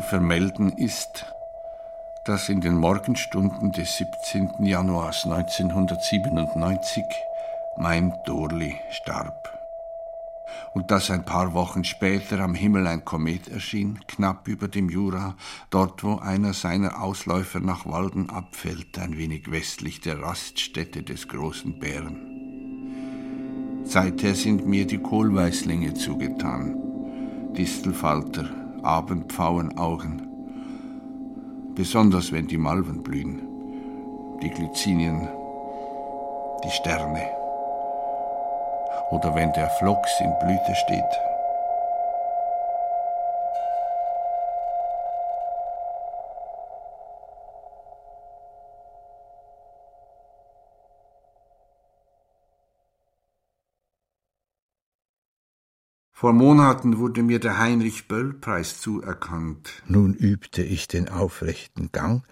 Vermelden 0.05 0.71
ist, 0.77 1.25
dass 2.25 2.49
in 2.49 2.61
den 2.61 2.77
Morgenstunden 2.77 3.71
des 3.71 3.97
17. 3.97 4.65
Januars 4.65 5.25
1997 5.25 7.03
mein 7.77 8.13
Dorli 8.25 8.75
starb. 8.91 9.49
Und 10.73 10.91
dass 10.91 11.09
ein 11.09 11.25
paar 11.25 11.53
Wochen 11.53 11.83
später 11.83 12.39
am 12.39 12.53
Himmel 12.53 12.87
ein 12.87 13.03
Komet 13.03 13.47
erschien, 13.47 13.99
knapp 14.07 14.47
über 14.47 14.67
dem 14.67 14.89
Jura, 14.89 15.35
dort 15.69 16.03
wo 16.03 16.17
einer 16.17 16.53
seiner 16.53 17.01
Ausläufer 17.01 17.59
nach 17.59 17.85
Walden 17.85 18.29
abfällt, 18.29 18.99
ein 18.99 19.17
wenig 19.17 19.49
westlich 19.51 20.01
der 20.01 20.21
Raststätte 20.21 21.03
des 21.03 21.27
großen 21.27 21.79
Bären. 21.79 22.35
Seither 23.85 24.35
sind 24.35 24.67
mir 24.67 24.85
die 24.85 24.99
Kohlweißlinge 24.99 25.93
zugetan, 25.93 26.75
Distelfalter, 27.55 28.64
Abendpfauenaugen. 28.85 30.21
Besonders 31.73 32.31
wenn 32.31 32.47
die 32.47 32.57
Malven 32.57 33.01
blühen, 33.01 33.41
die 34.41 34.49
Glycinien, 34.49 35.27
die 36.63 36.69
Sterne. 36.69 37.27
Oder 39.11 39.35
wenn 39.35 39.51
der 39.53 39.69
Phlox 39.79 40.09
in 40.21 40.31
Blüte 40.39 40.75
steht. 40.85 41.34
Vor 56.17 56.31
Monaten 56.31 56.97
wurde 56.97 57.23
mir 57.23 57.41
der 57.41 57.57
Heinrich-Böll-Preis 57.57 58.79
zuerkannt. 58.79 59.83
Nun 59.85 60.13
übte 60.13 60.63
ich 60.63 60.87
den 60.87 61.09
aufrechten 61.09 61.91
Gang 61.91 62.23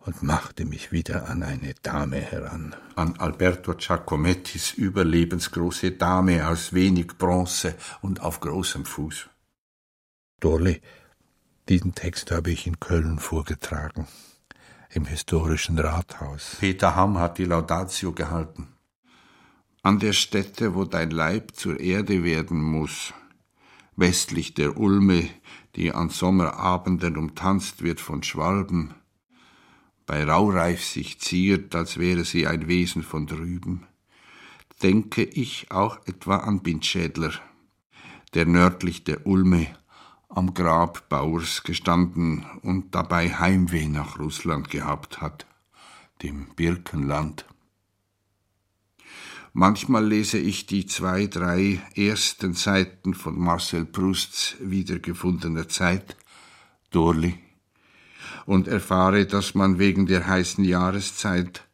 und 0.00 0.22
machte 0.22 0.66
mich 0.66 0.92
wieder 0.92 1.30
an 1.30 1.42
eine 1.42 1.72
Dame 1.82 2.18
heran. 2.18 2.76
An 2.94 3.14
Alberto 3.16 3.72
Giacomettis 3.72 4.74
überlebensgroße 4.74 5.92
Dame 5.92 6.46
aus 6.46 6.74
wenig 6.74 7.16
Bronze 7.16 7.74
und 8.02 8.20
auf 8.20 8.40
großem 8.40 8.84
Fuß. 8.84 9.30
Dorli, 10.38 10.82
diesen 11.70 11.94
Text 11.94 12.30
habe 12.32 12.50
ich 12.50 12.66
in 12.66 12.80
Köln 12.80 13.18
vorgetragen, 13.18 14.08
im 14.90 15.06
historischen 15.06 15.78
Rathaus. 15.78 16.58
Peter 16.60 16.96
Hamm 16.96 17.18
hat 17.18 17.38
die 17.38 17.46
Laudatio 17.46 18.12
gehalten. 18.12 18.68
An 19.82 20.00
der 20.00 20.12
Stätte, 20.12 20.74
wo 20.74 20.84
dein 20.84 21.10
Leib 21.10 21.56
zur 21.56 21.80
Erde 21.80 22.22
werden 22.24 22.62
muss, 22.62 23.14
westlich 23.96 24.54
der 24.54 24.76
Ulme, 24.76 25.28
die 25.76 25.92
an 25.92 26.08
Sommerabenden 26.08 27.16
umtanzt 27.16 27.82
wird 27.82 28.00
von 28.00 28.22
Schwalben, 28.22 28.94
bei 30.06 30.24
Raureif 30.24 30.84
sich 30.84 31.20
ziert, 31.20 31.74
als 31.74 31.98
wäre 31.98 32.24
sie 32.24 32.46
ein 32.46 32.68
Wesen 32.68 33.02
von 33.02 33.26
drüben, 33.26 33.86
denke 34.82 35.22
ich 35.22 35.70
auch 35.70 35.98
etwa 36.06 36.38
an 36.38 36.60
Bindschädler, 36.62 37.32
der 38.34 38.46
nördlich 38.46 39.04
der 39.04 39.26
Ulme 39.26 39.68
am 40.28 40.54
Grab 40.54 41.08
Bauers 41.08 41.62
gestanden 41.62 42.44
und 42.62 42.94
dabei 42.94 43.32
Heimweh 43.34 43.88
nach 43.88 44.18
Russland 44.18 44.70
gehabt 44.70 45.20
hat, 45.20 45.46
dem 46.22 46.46
Birkenland. 46.56 47.46
Manchmal 49.54 50.06
lese 50.06 50.38
ich 50.38 50.64
die 50.64 50.86
zwei, 50.86 51.26
drei 51.26 51.82
ersten 51.94 52.54
Seiten 52.54 53.12
von 53.12 53.38
Marcel 53.38 53.84
Prousts 53.84 54.56
wiedergefundener 54.60 55.68
Zeit, 55.68 56.16
Dorli, 56.90 57.38
und 58.46 58.66
erfahre, 58.66 59.26
dass 59.26 59.54
man 59.54 59.78
wegen 59.78 60.06
der 60.06 60.26
heißen 60.26 60.64
Jahreszeit, 60.64 61.64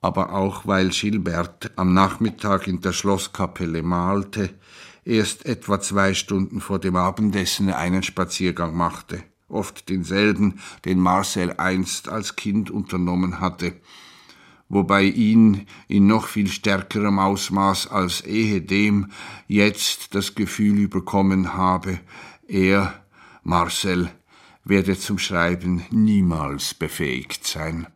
aber 0.00 0.32
auch 0.32 0.66
weil 0.66 0.88
Gilbert 0.88 1.70
am 1.76 1.94
Nachmittag 1.94 2.66
in 2.66 2.80
der 2.80 2.92
Schlosskapelle 2.92 3.84
malte, 3.84 4.50
erst 5.04 5.46
etwa 5.46 5.80
zwei 5.80 6.14
Stunden 6.14 6.60
vor 6.60 6.80
dem 6.80 6.96
Abendessen 6.96 7.72
einen 7.72 8.02
Spaziergang 8.02 8.76
machte, 8.76 9.22
oft 9.48 9.88
denselben, 9.88 10.58
den 10.84 10.98
Marcel 10.98 11.52
einst 11.52 12.08
als 12.08 12.34
Kind 12.34 12.68
unternommen 12.68 13.38
hatte, 13.38 13.74
wobei 14.72 15.02
ihn 15.04 15.66
in 15.86 16.06
noch 16.06 16.26
viel 16.26 16.48
stärkerem 16.48 17.18
Ausmaß 17.18 17.88
als 17.88 18.22
ehedem 18.22 19.12
jetzt 19.46 20.14
das 20.14 20.34
Gefühl 20.34 20.78
überkommen 20.78 21.52
habe, 21.52 22.00
er, 22.48 23.04
Marcel, 23.42 24.10
werde 24.64 24.98
zum 24.98 25.18
Schreiben 25.18 25.84
niemals 25.90 26.72
befähigt 26.72 27.46
sein. 27.46 27.86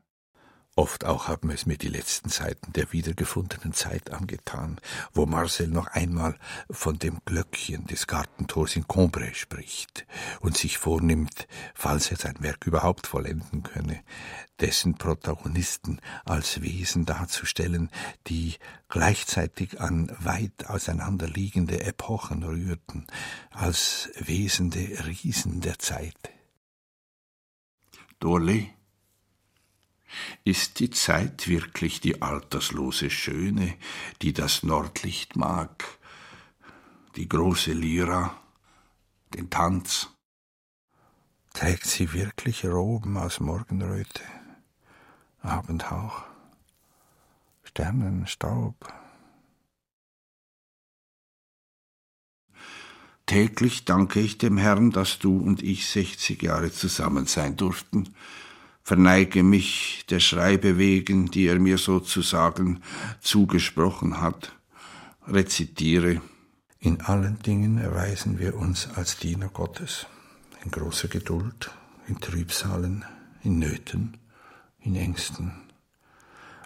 Oft 0.79 1.07
auch 1.07 1.27
haben 1.27 1.49
es 1.49 1.65
mir 1.65 1.79
die 1.79 1.89
letzten 1.89 2.29
Seiten 2.29 2.75
der 2.75 2.93
wiedergefundenen 2.93 3.73
Zeit 3.73 4.13
angetan, 4.13 4.79
wo 5.15 5.25
Marcel 5.25 5.69
noch 5.69 5.87
einmal 5.87 6.39
von 6.71 6.99
dem 6.99 7.23
Glöckchen 7.25 7.87
des 7.87 8.07
Gartentors 8.07 8.77
in 8.77 8.87
Combray 8.87 9.33
spricht 9.35 10.07
und 10.41 10.55
sich 10.55 10.77
vornimmt, 10.77 11.49
falls 11.75 12.11
er 12.11 12.19
sein 12.19 12.37
Werk 12.41 12.67
überhaupt 12.67 13.07
vollenden 13.07 13.63
könne, 13.63 14.03
dessen 14.61 14.99
Protagonisten 14.99 15.99
als 16.27 16.61
Wesen 16.61 17.07
darzustellen, 17.07 17.89
die 18.27 18.57
gleichzeitig 18.91 19.81
an 19.81 20.15
weit 20.21 20.67
auseinanderliegende 20.67 21.85
Epochen 21.85 22.43
rührten, 22.43 23.07
als 23.51 24.11
wesende 24.19 25.07
Riesen 25.07 25.63
der 25.63 25.79
Zeit. 25.79 26.19
Dorley 28.21 28.76
Ist 30.45 30.81
die 30.81 30.91
Zeit 30.91 31.49
wirklich 31.49 32.01
die 32.01 32.23
alterslose 32.23 33.11
Schöne, 33.11 33.75
die 34.23 34.33
das 34.33 34.63
Nordlicht 34.63 35.37
mag, 35.37 35.85
die 37.17 37.29
große 37.29 37.73
Lyra, 37.73 38.37
den 39.35 39.51
Tanz? 39.51 40.11
Trägt 41.53 41.87
sie 41.87 42.13
wirklich 42.13 42.65
Roben 42.65 43.17
aus 43.17 43.41
Morgenröte, 43.41 44.23
Abendhauch, 45.41 46.23
Sternenstaub? 47.65 48.93
Täglich 53.27 53.85
danke 53.85 54.21
ich 54.21 54.39
dem 54.39 54.57
Herrn, 54.57 54.93
dass 54.93 55.19
du 55.19 55.37
und 55.39 55.61
ich 55.61 55.89
sechzig 55.89 56.43
Jahre 56.45 56.71
zusammen 56.71 57.27
sein 57.27 57.57
durften, 57.57 58.15
verneige 58.87 59.43
mich 59.43 60.07
der 60.11 60.21
Schreibe 60.21 60.79
wegen, 60.79 61.29
die 61.29 61.49
er 61.49 61.59
mir 61.59 61.77
sozusagen 61.77 62.85
zugesprochen 63.19 64.21
hat, 64.21 64.53
rezitiere. 65.27 66.21
In 66.79 67.01
allen 67.01 67.41
Dingen 67.41 67.79
erweisen 67.79 68.39
wir 68.39 68.55
uns 68.55 68.89
als 68.95 69.17
Diener 69.17 69.49
Gottes, 69.49 70.07
in 70.63 70.71
großer 70.71 71.09
Geduld, 71.09 71.73
in 72.07 72.21
Trübsalen, 72.21 73.05
in 73.43 73.59
Nöten, 73.59 74.19
in 74.79 74.95
Ängsten, 74.95 75.51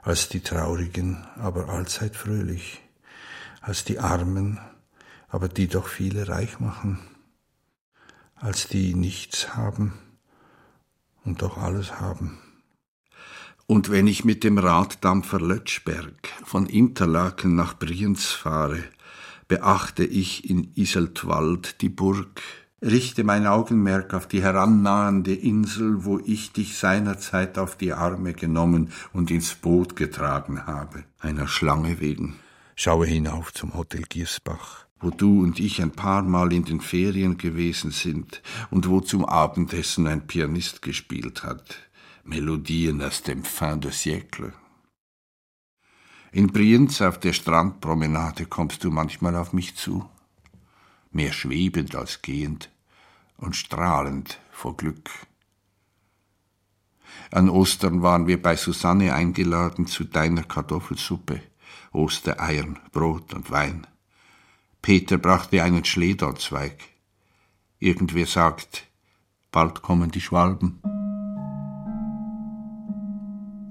als 0.03 0.29
die 0.29 0.41
Traurigen, 0.41 1.25
aber 1.37 1.71
allzeit 1.71 2.17
fröhlich, 2.17 2.83
als 3.63 3.85
die 3.85 3.99
Armen, 3.99 4.61
aber 5.29 5.49
die 5.49 5.69
doch 5.69 5.89
viele 5.89 6.29
reich 6.29 6.61
machen, 6.61 6.99
als 8.35 8.69
die 8.69 8.95
nichts 8.95 9.57
haben 9.57 9.95
und 11.25 11.43
doch 11.43 11.57
alles 11.59 12.01
haben. 12.01 12.39
Und 13.67 13.91
wenn 13.91 14.09
ich 14.09 14.25
mit 14.25 14.43
dem 14.43 14.59
Raddampfer 14.59 15.41
Lötschberg 15.41 16.29
von 16.45 16.67
Interlaken 16.67 17.55
nach 17.55 17.79
Brienz 17.79 18.27
fahre, 18.27 18.83
beachte 19.47 20.05
ich 20.05 20.49
in 20.51 20.73
Iseltwald 20.75 21.81
die 21.81 21.89
Burg, 21.89 22.43
richte 22.83 23.25
mein 23.25 23.47
Augenmerk 23.47 24.15
auf 24.15 24.27
die 24.27 24.43
herannahende 24.43 25.35
Insel, 25.35 26.05
wo 26.05 26.19
ich 26.19 26.53
dich 26.53 26.79
seinerzeit 26.79 27.59
auf 27.59 27.77
die 27.77 27.93
Arme 27.93 28.33
genommen 28.33 28.93
und 29.13 29.31
ins 29.31 29.55
Boot 29.55 29.97
getragen 29.97 30.67
habe, 30.67 31.05
einer 31.19 31.47
Schlange 31.47 32.01
wegen. 32.01 32.37
Schaue 32.77 33.07
hinauf 33.07 33.53
zum 33.53 33.75
Hotel 33.75 34.03
Giersbach, 34.09 34.87
wo 35.01 35.11
du 35.11 35.43
und 35.43 35.59
ich 35.59 35.83
ein 35.83 35.93
paar 35.93 36.23
Mal 36.23 36.53
in 36.53 36.65
den 36.65 36.81
Ferien 36.81 37.39
gewesen 37.39 37.91
sind 37.91 38.43
und 38.71 38.89
wo 38.89 39.01
zum 39.01 39.25
Abendessen 39.25 40.07
ein 40.07 40.27
Pianist 40.27 40.83
gespielt 40.83 41.43
hat. 41.43 41.77
Melodien 42.25 43.03
aus 43.03 43.23
dem 43.23 43.43
Fin 43.45 43.81
de 43.81 43.91
siècle. 43.91 44.53
In 46.33 46.49
Brienz 46.53 47.01
auf 47.01 47.19
der 47.19 47.33
Strandpromenade 47.33 48.47
kommst 48.47 48.85
du 48.85 48.91
manchmal 48.91 49.35
auf 49.35 49.53
mich 49.53 49.75
zu, 49.75 50.09
mehr 51.11 51.33
schwebend 51.33 51.97
als 51.97 52.23
gehend 52.23 52.71
und 53.37 53.57
strahlend 53.57 54.39
vor 54.53 54.77
Glück. 54.77 55.11
An 57.33 57.49
Ostern 57.49 58.03
waren 58.03 58.27
wir 58.29 58.41
bei 58.41 58.55
Susanne 58.55 59.15
eingeladen 59.15 59.87
zu 59.87 60.05
deiner 60.05 60.45
Kartoffelsuppe, 60.45 61.43
Ostereiern, 61.93 62.79
Brot 62.93 63.35
und 63.35 63.51
Wein. 63.51 63.87
Peter 64.83 65.19
brachte 65.19 65.63
einen 65.63 65.85
Schledernzweig. 65.85 66.77
Irgendwer 67.79 68.27
sagt, 68.27 68.87
bald 69.53 69.83
kommen 69.83 70.11
die 70.11 70.21
Schwalben. 70.21 70.81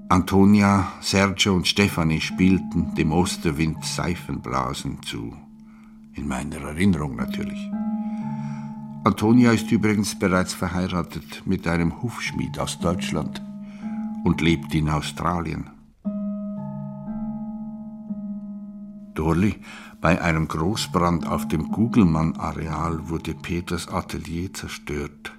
Antonia, 0.08 0.92
Sergio 1.00 1.54
und 1.54 1.68
Stefanie 1.68 2.20
spielten 2.20 2.94
dem 2.94 3.12
Osterwind 3.12 3.84
Seifenblasen 3.84 5.02
zu. 5.02 5.36
In 6.14 6.26
meiner 6.26 6.60
Erinnerung 6.62 7.16
natürlich. 7.16 7.70
Antonia 9.04 9.52
ist 9.52 9.70
übrigens 9.70 10.18
bereits 10.18 10.52
verheiratet 10.52 11.42
mit 11.46 11.66
einem 11.66 12.02
Hufschmied 12.02 12.58
aus 12.58 12.78
Deutschland 12.80 13.40
und 14.24 14.40
lebt 14.40 14.74
in 14.74 14.88
Australien. 14.88 15.70
Dorli 19.14 19.54
bei 20.00 20.20
einem 20.22 20.48
Großbrand 20.48 21.26
auf 21.26 21.46
dem 21.48 21.70
Gugelmann-Areal 21.70 23.08
wurde 23.10 23.34
Peters 23.34 23.88
Atelier 23.88 24.52
zerstört. 24.54 25.32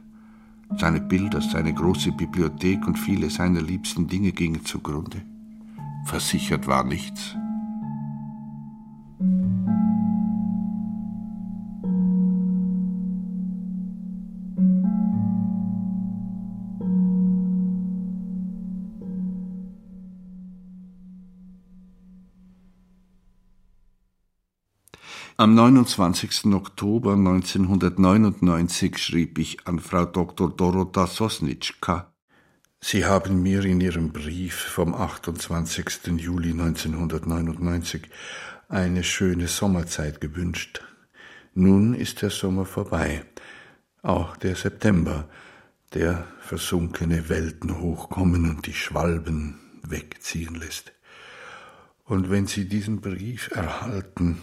Seine 0.77 1.01
Bilder, 1.01 1.41
seine 1.41 1.73
große 1.73 2.11
Bibliothek 2.11 2.85
und 2.85 2.97
viele 2.97 3.29
seiner 3.29 3.61
liebsten 3.61 4.07
Dinge 4.07 4.31
gingen 4.31 4.63
zugrunde. 4.63 5.23
Versichert 6.05 6.67
war 6.67 6.83
nichts. 6.83 7.35
Am 25.41 25.55
29. 25.55 26.53
Oktober 26.53 27.13
1999 27.13 28.99
schrieb 28.99 29.39
ich 29.39 29.65
an 29.65 29.79
Frau 29.79 30.05
Dr. 30.05 30.55
Dorota 30.55 31.07
Sosnitschka. 31.07 32.13
Sie 32.79 33.05
haben 33.05 33.41
mir 33.41 33.65
in 33.65 33.81
Ihrem 33.81 34.11
Brief 34.11 34.53
vom 34.53 34.93
28. 34.93 36.09
Juli 36.17 36.51
1999 36.51 38.03
eine 38.69 39.03
schöne 39.03 39.47
Sommerzeit 39.47 40.21
gewünscht. 40.21 40.83
Nun 41.55 41.95
ist 41.95 42.21
der 42.21 42.29
Sommer 42.29 42.65
vorbei, 42.65 43.25
auch 44.03 44.37
der 44.37 44.55
September, 44.55 45.27
der 45.95 46.27
versunkene 46.41 47.29
Welten 47.29 47.79
hochkommen 47.79 48.47
und 48.47 48.67
die 48.67 48.75
Schwalben 48.75 49.59
wegziehen 49.81 50.53
lässt. 50.53 50.93
Und 52.03 52.29
wenn 52.29 52.45
Sie 52.45 52.69
diesen 52.69 53.01
Brief 53.01 53.49
erhalten, 53.55 54.37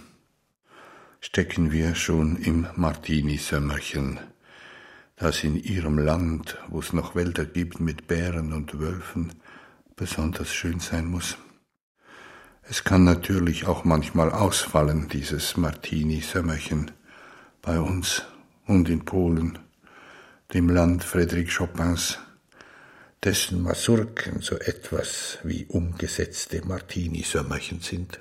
stecken 1.20 1.72
wir 1.72 1.94
schon 1.94 2.36
im 2.36 2.66
Martini-Sömmerchen, 2.76 4.20
das 5.16 5.42
in 5.42 5.56
ihrem 5.56 5.98
Land, 5.98 6.58
wo 6.68 6.78
es 6.78 6.92
noch 6.92 7.14
Wälder 7.14 7.44
gibt 7.44 7.80
mit 7.80 8.06
Bären 8.06 8.52
und 8.52 8.78
Wölfen, 8.78 9.32
besonders 9.96 10.52
schön 10.52 10.78
sein 10.78 11.06
muss. 11.06 11.36
Es 12.62 12.84
kann 12.84 13.02
natürlich 13.04 13.66
auch 13.66 13.84
manchmal 13.84 14.30
ausfallen, 14.30 15.08
dieses 15.08 15.56
Martini-Sömmerchen, 15.56 16.92
bei 17.62 17.80
uns 17.80 18.22
und 18.66 18.88
in 18.88 19.04
Polen, 19.04 19.58
dem 20.54 20.68
Land 20.68 21.02
Friedrich 21.02 21.56
Chopins, 21.56 22.18
dessen 23.24 23.62
Masurken 23.62 24.40
so 24.40 24.56
etwas 24.56 25.38
wie 25.42 25.66
umgesetzte 25.66 26.64
Martini-Sömmerchen 26.64 27.80
sind. 27.80 28.20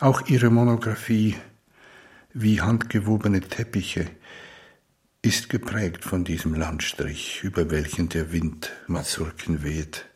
Auch 0.00 0.26
ihre 0.26 0.50
Monographie 0.50 1.36
Wie 2.32 2.60
handgewobene 2.60 3.40
Teppiche 3.40 4.06
ist 5.22 5.48
geprägt 5.48 6.04
von 6.04 6.24
diesem 6.24 6.54
Landstrich, 6.54 7.42
über 7.44 7.70
welchen 7.70 8.08
der 8.08 8.32
Wind 8.32 8.72
Mazurken 8.88 9.62
weht, 9.62 10.06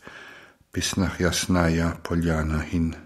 bis 0.72 0.96
nach 0.96 1.18
Jasnaja 1.18 1.96
Poljana 2.02 2.60
hin, 2.60 2.96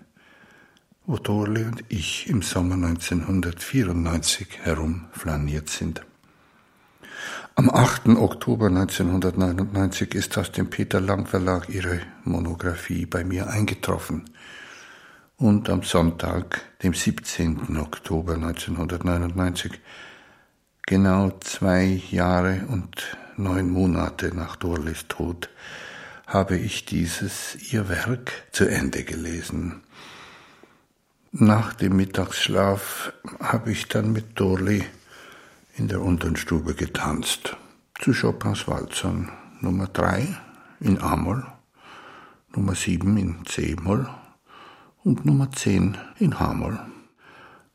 wo 1.07 1.18
Dorle 1.18 1.66
und 1.66 1.84
ich 1.88 2.28
im 2.28 2.42
Sommer 2.42 2.74
1994 2.74 4.59
herumflaniert 4.62 5.68
sind. 5.68 6.05
Am 7.55 7.70
8. 7.70 8.09
Oktober 8.09 8.66
1999 8.66 10.14
ist 10.14 10.38
aus 10.38 10.50
dem 10.50 10.70
Peter 10.70 11.00
Lang 11.00 11.26
Verlag 11.26 11.68
ihre 11.68 12.00
Monographie 12.24 13.07
bei 13.07 13.24
mir 13.24 13.48
eingetroffen– 13.48 14.24
und 15.43 15.68
am 15.68 15.82
Sonntag, 15.82 16.62
dem 16.84 16.95
17. 16.95 17.76
Oktober 17.76 18.34
1999, 18.34 19.72
genau 20.86 21.32
zwei 21.40 22.01
Jahre 22.12 22.64
und 22.68 23.16
neun 23.36 23.68
Monate 23.68 24.32
nach 24.32 24.55
Dorlis 24.55 25.09
Tod, 25.09 25.51
habe 26.28 26.57
ich 26.57 26.84
dieses 26.84 27.72
ihr 27.72 27.88
Werk 27.88 28.30
zu 28.53 28.68
Ende 28.68 29.03
gelesen. 29.03 29.82
Nach 31.32 31.74
dem 31.74 31.97
Mittagsschlaf 31.97 33.12
habe 33.40 33.72
ich 33.72 33.88
dann 33.88 34.12
mit 34.12 34.38
Dorli 34.38 34.84
in 35.74 35.88
der 35.88 36.03
unteren 36.03 36.36
Stube 36.36 36.74
getanzt, 36.74 37.57
zu 38.01 38.12
Chopins 38.12 38.68
Walzern 38.68 39.32
Nummer 39.61 39.88
3 39.88 40.38
in 40.78 41.01
A-Moll, 41.01 41.45
Nummer 42.55 42.76
7 42.76 43.16
in 43.16 43.45
C-Moll 43.45 44.09
und 45.05 45.24
Nummer 45.24 45.50
10 45.50 45.98
in 46.18 46.38
Hamoll. 46.38 46.78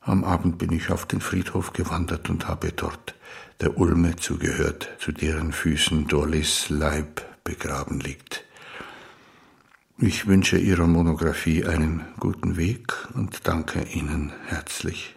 Am 0.01 0.23
Abend 0.23 0.57
bin 0.57 0.71
ich 0.71 0.89
auf 0.89 1.05
den 1.05 1.19
Friedhof 1.19 1.73
gewandert 1.73 2.29
und 2.29 2.47
habe 2.47 2.71
dort 2.71 3.15
der 3.59 3.77
Ulme 3.77 4.15
zugehört, 4.15 4.89
zu 4.99 5.11
deren 5.11 5.51
Füßen 5.51 6.07
Dorlis 6.07 6.69
Leib 6.69 7.25
begraben 7.43 7.99
liegt. 7.99 8.45
Ich 9.97 10.27
wünsche 10.27 10.57
Ihrer 10.57 10.87
Monographie 10.87 11.65
einen 11.65 12.05
guten 12.19 12.55
Weg 12.55 12.93
und 13.15 13.47
danke 13.47 13.83
Ihnen 13.83 14.31
herzlich. 14.45 15.15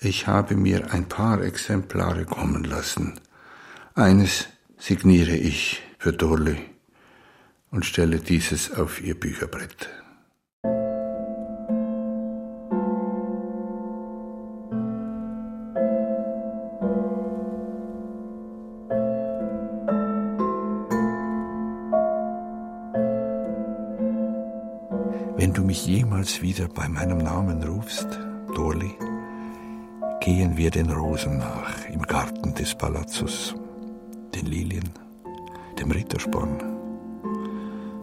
Ich 0.00 0.26
habe 0.26 0.56
mir 0.56 0.92
ein 0.92 1.08
paar 1.08 1.40
Exemplare 1.42 2.24
kommen 2.24 2.64
lassen. 2.64 3.20
Eines 3.94 4.48
signiere 4.78 5.36
ich 5.36 5.80
für 5.98 6.12
Dorley 6.12 6.58
und 7.70 7.86
stelle 7.86 8.18
dieses 8.18 8.72
auf 8.72 9.00
Ihr 9.00 9.18
Bücherbrett. 9.18 10.01
Jemals 26.22 26.40
wieder 26.40 26.68
bei 26.68 26.88
meinem 26.88 27.18
Namen 27.18 27.64
rufst, 27.64 28.06
Dorli, 28.54 28.94
gehen 30.20 30.56
wir 30.56 30.70
den 30.70 30.88
Rosen 30.90 31.38
nach 31.38 31.84
im 31.92 32.02
Garten 32.02 32.54
des 32.54 32.76
Palazzos, 32.76 33.56
den 34.32 34.46
Lilien, 34.46 34.88
dem 35.80 35.90
Rittersporn, 35.90 36.62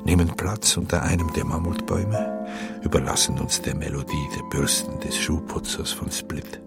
nehmen 0.03 0.35
Platz 0.35 0.75
unter 0.75 1.01
einem 1.03 1.31
der 1.31 1.45
Mammutbäume, 1.45 2.45
überlassen 2.81 3.39
uns 3.39 3.61
der 3.61 3.75
Melodie 3.75 4.27
der 4.35 4.43
Bürsten 4.49 4.99
des 4.99 5.17
Schuhputzers 5.17 5.93
von 5.93 6.11
Split 6.11 6.59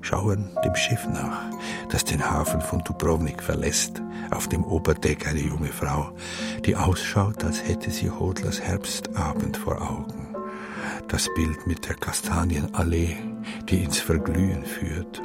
schauen 0.00 0.48
dem 0.64 0.74
Schiff 0.74 1.06
nach, 1.08 1.50
das 1.90 2.04
den 2.04 2.30
Hafen 2.30 2.62
von 2.62 2.82
Dubrovnik 2.82 3.42
verlässt, 3.42 4.00
auf 4.30 4.48
dem 4.48 4.64
Oberdeck 4.64 5.26
eine 5.26 5.40
junge 5.40 5.68
Frau, 5.68 6.12
die 6.64 6.76
ausschaut, 6.76 7.44
als 7.44 7.62
hätte 7.62 7.90
sie 7.90 8.10
Hodlers 8.10 8.60
Herbstabend 8.60 9.58
vor 9.58 9.82
Augen. 9.82 10.17
Das 11.08 11.26
Bild 11.34 11.66
mit 11.66 11.88
der 11.88 11.96
Kastanienallee, 11.96 13.16
die 13.68 13.82
ins 13.82 13.98
Verglühen 13.98 14.64
führt. 14.64 15.22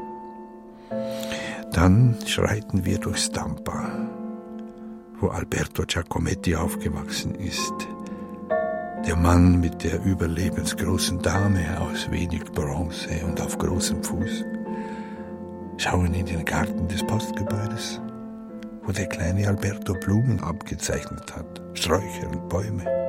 Dann 1.73 2.17
schreiten 2.25 2.85
wir 2.85 2.99
durch 2.99 3.17
Stampa, 3.17 4.07
wo 5.19 5.27
Alberto 5.27 5.83
Giacometti 5.85 6.55
aufgewachsen 6.55 7.35
ist, 7.35 7.73
der 9.05 9.17
Mann 9.17 9.59
mit 9.59 9.83
der 9.83 10.03
überlebensgroßen 10.05 11.21
Dame 11.21 11.81
aus 11.81 12.09
wenig 12.09 12.45
Bronze 12.45 13.25
und 13.25 13.41
auf 13.41 13.57
großem 13.57 14.01
Fuß 14.03 14.45
schauen 15.77 16.13
in 16.13 16.25
den 16.25 16.45
Garten 16.45 16.87
des 16.87 17.05
Postgebäudes, 17.05 17.99
wo 18.83 18.93
der 18.93 19.07
kleine 19.07 19.47
Alberto 19.49 19.93
Blumen 19.95 20.39
abgezeichnet 20.39 21.35
hat, 21.35 21.61
Sträucher 21.73 22.29
und 22.31 22.47
Bäume. 22.47 23.02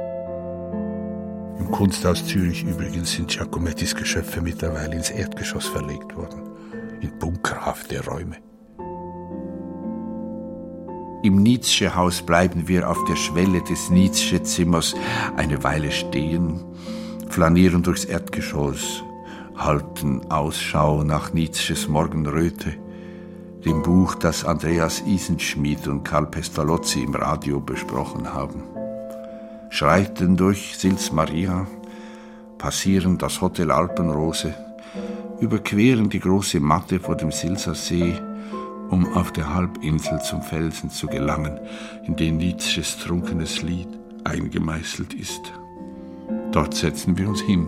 Im 1.58 1.70
Kunsthaus 1.70 2.26
Zürich 2.26 2.64
übrigens 2.64 3.12
sind 3.12 3.28
Giacomettis 3.28 3.94
Geschöpfe 3.94 4.40
mittlerweile 4.40 4.96
ins 4.96 5.10
Erdgeschoss 5.10 5.66
verlegt 5.66 6.16
worden, 6.16 6.42
in 7.00 7.18
bunkerhafte 7.18 8.04
Räume. 8.04 8.36
Im 11.22 11.36
Nietzsche-Haus 11.42 12.20
bleiben 12.20 12.68
wir 12.68 12.90
auf 12.90 13.02
der 13.06 13.16
Schwelle 13.16 13.62
des 13.62 13.88
Nietzsche-Zimmers 13.88 14.94
eine 15.36 15.64
Weile 15.64 15.90
stehen, 15.90 16.62
flanieren 17.30 17.82
durchs 17.82 18.04
Erdgeschoss, 18.04 19.02
halten 19.56 20.30
Ausschau 20.30 21.02
nach 21.02 21.32
Nietzsches 21.32 21.88
Morgenröte, 21.88 22.74
dem 23.64 23.82
Buch, 23.82 24.16
das 24.16 24.44
Andreas 24.44 25.02
Isenschmidt 25.06 25.88
und 25.88 26.04
Karl 26.04 26.26
Pestalozzi 26.26 27.02
im 27.02 27.14
Radio 27.14 27.58
besprochen 27.58 28.34
haben. 28.34 28.73
Schreiten 29.74 30.36
durch 30.36 30.78
Sils 30.78 31.10
Maria, 31.10 31.66
passieren 32.58 33.18
das 33.18 33.40
Hotel 33.40 33.72
Alpenrose, 33.72 34.54
überqueren 35.40 36.08
die 36.08 36.20
große 36.20 36.60
Matte 36.60 37.00
vor 37.00 37.16
dem 37.16 37.32
Silser 37.32 37.74
See, 37.74 38.14
um 38.90 39.12
auf 39.14 39.32
der 39.32 39.52
Halbinsel 39.52 40.22
zum 40.22 40.42
Felsen 40.42 40.90
zu 40.90 41.08
gelangen, 41.08 41.58
in 42.06 42.14
den 42.14 42.36
Nietzsches 42.36 42.98
trunkenes 42.98 43.62
Lied 43.62 43.88
eingemeißelt 44.22 45.12
ist. 45.12 45.52
Dort 46.52 46.74
setzen 46.74 47.18
wir 47.18 47.28
uns 47.28 47.40
hin 47.40 47.66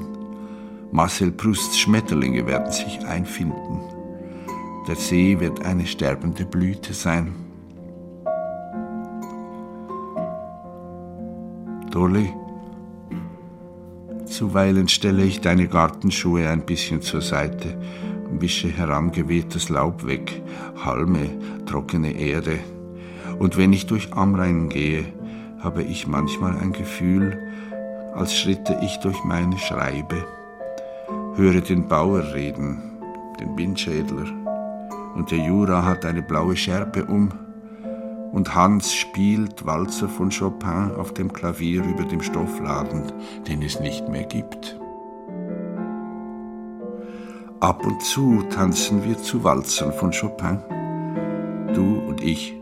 Marcel 0.93 1.33
Prousts 1.33 1.77
Schmetterlinge 1.77 2.47
werden 2.47 2.71
sich 2.71 3.05
einfinden. 3.05 3.81
Der 4.87 4.95
See 4.95 5.41
wird 5.41 5.67
eine 5.67 5.85
sterbende 5.85 6.45
Blüte 6.45 6.95
sein. 6.95 7.46
Dolly, 11.97 12.31
zuweilen 14.27 14.87
stelle 14.87 15.25
ich 15.25 15.41
deine 15.41 15.67
Gartenschuhe 15.67 16.47
ein 16.47 16.67
bisschen 16.67 17.01
zur 17.01 17.23
Seite, 17.23 17.75
wische 18.39 18.69
herangewehtes 18.69 19.71
Laub 19.71 20.07
weg, 20.07 20.43
Halme, 20.85 21.31
trockene 21.65 22.13
Erde. 22.13 22.59
Und 23.39 23.57
wenn 23.57 23.73
ich 23.73 23.87
durch 23.87 24.13
Amrein 24.13 24.69
gehe, 24.69 25.07
habe 25.61 25.85
ich 25.85 26.07
manchmal 26.07 26.59
ein 26.59 26.73
Gefühl, 26.73 27.39
als 28.15 28.37
schritte 28.37 28.79
ich 28.83 28.99
durch 28.99 29.25
meine 29.25 29.57
Schreibe 29.57 30.23
höre 31.37 31.63
den 31.63 31.89
Bauer 31.89 32.35
reden, 32.35 32.79
den 33.41 33.57
Windschädler, 33.57 34.27
und 35.15 35.31
der 35.31 35.39
Jura 35.39 35.83
hat 35.83 36.05
eine 36.05 36.21
blaue 36.21 36.57
Schärpe 36.57 37.07
um, 37.07 37.31
und 38.37 38.55
Hans 38.55 38.93
spielt 38.93 39.65
Walzer 39.65 40.11
von 40.11 40.29
Chopin 40.29 40.95
auf 40.95 41.15
dem 41.15 41.33
Klavier 41.33 41.83
über 41.83 42.05
dem 42.05 42.21
Stoffladen, 42.21 43.11
den 43.49 43.63
es 43.63 43.81
nicht 43.81 44.11
mehr 44.11 44.25
gibt. 44.25 44.79
Ab 47.61 47.87
und 47.87 48.03
zu 48.03 48.43
tanzen 48.51 49.05
wir 49.05 49.17
zu 49.17 49.43
Walzern 49.43 49.91
von 49.91 50.11
Chopin, 50.11 50.59
du 51.73 51.99
und 52.07 52.23
ich, 52.23 52.55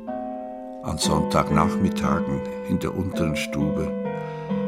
an 0.84 0.98
Sonntagnachmittagen 0.98 2.40
in 2.68 2.78
der 2.78 2.96
unteren 2.96 3.34
Stube 3.34 3.90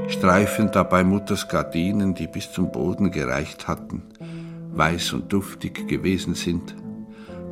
streifen 0.08 0.72
dabei 0.72 1.04
Mutters 1.04 1.46
Gardinen, 1.46 2.14
die 2.14 2.26
bis 2.26 2.50
zum 2.50 2.72
Boden 2.72 3.12
gereicht 3.12 3.68
hatten, 3.68 4.02
weiß 4.74 5.12
und 5.12 5.32
duftig 5.32 5.86
gewesen 5.86 6.34
sind, 6.34 6.74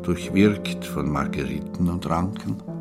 durchwirkt 0.03 0.85
von 0.85 1.09
Margeriten 1.09 1.89
und 1.89 2.11
Ranken. 2.11 2.74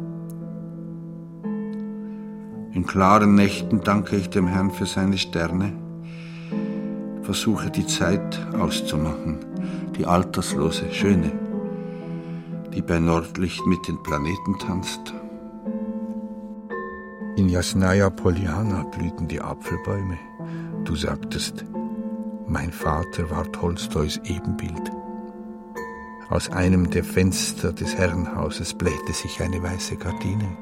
In 2.74 2.86
klaren 2.86 3.36
Nächten 3.36 3.82
danke 3.82 4.16
ich 4.16 4.30
dem 4.30 4.48
Herrn 4.48 4.72
für 4.72 4.86
seine 4.86 5.18
Sterne, 5.18 5.74
versuche 7.22 7.70
die 7.70 7.88
Zeit 7.88 8.46
auszumachen, 8.60 9.40
die 9.98 10.06
alterslose, 10.06 10.92
schöne, 10.92 11.32
die 12.74 12.82
bei 12.82 13.00
Nordlicht 13.00 13.66
mit 13.68 13.88
den 13.88 14.02
Planeten 14.02 14.58
tanzt 14.60 15.14
in 17.36 17.50
Jasnaya 17.50 18.12
Poliana 18.12 18.84
blühten 18.84 19.28
die 19.28 19.42
Apfelbäume. 19.42 20.20
Du 20.86 20.96
sagtest, 20.96 21.66
mein 22.48 22.72
Vater 22.72 23.32
war 23.32 23.52
Tolstois 23.52 24.20
Ebenbild. 24.24 24.92
Aus 26.30 26.52
einem 26.52 26.92
der 26.92 27.04
Fenster 27.04 27.74
des 27.74 27.96
Herrenhauses 27.96 28.76
blähte 28.76 29.14
sich 29.14 29.42
eine 29.42 29.64
weiße 29.64 29.96
Gardine. 29.96 30.56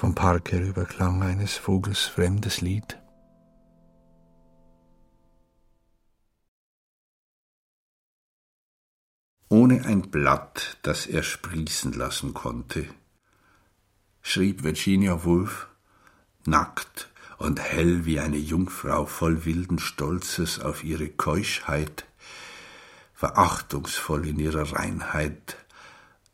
Vom 0.00 0.14
Park 0.14 0.52
herüber 0.52 0.86
klang 0.86 1.22
eines 1.22 1.58
Vogels 1.58 2.06
fremdes 2.06 2.62
Lied. 2.62 2.98
Ohne 9.50 9.84
ein 9.84 10.10
Blatt, 10.10 10.78
das 10.80 11.04
er 11.04 11.22
sprießen 11.22 11.92
lassen 11.92 12.32
konnte, 12.32 12.86
schrieb 14.22 14.62
Virginia 14.62 15.22
Woolf, 15.22 15.68
nackt 16.46 17.10
und 17.36 17.60
hell 17.60 18.06
wie 18.06 18.20
eine 18.20 18.38
Jungfrau 18.38 19.04
voll 19.04 19.44
wilden 19.44 19.78
Stolzes 19.78 20.60
auf 20.60 20.82
ihre 20.82 21.10
Keuschheit, 21.10 22.06
verachtungsvoll 23.12 24.28
in 24.28 24.38
ihrer 24.38 24.72
Reinheit, 24.72 25.58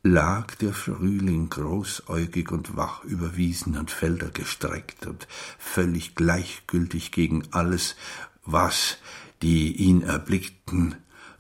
lag 0.07 0.54
der 0.57 0.72
Frühling 0.72 1.50
großäugig 1.50 2.50
und 2.52 2.76
wach 2.76 3.04
über 3.04 3.36
Wiesen 3.36 3.76
und 3.76 3.90
Felder 3.90 4.30
gestreckt 4.30 5.07
und 5.07 5.26
völlig 5.59 6.14
gleichgültig 6.14 7.12
gegen 7.12 7.42
alles, 7.50 7.96
was 8.44 8.98
die 9.42 9.74
ihn 9.74 10.02
erblickten, 10.02 10.94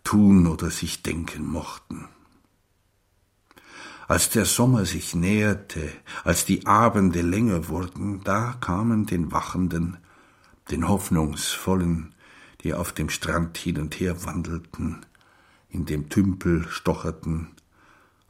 tun 0.04 0.46
oder 0.46 0.70
sich 0.70 1.02
denken 1.02 1.46
mochten. 1.46 2.08
Als 4.08 4.30
der 4.30 4.44
Sommer 4.44 4.84
sich 4.84 5.14
näherte, 5.14 5.90
als 6.22 6.44
die 6.44 6.66
Abende 6.66 7.22
länger 7.22 7.68
wurden, 7.68 8.22
da 8.22 8.52
kamen 8.60 9.06
den 9.06 9.32
Wachenden, 9.32 9.96
den 10.70 10.88
Hoffnungsvollen, 10.88 12.14
die 12.62 12.74
auf 12.74 12.92
dem 12.92 13.08
Strand 13.10 13.56
hin 13.58 13.78
und 13.78 13.98
her 13.98 14.24
wandelten, 14.24 15.04
in 15.68 15.86
dem 15.86 16.08
Tümpel 16.08 16.66
stocherten, 16.68 17.55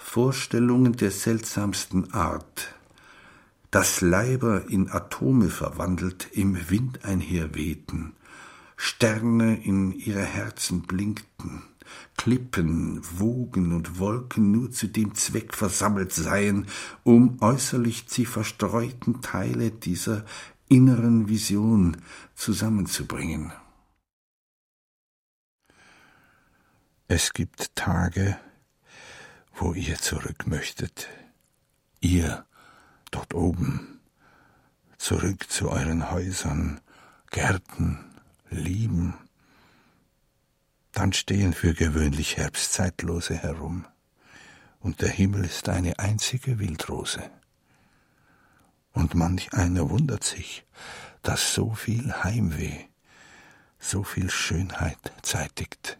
Vorstellungen 0.09 0.95
der 0.95 1.11
seltsamsten 1.11 2.15
Art, 2.15 2.75
dass 3.71 4.01
Leiber 4.01 4.71
in 4.71 4.89
Atome 4.89 5.51
verwandelt 5.51 6.29
im 6.33 6.71
Wind 6.71 7.05
einherwehten, 7.05 8.15
Sterne 8.77 9.63
in 9.63 9.93
ihre 9.93 10.23
Herzen 10.23 10.83
blinkten, 10.83 11.65
Klippen, 12.17 13.03
Wogen 13.19 13.75
und 13.75 13.99
Wolken 13.99 14.53
nur 14.53 14.71
zu 14.71 14.87
dem 14.87 15.15
Zweck 15.17 15.53
versammelt 15.53 16.13
seien, 16.13 16.67
um 17.03 17.43
äußerlich 17.43 18.07
die 18.07 18.27
verstreuten 18.27 19.21
Teile 19.21 19.71
dieser 19.71 20.25
inneren 20.69 21.29
Vision 21.29 21.99
zusammenzubringen. 22.35 23.53
Es 27.09 27.35
gibt 27.35 27.75
Tage, 27.75 28.39
wo 29.57 29.73
ihr 29.73 29.97
zurück 29.97 30.47
möchtet, 30.47 31.09
ihr 32.01 32.45
dort 33.11 33.33
oben, 33.33 34.01
zurück 34.99 35.51
zu 35.51 35.71
euren 35.71 36.11
Häusern, 36.11 36.81
Gärten, 37.31 38.05
Lieben, 38.51 39.15
dann 40.93 41.13
stehen 41.13 41.53
für 41.55 41.75
gewöhnlich 41.75 42.37
Herbstzeitlose 42.37 43.35
herum, 43.35 43.87
und 44.81 45.01
der 45.01 45.09
Himmel 45.11 45.45
ist 45.45 45.69
eine 45.69 45.99
einzige 45.99 46.59
Wildrose. 46.59 47.23
Und 48.93 49.15
manch 49.15 49.53
einer 49.53 49.91
wundert 49.91 50.23
sich, 50.23 50.65
dass 51.23 51.55
so 51.55 51.75
viel 51.75 52.13
Heimweh, 52.23 52.85
so 53.79 54.05
viel 54.05 54.31
Schönheit 54.31 54.99
zeitigt. 55.23 55.99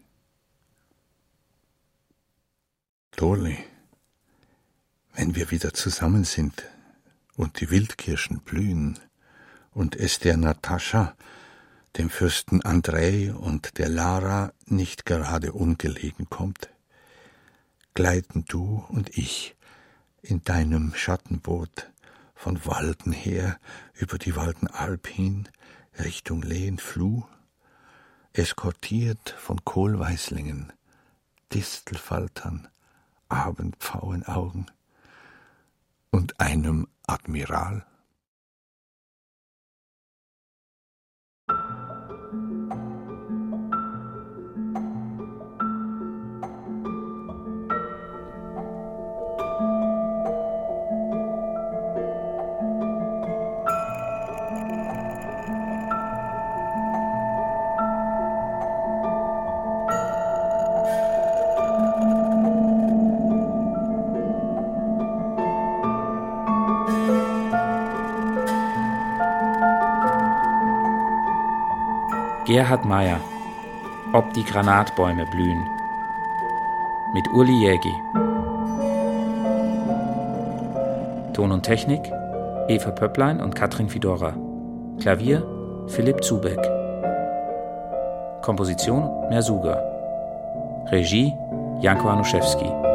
Dolly, 3.17 3.57
wenn 5.15 5.33
wir 5.33 5.49
wieder 5.49 5.73
zusammen 5.73 6.23
sind 6.23 6.69
und 7.35 7.59
die 7.59 7.71
Wildkirschen 7.71 8.41
blühen 8.41 8.99
und 9.71 9.95
es 9.95 10.19
der 10.19 10.37
Natascha, 10.37 11.15
dem 11.97 12.11
Fürsten 12.11 12.61
Andrei 12.61 13.33
und 13.33 13.79
der 13.79 13.89
Lara 13.89 14.53
nicht 14.67 15.07
gerade 15.07 15.53
ungelegen 15.53 16.29
kommt, 16.29 16.69
gleiten 17.95 18.45
du 18.47 18.85
und 18.89 19.17
ich 19.17 19.55
in 20.21 20.43
deinem 20.43 20.93
Schattenboot 20.93 21.89
von 22.35 22.63
Walden 22.67 23.13
her 23.13 23.59
über 23.95 24.19
die 24.19 24.35
Waldenalb 24.35 25.07
hin 25.07 25.49
Richtung 25.97 26.43
Lehenfluh, 26.43 27.23
eskortiert 28.33 29.31
von 29.39 29.65
Kohlweißlingen, 29.65 30.71
Distelfaltern, 31.51 32.67
Abendpfauenaugen 33.29 34.71
und 36.11 36.39
einem 36.39 36.87
Admiral? 37.05 37.85
Gerhard 72.47 72.85
Meyer 72.85 73.19
Ob 74.13 74.33
die 74.33 74.43
Granatbäume 74.45 75.25
blühen. 75.25 75.67
Mit 77.13 77.27
Uli 77.33 77.51
Jägi. 77.51 77.93
Ton 81.33 81.51
und 81.51 81.63
Technik 81.63 82.09
Eva 82.69 82.91
Pöpplein 82.91 83.41
und 83.41 83.53
Katrin 83.53 83.89
Fidora 83.89 84.33
Klavier 85.01 85.45
Philipp 85.87 86.23
Zubeck. 86.23 86.61
Komposition 88.41 89.27
Mersuga. 89.27 89.83
Regie 90.89 91.33
Janko 91.81 92.07
Anuszewski 92.07 92.86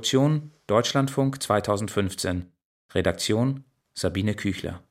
Produktion 0.00 0.50
Deutschlandfunk 0.66 1.42
2015 1.42 2.46
Redaktion 2.94 3.64
Sabine 3.92 4.34
Küchler 4.34 4.82